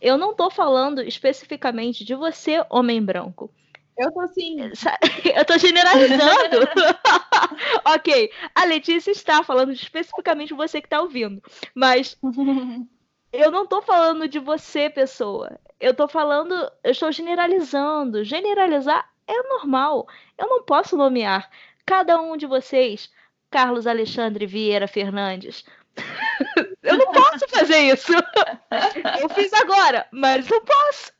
Eu 0.00 0.18
não 0.18 0.34
tô 0.34 0.50
falando 0.50 1.00
especificamente 1.00 2.04
de 2.04 2.16
você, 2.16 2.66
homem 2.68 3.00
branco. 3.00 3.48
Eu 3.96 4.12
tô 4.12 4.20
assim. 4.20 4.56
Eu 5.34 5.44
tô 5.44 5.56
generalizando. 5.58 6.68
ok. 7.84 8.30
A 8.54 8.64
Letícia 8.64 9.10
está 9.10 9.42
falando 9.42 9.72
especificamente 9.72 10.54
você 10.54 10.80
que 10.80 10.86
está 10.86 11.00
ouvindo. 11.00 11.42
Mas 11.74 12.18
eu 13.32 13.50
não 13.50 13.66
tô 13.66 13.82
falando 13.82 14.28
de 14.28 14.38
você, 14.38 14.90
pessoa. 14.90 15.58
Eu 15.78 15.94
tô 15.94 16.08
falando, 16.08 16.54
eu 16.82 16.90
estou 16.90 17.12
generalizando. 17.12 18.24
Generalizar 18.24 19.08
é 19.26 19.42
normal. 19.48 20.08
Eu 20.36 20.48
não 20.48 20.62
posso 20.64 20.96
nomear 20.96 21.48
cada 21.86 22.20
um 22.20 22.36
de 22.36 22.46
vocês 22.46 23.10
Carlos 23.50 23.86
Alexandre 23.86 24.46
Vieira 24.46 24.88
Fernandes. 24.88 25.64
eu 26.82 26.98
não 26.98 27.12
posso 27.12 27.48
fazer 27.48 27.78
isso. 27.78 28.12
eu 29.20 29.28
fiz 29.28 29.52
agora, 29.52 30.08
mas 30.10 30.48
não 30.48 30.60
posso. 30.64 31.12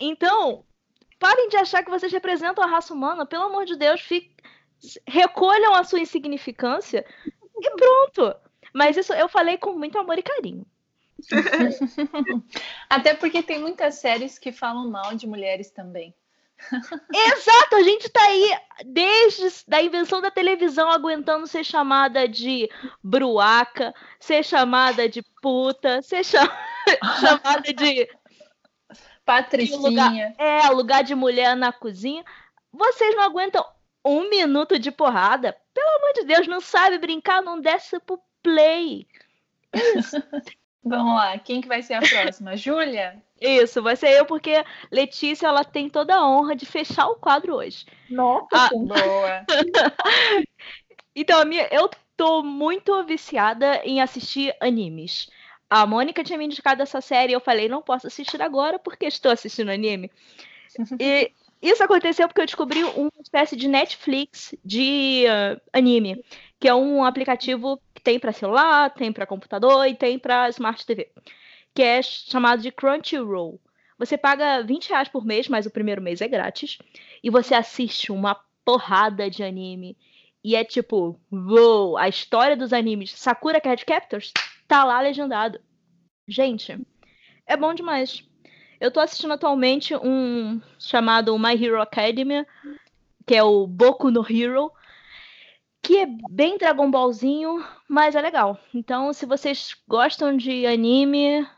Então, 0.00 0.64
parem 1.18 1.48
de 1.48 1.56
achar 1.56 1.84
que 1.84 1.90
vocês 1.90 2.12
representam 2.12 2.62
a 2.62 2.66
raça 2.66 2.94
humana. 2.94 3.26
Pelo 3.26 3.44
amor 3.44 3.64
de 3.64 3.76
Deus, 3.76 4.00
fique... 4.00 4.34
recolham 5.06 5.74
a 5.74 5.84
sua 5.84 6.00
insignificância 6.00 7.04
e 7.56 7.70
pronto. 7.70 8.36
Mas 8.72 8.96
isso 8.96 9.12
eu 9.12 9.28
falei 9.28 9.58
com 9.58 9.72
muito 9.72 9.98
amor 9.98 10.18
e 10.18 10.22
carinho. 10.22 10.66
Até 12.88 13.14
porque 13.14 13.42
tem 13.42 13.58
muitas 13.58 13.96
séries 13.96 14.38
que 14.38 14.52
falam 14.52 14.90
mal 14.90 15.14
de 15.14 15.26
mulheres 15.26 15.70
também. 15.70 16.14
Exato, 17.14 17.76
a 17.76 17.82
gente 17.82 18.08
tá 18.08 18.20
aí 18.20 18.50
desde 18.84 19.64
a 19.70 19.82
invenção 19.82 20.20
da 20.20 20.30
televisão 20.30 20.90
aguentando 20.90 21.46
ser 21.46 21.64
chamada 21.64 22.26
de 22.26 22.68
bruaca, 23.02 23.94
ser 24.18 24.44
chamada 24.44 25.08
de 25.08 25.22
puta, 25.40 26.02
ser 26.02 26.24
chamada 26.24 27.72
de 27.72 28.08
patricinha. 29.28 29.78
lugar, 29.78 30.34
é, 30.38 30.70
lugar 30.70 31.04
de 31.04 31.14
mulher 31.14 31.54
na 31.54 31.70
cozinha. 31.70 32.24
Vocês 32.72 33.14
não 33.14 33.22
aguentam 33.22 33.64
um 34.04 34.30
minuto 34.30 34.78
de 34.78 34.90
porrada? 34.90 35.54
Pelo 35.74 35.96
amor 35.96 36.12
de 36.14 36.24
Deus, 36.24 36.48
não 36.48 36.60
sabe 36.60 36.98
brincar, 36.98 37.42
não 37.42 37.60
desce 37.60 38.00
pro 38.00 38.18
play. 38.42 39.06
Vamos 40.82 41.16
lá, 41.16 41.38
quem 41.38 41.60
que 41.60 41.68
vai 41.68 41.82
ser 41.82 41.94
a 41.94 42.00
próxima? 42.00 42.56
Júlia? 42.56 43.22
Isso, 43.38 43.82
vai 43.82 43.94
ser 43.94 44.18
eu, 44.18 44.24
porque 44.24 44.64
Letícia 44.90 45.46
ela 45.46 45.62
tem 45.62 45.90
toda 45.90 46.14
a 46.14 46.26
honra 46.26 46.56
de 46.56 46.64
fechar 46.64 47.08
o 47.08 47.16
quadro 47.16 47.56
hoje. 47.56 47.84
Nossa, 48.08 48.48
ah, 48.52 48.70
boa. 48.72 49.44
então, 51.14 51.40
a 51.40 51.44
minha, 51.44 51.68
eu 51.70 51.90
tô 52.16 52.42
muito 52.42 53.04
viciada 53.04 53.82
em 53.84 54.00
assistir 54.00 54.56
animes. 54.60 55.28
A 55.68 55.86
Mônica 55.86 56.24
tinha 56.24 56.38
me 56.38 56.44
indicado 56.44 56.82
essa 56.82 57.00
série 57.00 57.32
e 57.32 57.34
eu 57.34 57.40
falei, 57.40 57.68
não 57.68 57.82
posso 57.82 58.06
assistir 58.06 58.40
agora 58.40 58.78
porque 58.78 59.06
estou 59.06 59.30
assistindo 59.30 59.70
anime. 59.70 60.10
e 61.00 61.32
isso 61.60 61.82
aconteceu 61.82 62.26
porque 62.28 62.40
eu 62.40 62.46
descobri 62.46 62.82
uma 62.84 63.10
espécie 63.20 63.56
de 63.56 63.68
Netflix 63.68 64.54
de 64.64 65.24
uh, 65.26 65.60
anime, 65.72 66.24
que 66.58 66.68
é 66.68 66.74
um 66.74 67.04
aplicativo 67.04 67.80
que 67.94 68.00
tem 68.00 68.18
para 68.18 68.32
celular, 68.32 68.90
tem 68.94 69.12
para 69.12 69.26
computador 69.26 69.86
e 69.86 69.94
tem 69.94 70.18
para 70.18 70.48
Smart 70.48 70.86
TV 70.86 71.10
que 71.78 71.82
é 71.84 72.02
chamado 72.02 72.60
de 72.60 72.72
Crunchyroll. 72.72 73.60
Você 73.96 74.18
paga 74.18 74.62
20 74.64 74.88
reais 74.88 75.08
por 75.08 75.24
mês, 75.24 75.46
mas 75.46 75.64
o 75.64 75.70
primeiro 75.70 76.02
mês 76.02 76.20
é 76.20 76.26
grátis. 76.26 76.76
E 77.22 77.30
você 77.30 77.54
assiste 77.54 78.10
uma 78.10 78.36
porrada 78.64 79.30
de 79.30 79.44
anime. 79.44 79.96
E 80.42 80.56
é 80.56 80.64
tipo, 80.64 81.16
uou, 81.30 81.96
a 81.96 82.08
história 82.08 82.56
dos 82.56 82.72
animes. 82.72 83.12
Sakura 83.12 83.60
Card 83.60 83.84
Captors 83.84 84.32
tá 84.68 84.84
lá 84.84 85.00
legendado. 85.00 85.58
Gente, 86.28 86.78
é 87.46 87.56
bom 87.56 87.72
demais. 87.72 88.22
Eu 88.78 88.92
tô 88.92 89.00
assistindo 89.00 89.32
atualmente 89.32 89.96
um 89.96 90.60
chamado 90.78 91.36
My 91.38 91.54
Hero 91.54 91.80
Academia, 91.80 92.46
que 93.26 93.34
é 93.34 93.42
o 93.42 93.66
Boku 93.66 94.10
no 94.10 94.24
Hero, 94.30 94.70
que 95.82 95.98
é 95.98 96.06
bem 96.30 96.58
Dragon 96.58 96.90
Ballzinho, 96.90 97.64
mas 97.88 98.14
é 98.14 98.20
legal. 98.20 98.60
Então, 98.72 99.12
se 99.12 99.26
vocês 99.26 99.74
gostam 99.88 100.36
de 100.36 100.66
anime, 100.66 101.48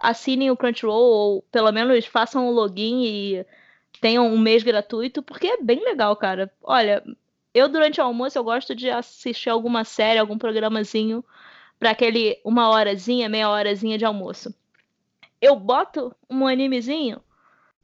assinem 0.00 0.50
o 0.50 0.56
Crunchyroll 0.56 1.04
ou 1.04 1.42
pelo 1.52 1.70
menos 1.72 2.04
façam 2.04 2.48
o 2.48 2.50
login 2.50 3.04
e 3.04 3.46
tenham 4.00 4.26
um 4.26 4.38
mês 4.38 4.62
gratuito, 4.62 5.22
porque 5.22 5.46
é 5.46 5.62
bem 5.62 5.82
legal, 5.82 6.14
cara. 6.16 6.52
Olha, 6.62 7.02
eu 7.54 7.68
durante 7.68 8.00
o 8.00 8.04
almoço 8.04 8.36
eu 8.36 8.44
gosto 8.44 8.74
de 8.74 8.90
assistir 8.90 9.48
alguma 9.48 9.84
série, 9.84 10.18
algum 10.18 10.36
programazinho 10.36 11.24
para 11.84 11.90
aquele 11.90 12.40
uma 12.42 12.70
horazinha, 12.70 13.28
meia 13.28 13.50
horazinha 13.50 13.98
de 13.98 14.06
almoço. 14.06 14.54
Eu 15.38 15.54
boto 15.54 16.16
um 16.30 16.46
animezinho, 16.46 17.22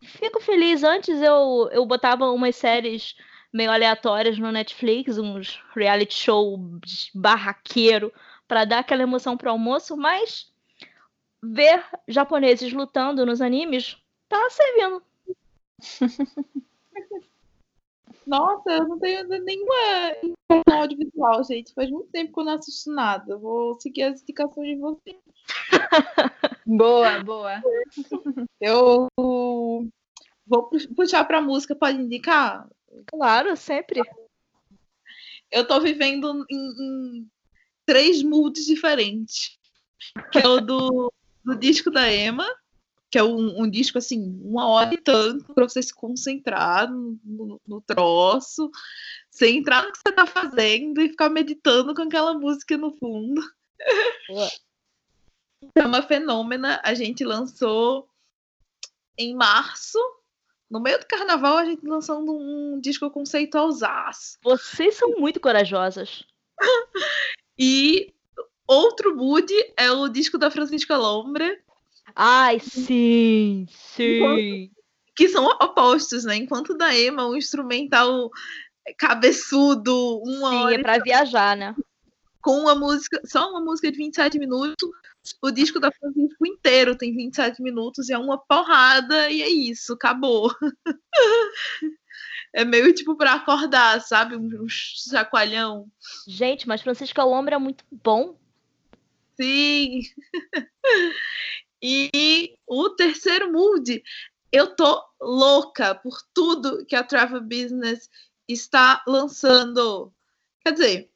fico 0.01 0.41
feliz. 0.41 0.83
Antes 0.83 1.21
eu, 1.21 1.69
eu 1.71 1.85
botava 1.85 2.31
umas 2.31 2.57
séries 2.57 3.15
meio 3.53 3.71
aleatórias 3.71 4.39
no 4.39 4.51
Netflix, 4.51 5.19
uns 5.19 5.63
reality 5.77 6.15
show 6.15 6.59
barraqueiro 7.15 8.11
para 8.49 8.65
dar 8.65 8.79
aquela 8.79 9.03
emoção 9.03 9.37
pro 9.37 9.51
almoço, 9.51 9.99
mas 9.99 10.51
ver 11.43 11.85
japoneses 12.09 12.73
lutando 12.73 13.27
nos 13.27 13.43
animes 13.43 13.99
tá 14.31 14.49
servindo. 14.49 15.03
Nossa, 18.31 18.71
eu 18.71 18.87
não 18.87 18.97
tenho 18.97 19.27
nenhuma 19.27 20.15
audiovisual, 20.71 21.43
gente. 21.43 21.75
Faz 21.75 21.91
muito 21.91 22.09
tempo 22.13 22.33
que 22.33 22.39
eu 22.39 22.45
não 22.45 22.55
assisto 22.55 22.93
nada. 22.93 23.37
Vou 23.37 23.79
seguir 23.81 24.05
as 24.05 24.23
indicações 24.23 24.69
de 24.69 24.77
vocês. 24.77 25.17
boa, 26.65 27.25
boa. 27.25 27.61
Eu 28.61 29.09
vou 30.47 30.71
puxar 30.95 31.25
pra 31.25 31.41
música, 31.43 31.75
pode 31.75 31.99
indicar? 31.99 32.69
Claro, 33.07 33.57
sempre. 33.57 34.01
Eu 35.51 35.67
tô 35.67 35.81
vivendo 35.81 36.47
em, 36.49 36.57
em 36.57 37.31
três 37.85 38.23
moods 38.23 38.65
diferentes. 38.65 39.59
Que 40.31 40.39
é 40.39 40.47
o 40.47 40.61
do 40.61 41.13
do 41.45 41.57
disco 41.57 41.91
da 41.91 42.13
Emma, 42.13 42.47
que 43.11 43.19
é 43.19 43.25
um, 43.25 43.63
um, 43.63 43.71
disco 43.71 43.99
assim, 43.99 44.41
uma 44.43 44.69
hora 44.69 44.95
e 44.95 44.99
tanto 44.99 45.53
para 45.53 45.69
você 45.69 45.83
se 45.83 45.93
concentrar 45.93 46.91
no, 46.91 47.19
no, 47.25 47.61
no, 47.67 47.81
troço, 47.81 48.71
sem 49.31 49.59
entrar 49.59 49.85
no 49.85 49.93
que 49.93 49.99
você 49.99 50.13
tá 50.15 50.27
fazendo 50.27 51.01
e 51.01 51.09
ficar 51.09 51.29
meditando 51.29 51.95
com 51.95 52.03
aquela 52.03 52.35
música 52.35 52.77
no 52.77 52.93
fundo. 52.93 53.43
é 55.77 55.85
uma 55.85 56.03
fenômena. 56.03 56.81
A 56.85 56.95
gente 56.95 57.25
lançou 57.25 58.09
em 59.19 59.35
março. 59.35 59.99
No 60.71 60.81
meio 60.81 61.01
do 61.01 61.07
carnaval, 61.07 61.57
a 61.57 61.65
gente 61.65 61.85
lançando 61.85 62.33
um 62.33 62.81
disco 62.81 63.11
conceitualzaço. 63.11 64.39
Vocês 64.41 64.95
são 64.95 65.11
muito 65.19 65.41
corajosas. 65.41 66.23
e 67.59 68.15
Outro 68.71 69.17
mood 69.17 69.53
é 69.77 69.91
o 69.91 70.07
disco 70.07 70.39
da 70.39 70.49
Francisca 70.49 70.97
Lombre. 70.97 71.61
Ai, 72.15 72.61
sim, 72.61 73.67
sim. 73.71 74.71
que 75.17 75.29
são 75.29 75.45
opostos, 75.45 76.25
né? 76.25 76.37
Enquanto 76.37 76.77
da 76.77 76.97
Emma, 76.97 77.29
um 77.29 77.37
instrumental 77.37 78.31
cabeçudo, 78.97 80.21
uma 80.25 80.51
sim, 80.51 80.57
hora. 80.57 80.75
é 80.75 80.79
pra 80.79 80.99
viajar, 80.99 81.57
né? 81.57 81.75
Com 82.41 82.61
uma 82.61 82.75
música, 82.75 83.21
só 83.27 83.51
uma 83.51 83.61
música 83.61 83.91
de 83.91 83.99
27 83.99 84.39
minutos. 84.39 84.89
O 85.43 85.51
disco 85.51 85.79
da 85.79 85.93
Francisco 85.93 86.47
inteiro 86.47 86.97
tem 86.97 87.15
27 87.15 87.63
minutos 87.63 88.09
e 88.09 88.15
é 88.15 88.19
uma 88.19 88.39
porrada, 88.39 89.31
e 89.31 89.43
é 89.43 89.49
isso, 89.49 89.93
acabou. 89.93 90.51
é 92.55 92.65
meio 92.65 92.93
tipo 92.95 93.15
para 93.17 93.35
acordar, 93.35 94.01
sabe? 94.01 94.37
Um 94.37 94.67
chacoalhão. 94.69 95.87
Gente, 96.27 96.67
mas 96.67 96.81
Francisca 96.81 97.23
Lombre 97.23 97.55
é 97.55 97.59
muito 97.59 97.85
bom. 97.91 98.39
Sim! 99.37 100.01
e 101.83 102.57
o 102.67 102.91
terceiro 102.91 103.53
mood, 103.53 104.03
eu 104.53 104.75
tô 104.75 105.03
louca 105.21 105.95
por 105.95 106.21
tudo 106.35 106.85
que 106.87 106.97
a 106.97 107.05
Travel 107.05 107.41
Business 107.41 108.11
está 108.49 109.03
lançando. 109.07 110.13
Quer 110.63 110.73
dizer, 110.73 111.11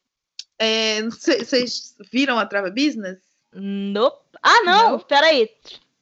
vocês 1.10 1.96
é, 2.00 2.04
viram 2.10 2.38
a 2.38 2.46
Travel 2.46 2.72
Business? 2.72 3.20
Nope. 3.52 4.24
Ah, 4.42 4.62
não, 4.62 4.92
não. 4.92 4.98
peraí. 5.00 5.50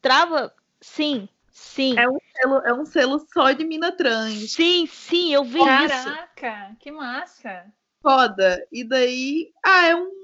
Trava. 0.00 0.54
Sim, 0.80 1.28
sim. 1.50 1.98
É 1.98 2.08
um, 2.08 2.18
selo, 2.36 2.56
é 2.58 2.74
um 2.74 2.84
selo 2.84 3.26
só 3.32 3.52
de 3.52 3.64
mina 3.64 3.92
trans. 3.92 4.52
Sim, 4.52 4.86
sim, 4.86 5.32
eu 5.32 5.44
vi 5.44 5.58
Caraca, 5.58 5.94
isso. 5.94 6.04
Caraca, 6.36 6.76
que 6.80 6.90
massa. 6.90 7.66
Foda. 8.02 8.66
E 8.72 8.84
daí. 8.84 9.52
Ah, 9.64 9.86
é 9.86 9.96
um 9.96 10.22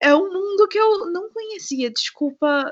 é 0.00 0.14
um 0.14 0.30
mundo 0.30 0.68
que 0.68 0.78
eu 0.78 1.10
não 1.10 1.30
conhecia, 1.30 1.90
desculpa 1.90 2.70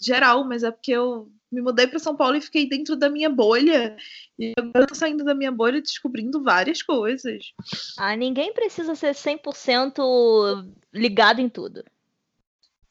geral, 0.00 0.44
mas 0.44 0.62
é 0.62 0.70
porque 0.70 0.92
eu 0.92 1.30
me 1.50 1.62
mudei 1.62 1.86
para 1.86 1.98
São 1.98 2.14
Paulo 2.14 2.36
e 2.36 2.42
fiquei 2.42 2.68
dentro 2.68 2.94
da 2.94 3.08
minha 3.08 3.30
bolha. 3.30 3.96
E 4.38 4.52
agora 4.56 4.84
eu 4.84 4.86
tô 4.86 4.94
saindo 4.94 5.24
da 5.24 5.34
minha 5.34 5.50
bolha 5.50 5.80
descobrindo 5.80 6.42
várias 6.42 6.82
coisas. 6.82 7.52
Ah, 7.98 8.14
ninguém 8.14 8.52
precisa 8.52 8.94
ser 8.94 9.14
100% 9.14 10.68
ligado 10.92 11.40
em 11.40 11.48
tudo. 11.48 11.82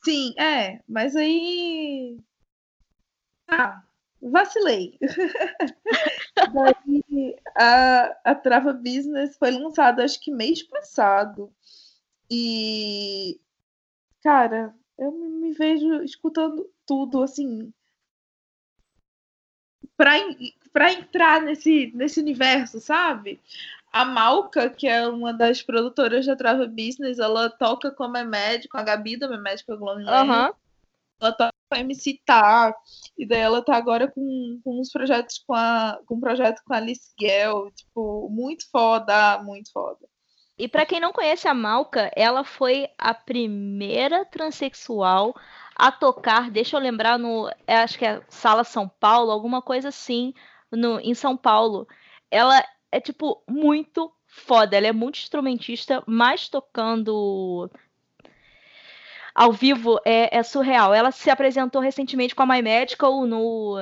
Sim, 0.03 0.33
é, 0.39 0.81
mas 0.87 1.15
aí. 1.15 2.17
Ah, 3.47 3.83
vacilei. 4.21 4.97
Daí, 6.53 7.35
a, 7.55 8.17
a 8.23 8.35
Trava 8.35 8.73
Business 8.73 9.37
foi 9.37 9.51
lançada 9.51 10.03
acho 10.03 10.19
que 10.19 10.31
mês 10.31 10.63
passado. 10.63 11.51
E 12.29 13.39
cara, 14.23 14.75
eu 14.97 15.11
me 15.11 15.53
vejo 15.53 16.01
escutando 16.03 16.69
tudo, 16.85 17.21
assim. 17.21 17.71
Pra, 19.95 20.13
pra 20.73 20.93
entrar 20.93 21.41
nesse, 21.41 21.91
nesse 21.95 22.19
universo, 22.19 22.79
sabe? 22.79 23.39
A 23.91 24.05
Malca, 24.05 24.69
que 24.69 24.87
é 24.87 25.07
uma 25.07 25.33
das 25.33 25.61
produtoras 25.61 26.25
da 26.25 26.35
Trava 26.35 26.67
Business, 26.67 27.19
ela 27.19 27.49
toca 27.49 27.91
com 27.91 28.03
a 28.03 28.09
Memed, 28.09 28.67
com 28.67 28.77
a 28.77 28.83
Gabi 28.83 29.17
da 29.17 29.27
Memed, 29.27 29.65
com 29.65 29.73
a 29.73 29.75
Glowing 29.75 30.03
uhum. 30.03 30.53
Ela 31.19 31.31
toca 31.31 31.53
com 31.69 31.75
a 31.75 31.79
MC 31.79 32.21
Tá. 32.25 32.75
E 33.17 33.25
daí 33.25 33.39
ela 33.39 33.63
tá 33.63 33.75
agora 33.75 34.07
com, 34.07 34.59
com 34.63 34.79
uns 34.79 34.91
projetos 34.91 35.39
com 35.39 35.53
a 35.53 35.99
com 36.05 36.15
um 36.15 36.19
projeto 36.19 36.61
com 36.63 36.73
a 36.73 36.77
Alice 36.77 37.11
Gell, 37.19 37.71
tipo, 37.71 38.29
muito 38.29 38.69
foda, 38.69 39.39
muito 39.39 39.71
foda. 39.71 40.07
E 40.57 40.67
para 40.67 40.85
quem 40.85 40.99
não 40.99 41.13
conhece 41.13 41.47
a 41.47 41.53
Malca, 41.53 42.11
ela 42.15 42.43
foi 42.43 42.89
a 42.97 43.13
primeira 43.13 44.25
transexual 44.25 45.35
a 45.75 45.91
tocar, 45.91 46.49
deixa 46.49 46.75
eu 46.75 46.81
lembrar 46.81 47.19
no, 47.19 47.47
é, 47.67 47.77
acho 47.77 47.99
que 47.99 48.05
é 48.05 48.19
Sala 48.27 48.63
São 48.63 48.89
Paulo, 48.89 49.31
alguma 49.31 49.61
coisa 49.61 49.89
assim, 49.89 50.33
no 50.71 50.99
em 50.99 51.13
São 51.13 51.37
Paulo. 51.37 51.87
Ela 52.31 52.63
é 52.91 52.99
tipo 52.99 53.43
muito 53.47 54.11
foda, 54.25 54.75
ela 54.75 54.87
é 54.87 54.91
muito 54.91 55.19
instrumentista, 55.19 56.03
mas 56.07 56.49
tocando 56.49 57.69
ao 59.35 59.51
vivo 59.51 59.99
é, 60.03 60.35
é, 60.35 60.41
surreal. 60.41 60.91
Ela 60.91 61.11
se 61.11 61.29
apresentou 61.29 61.79
recentemente 61.79 62.33
com 62.33 62.41
a 62.41 62.47
My 62.47 62.63
Medical 62.63 63.27
no, 63.27 63.75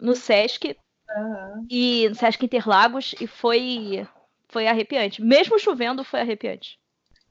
no 0.00 0.16
Sesc. 0.16 0.76
Uhum. 1.16 1.66
E 1.70 2.08
no 2.08 2.14
Sesc 2.16 2.44
Interlagos 2.44 3.14
e 3.20 3.26
foi 3.28 4.06
foi 4.48 4.66
arrepiante. 4.66 5.22
Mesmo 5.22 5.58
chovendo, 5.58 6.04
foi 6.04 6.20
arrepiante. 6.20 6.78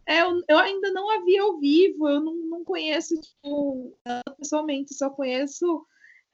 É, 0.05 0.22
eu, 0.22 0.41
eu 0.47 0.57
ainda 0.57 0.91
não 0.91 1.09
a 1.11 1.24
vi 1.24 1.38
ao 1.38 1.59
vivo, 1.59 2.07
eu 2.07 2.22
não, 2.22 2.34
não 2.34 2.63
conheço 2.63 3.20
tipo, 3.20 3.93
ela 4.05 4.24
pessoalmente, 4.38 4.93
só 4.93 5.09
conheço 5.09 5.86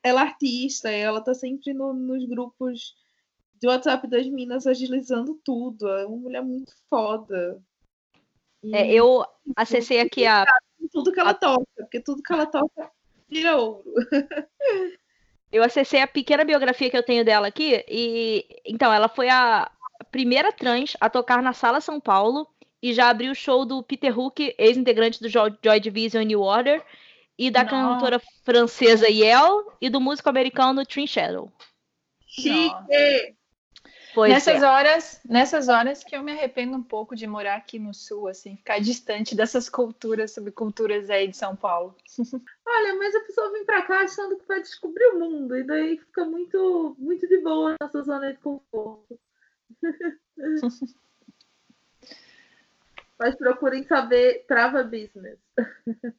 ela 0.04 0.22
artista, 0.22 0.92
ela 0.92 1.22
tá 1.22 1.34
sempre 1.34 1.74
no, 1.74 1.94
nos 1.94 2.24
grupos 2.26 2.94
de 3.56 3.68
WhatsApp 3.68 4.08
das 4.08 4.28
Minas 4.28 4.68
agilizando 4.68 5.40
tudo. 5.44 5.88
É 5.88 6.06
uma 6.06 6.18
mulher 6.18 6.44
muito 6.44 6.72
foda. 6.90 7.60
E, 8.62 8.76
é, 8.76 8.94
eu 8.94 9.26
acessei 9.56 10.02
aqui 10.02 10.26
a 10.26 10.46
tudo 10.92 11.12
que 11.12 11.20
ela 11.20 11.32
a... 11.32 11.34
toca, 11.34 11.66
porque 11.78 12.00
tudo 12.00 12.22
que 12.22 12.34
ela 12.34 12.46
toca 12.46 12.92
vira 13.30 13.58
ouro. 13.58 13.86
eu 15.52 15.64
acessei 15.64 16.02
a 16.02 16.08
pequena 16.08 16.44
biografia 16.44 16.90
que 16.90 16.98
eu 16.98 17.04
tenho 17.04 17.26
dela 17.26 17.48
aqui 17.48 17.84
e 17.88 18.46
então 18.66 18.94
ela 18.94 19.08
foi 19.08 19.30
a 19.30 19.72
primeira 20.12 20.52
trans 20.52 20.96
a 21.00 21.10
tocar 21.10 21.42
na 21.42 21.54
Sala 21.54 21.82
São 21.82 22.00
Paulo 22.00 22.48
e 22.82 22.94
já 22.94 23.10
abriu 23.10 23.32
o 23.32 23.36
show 23.36 23.66
do 23.66 23.82
Peter 23.82 24.18
Hook, 24.18 24.54
ex-integrante 24.58 25.22
do 25.22 25.30
Joy 25.30 25.80
Division 25.80 26.24
New 26.24 26.42
Order, 26.42 26.84
e 27.38 27.50
da 27.50 27.64
Nossa. 27.64 27.76
cantora 27.76 28.22
francesa 28.44 29.10
Yel 29.10 29.74
e 29.82 29.90
do 29.90 30.00
músico 30.00 30.30
americano 30.30 30.86
Trin 30.86 31.08
Shadow. 31.08 31.52
Chique! 32.28 33.36
Pois 34.14 34.32
nessas 34.32 34.62
é. 34.62 34.66
horas, 34.66 35.22
nessas 35.26 35.68
horas 35.68 36.04
que 36.04 36.16
eu 36.16 36.22
me 36.22 36.32
arrependo 36.32 36.78
um 36.78 36.84
pouco 36.84 37.16
de 37.16 37.26
morar 37.26 37.56
aqui 37.56 37.80
no 37.80 37.96
sul, 37.96 38.28
assim, 38.28 38.56
ficar 38.56 38.80
distante 38.80 39.34
dessas 39.34 39.68
culturas, 39.68 40.32
subculturas 40.32 41.10
aí 41.10 41.28
de 41.28 41.36
São 41.36 41.56
Paulo. 41.56 41.96
Olha, 42.68 42.96
mas 42.96 43.16
a 43.16 43.22
pessoa 43.22 43.52
vem 43.52 43.66
para 43.66 43.82
cá 43.82 44.02
achando 44.02 44.38
que 44.38 44.48
vai 44.48 44.62
descobrir 44.62 45.06
o 45.08 45.20
mundo 45.20 45.58
e 45.58 45.64
daí 45.64 45.98
fica 45.98 46.26
muito, 46.26 46.96
muito 47.00 47.28
de 47.28 47.40
boa 47.40 47.76
nessa 47.82 48.04
zona 48.04 48.32
de 48.32 48.38
conforto. 48.38 49.20
mas 53.20 53.36
procurem 53.36 53.84
saber 53.84 54.46
Trava 54.48 54.84
Business. 54.84 55.40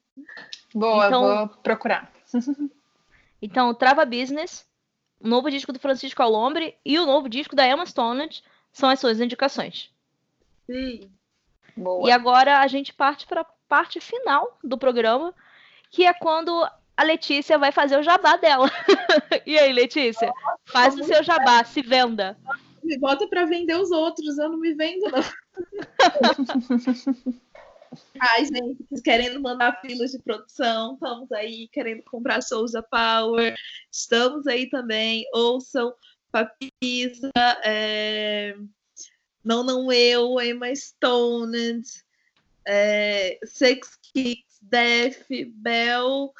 Boa, 0.74 1.06
então, 1.06 1.22
vou 1.22 1.48
procurar. 1.62 2.12
então, 3.40 3.74
Trava 3.74 4.04
Business 4.04 4.66
o 5.24 5.28
novo 5.28 5.50
disco 5.50 5.72
do 5.72 5.78
Francisco 5.78 6.22
Alombre 6.22 6.76
e 6.84 6.98
o 6.98 7.06
novo 7.06 7.30
disco 7.30 7.56
da 7.56 7.66
Emma 7.66 7.86
Stone 7.86 8.28
são 8.70 8.90
as 8.90 9.00
suas 9.00 9.20
indicações. 9.20 9.90
Sim. 10.66 11.10
Boa. 11.74 12.06
E 12.06 12.12
agora 12.12 12.60
a 12.60 12.66
gente 12.66 12.92
parte 12.92 13.26
para 13.26 13.40
a 13.40 13.46
parte 13.66 14.00
final 14.00 14.58
do 14.62 14.76
programa, 14.76 15.34
que 15.90 16.04
é 16.04 16.12
quando 16.12 16.68
a 16.94 17.02
Letícia 17.02 17.58
vai 17.58 17.72
fazer 17.72 17.98
o 17.98 18.02
jabá 18.02 18.36
dela. 18.36 18.70
e 19.46 19.58
aí, 19.58 19.72
Letícia? 19.72 20.30
Faz 20.66 20.94
o 20.94 21.04
seu 21.04 21.22
jabá, 21.24 21.64
se 21.64 21.80
venda. 21.80 22.36
Me 22.84 22.98
bota 22.98 23.26
para 23.26 23.46
vender 23.46 23.76
os 23.76 23.90
outros, 23.90 24.38
eu 24.38 24.50
não 24.50 24.58
me 24.58 24.74
vendo, 24.74 25.10
não. 25.10 25.24
Ai, 28.20 28.44
gente, 28.44 29.02
querendo 29.02 29.40
mandar 29.40 29.80
filas 29.80 30.10
de 30.10 30.18
produção, 30.18 30.94
estamos 30.94 31.32
aí 31.32 31.68
querendo 31.68 32.02
comprar 32.02 32.42
Souza 32.42 32.82
Power, 32.82 33.54
estamos 33.90 34.46
aí 34.46 34.68
também, 34.68 35.24
ouçam 35.32 35.94
Papisa, 36.30 37.30
é... 37.64 38.54
Não 39.42 39.62
Não 39.62 39.92
Eu, 39.92 40.40
Emma 40.40 40.74
Stone, 40.74 41.82
é... 42.66 43.38
Sex 43.44 43.96
Kicks, 44.02 44.58
Def, 44.60 45.26
Bell 45.54 46.32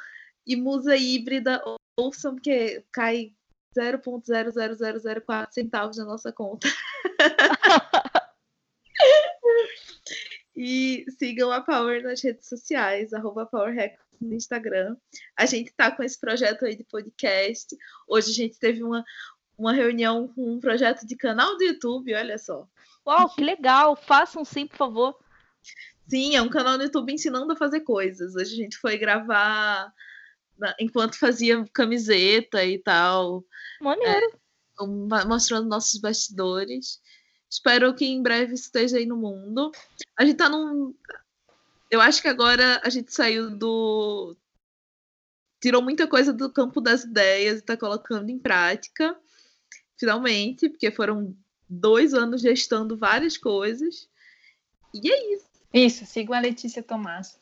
e 0.45 0.55
Musa 0.55 0.97
Híbrida, 0.97 1.61
ouçam 1.97 2.35
porque 2.35 2.83
cai 2.91 3.33
0.00004 3.77 5.47
centavos 5.51 5.97
na 5.97 6.05
nossa 6.05 6.31
conta. 6.31 6.67
E 10.55 11.05
sigam 11.19 11.51
a 11.51 11.59
Power 11.59 12.01
nas 12.01 12.21
redes 12.23 12.47
sociais, 12.47 13.13
arroba 13.13 13.45
Power 13.45 13.75
no 14.21 14.33
Instagram. 14.33 14.95
A 15.35 15.45
gente 15.45 15.67
está 15.67 15.91
com 15.91 16.01
esse 16.01 16.17
projeto 16.17 16.63
aí 16.63 16.77
de 16.77 16.83
podcast. 16.85 17.75
Hoje 18.07 18.31
a 18.31 18.33
gente 18.33 18.57
teve 18.57 18.81
uma, 18.81 19.03
uma 19.57 19.73
reunião 19.73 20.29
com 20.29 20.53
um 20.53 20.59
projeto 20.59 21.05
de 21.05 21.15
canal 21.17 21.57
do 21.57 21.63
YouTube, 21.63 22.15
olha 22.15 22.37
só. 22.37 22.67
Uau, 23.05 23.29
que 23.35 23.43
legal! 23.43 23.97
Façam 23.97 24.45
sim, 24.45 24.65
por 24.65 24.77
favor. 24.77 25.19
Sim, 26.07 26.35
é 26.35 26.41
um 26.41 26.49
canal 26.49 26.77
no 26.77 26.83
YouTube 26.83 27.11
ensinando 27.11 27.51
a 27.51 27.57
fazer 27.57 27.81
coisas. 27.81 28.35
Hoje 28.35 28.53
a 28.53 28.63
gente 28.63 28.77
foi 28.77 28.97
gravar 28.97 29.91
enquanto 30.79 31.19
fazia 31.19 31.65
camiseta 31.73 32.63
e 32.63 32.79
tal. 32.79 33.43
Maneiro. 33.81 34.39
É, 34.81 35.25
mostrando 35.25 35.67
nossos 35.67 35.99
bastidores. 35.99 37.01
Espero 37.49 37.93
que 37.95 38.05
em 38.05 38.21
breve 38.21 38.53
esteja 38.53 38.97
aí 38.97 39.05
no 39.05 39.15
mundo. 39.15 39.71
A 40.17 40.25
gente 40.25 40.37
tá 40.37 40.49
num. 40.49 40.93
Eu 41.89 42.01
acho 42.01 42.21
que 42.21 42.27
agora 42.27 42.81
a 42.83 42.89
gente 42.89 43.13
saiu 43.13 43.49
do. 43.49 44.35
Tirou 45.61 45.81
muita 45.81 46.07
coisa 46.07 46.33
do 46.33 46.51
campo 46.51 46.81
das 46.81 47.03
ideias 47.03 47.59
e 47.59 47.63
tá 47.63 47.77
colocando 47.77 48.29
em 48.29 48.37
prática, 48.37 49.17
finalmente, 49.97 50.69
porque 50.69 50.91
foram 50.91 51.35
dois 51.67 52.13
anos 52.13 52.41
gestando 52.41 52.97
várias 52.97 53.37
coisas. 53.37 54.09
E 54.93 55.09
é 55.09 55.33
isso. 55.33 55.54
Isso, 55.75 56.05
sigam 56.05 56.37
a 56.37 56.39
Letícia 56.39 56.81
Tomás. 56.81 57.37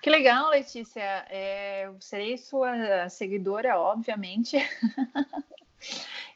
Que 0.00 0.08
legal, 0.08 0.48
Letícia. 0.48 1.02
É, 1.28 1.84
eu 1.84 2.00
serei 2.00 2.38
sua 2.38 3.08
seguidora, 3.10 3.78
obviamente. 3.78 4.56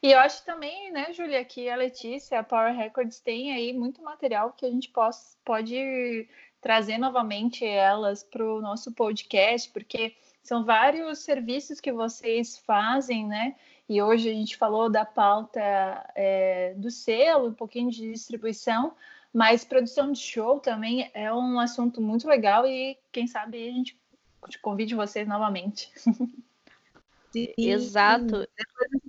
E 0.03 0.13
eu 0.13 0.19
acho 0.19 0.45
também, 0.45 0.93
né, 0.93 1.13
Júlia, 1.13 1.43
que 1.45 1.69
a 1.69 1.75
Letícia, 1.75 2.39
a 2.39 2.45
Power 2.45 2.77
Records, 2.77 3.19
tem 3.19 3.53
aí 3.53 3.73
muito 3.73 4.01
material 4.03 4.53
que 4.53 4.65
a 4.65 4.71
gente 4.71 4.91
pode, 4.91 5.17
pode 5.43 6.29
trazer 6.61 6.99
novamente 6.99 7.65
elas 7.65 8.23
para 8.23 8.45
o 8.45 8.61
nosso 8.61 8.93
podcast, 8.93 9.71
porque 9.71 10.15
são 10.43 10.65
vários 10.65 11.21
serviços 11.21 11.81
que 11.81 11.91
vocês 11.91 12.59
fazem, 12.59 13.27
né? 13.27 13.57
E 13.89 14.01
hoje 14.01 14.29
a 14.29 14.35
gente 14.35 14.57
falou 14.57 14.89
da 14.91 15.05
pauta 15.05 15.61
é, 16.15 16.75
do 16.77 16.91
selo, 16.91 17.49
um 17.49 17.55
pouquinho 17.55 17.91
de 17.91 18.13
distribuição, 18.13 18.95
mas 19.33 19.65
produção 19.65 20.13
de 20.13 20.19
show 20.19 20.59
também 20.61 21.11
é 21.15 21.33
um 21.33 21.59
assunto 21.61 22.01
muito 22.01 22.27
legal 22.27 22.67
e 22.67 22.97
quem 23.13 23.27
sabe 23.27 23.69
a 23.69 23.73
gente 23.73 23.99
convide 24.63 24.95
vocês 24.95 25.27
novamente. 25.29 25.91
Sim, 27.33 27.53
Exato. 27.59 28.47
Depois 28.57 29.09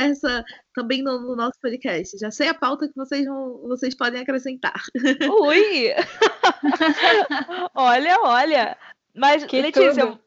conversa 0.00 0.44
também 0.74 1.02
no, 1.02 1.20
no, 1.20 1.36
nosso 1.36 1.58
podcast. 1.60 2.18
Já 2.18 2.30
sei 2.30 2.48
a 2.48 2.54
pauta 2.54 2.88
que 2.88 2.96
vocês, 2.96 3.26
vão, 3.26 3.60
vocês 3.68 3.94
podem 3.94 4.20
acrescentar. 4.20 4.80
Ui! 5.42 5.94
olha, 7.74 8.18
olha. 8.22 8.76
Mas, 9.14 9.44
que 9.44 9.60
Letícia, 9.60 10.06
tudo. 10.06 10.20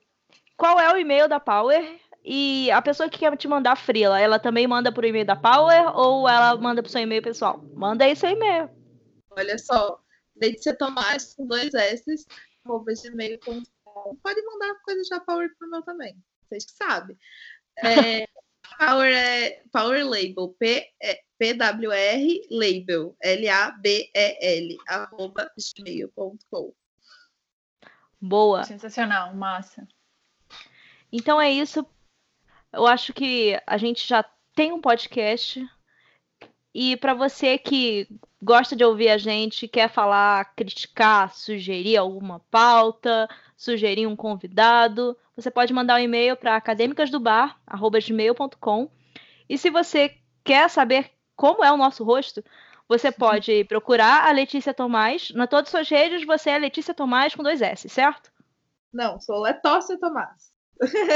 qual 0.57 0.79
é 0.79 0.93
o 0.93 0.97
e-mail 0.97 1.27
da 1.27 1.39
Power? 1.39 1.99
E 2.23 2.71
a 2.71 2.81
pessoa 2.81 3.09
que 3.09 3.19
quer 3.19 3.35
te 3.35 3.47
mandar 3.47 3.75
frila, 3.75 4.19
ela 4.19 4.39
também 4.39 4.65
manda 4.67 4.91
por 4.91 5.03
e-mail 5.03 5.25
da 5.25 5.35
Power 5.35 5.97
ou 5.97 6.27
ela 6.27 6.55
manda 6.55 6.81
pro 6.81 6.91
seu 6.91 7.01
e-mail 7.01 7.21
pessoal? 7.21 7.61
Manda 7.73 8.05
aí 8.05 8.15
seu 8.15 8.29
e-mail. 8.29 8.69
Olha 9.37 9.57
só, 9.57 10.01
Letícia 10.35 10.75
Tomás 10.75 11.33
com 11.33 11.47
dois 11.47 11.73
S, 11.73 12.25
arroba 12.65 12.93
gmail.com. 12.93 14.15
Pode 14.21 14.41
mandar 14.45 14.75
coisas 14.83 15.07
da 15.09 15.19
Power 15.19 15.49
pro 15.57 15.69
meu 15.69 15.81
também. 15.83 16.15
Vocês 16.47 16.65
que 16.65 16.71
sabem. 16.71 17.17
É, 17.77 18.27
Power 18.79 19.13
é 19.13 19.63
Power 19.71 20.05
Label, 20.05 20.55
P, 20.59 20.91
é, 21.01 21.21
PWR 21.37 22.47
Label, 22.49 23.15
L-A-B-E-L, 23.21 24.77
arroba 24.87 25.51
gmail.com. 25.77 26.73
Boa. 28.19 28.63
Sensacional, 28.63 29.35
massa. 29.35 29.87
Então 31.11 31.39
é 31.39 31.51
isso. 31.51 31.85
Eu 32.71 32.87
acho 32.87 33.13
que 33.13 33.59
a 33.67 33.77
gente 33.77 34.07
já 34.07 34.23
tem 34.55 34.71
um 34.71 34.81
podcast. 34.81 35.63
E 36.73 36.97
para 36.97 37.13
você 37.13 37.57
que 37.57 38.07
gosta 38.41 38.75
de 38.75 38.83
ouvir 38.83 39.09
a 39.09 39.17
gente, 39.17 39.67
quer 39.67 39.89
falar, 39.89 40.53
criticar, 40.55 41.33
sugerir 41.33 41.97
alguma 41.97 42.39
pauta, 42.51 43.29
sugerir 43.55 44.07
um 44.07 44.15
convidado, 44.15 45.17
você 45.35 45.51
pode 45.51 45.73
mandar 45.73 45.95
um 45.95 46.03
e-mail 46.03 46.35
para 46.35 46.55
acadêmicasdobar@gmail.com. 46.55 48.89
E 49.47 49.57
se 49.57 49.69
você 49.69 50.17
quer 50.43 50.69
saber 50.69 51.11
como 51.35 51.63
é 51.63 51.71
o 51.71 51.77
nosso 51.77 52.03
rosto, 52.03 52.43
você 52.87 53.11
pode 53.11 53.63
procurar 53.65 54.27
a 54.27 54.31
Letícia 54.31 54.73
Tomás. 54.73 55.29
Na 55.31 55.45
todas 55.47 55.67
as 55.67 55.71
suas 55.71 55.89
redes, 55.89 56.25
você 56.25 56.51
é 56.51 56.57
Letícia 56.57 56.93
Tomás 56.93 57.35
com 57.35 57.43
dois 57.43 57.61
S, 57.61 57.89
certo? 57.89 58.31
Não, 58.91 59.19
sou 59.19 59.41
Letócia 59.41 59.99
Tomás. 59.99 60.51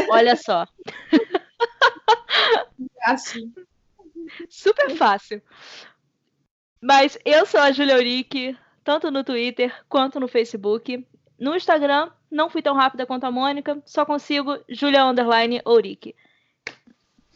Olha 0.10 0.36
só. 0.36 0.68
Assim. 3.04 3.54
Super 4.50 4.96
fácil. 4.96 5.42
Mas 6.82 7.18
eu 7.26 7.46
sou 7.46 7.60
a 7.60 7.72
Julia 7.72 7.96
Uric, 7.96 8.58
tanto 8.84 9.12
no 9.12 9.24
Twitter 9.24 9.74
quanto 9.90 10.20
no 10.20 10.28
Facebook. 10.28 11.06
No 11.40 11.56
Instagram, 11.56 12.12
não 12.32 12.50
fui 12.50 12.62
tão 12.62 12.76
rápida 12.76 13.06
quanto 13.06 13.26
a 13.26 13.32
Mônica, 13.32 13.82
só 13.86 14.06
consigo 14.06 14.58
Julia 14.70 15.06
Underline 15.06 15.62
Ourique. 15.66 16.16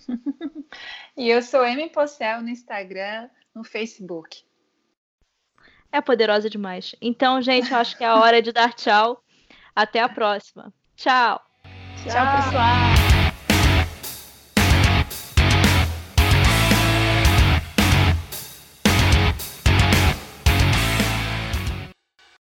e 1.15 1.29
eu 1.29 1.41
sou 1.41 1.65
M 1.65 1.89
Possel 1.89 2.41
no 2.41 2.49
Instagram, 2.49 3.29
no 3.53 3.63
Facebook. 3.63 4.43
É 5.91 5.99
poderosa 5.99 6.49
demais. 6.49 6.95
Então, 7.01 7.41
gente, 7.41 7.71
eu 7.71 7.77
acho 7.77 7.97
que 7.97 8.03
é 8.03 8.07
a 8.07 8.15
hora 8.15 8.41
de 8.41 8.51
dar 8.51 8.73
tchau. 8.73 9.21
Até 9.75 9.99
a 9.99 10.09
próxima. 10.09 10.73
Tchau. 10.95 11.41
Tchau, 12.03 12.11
tchau 12.11 12.43
pessoal. 12.43 13.10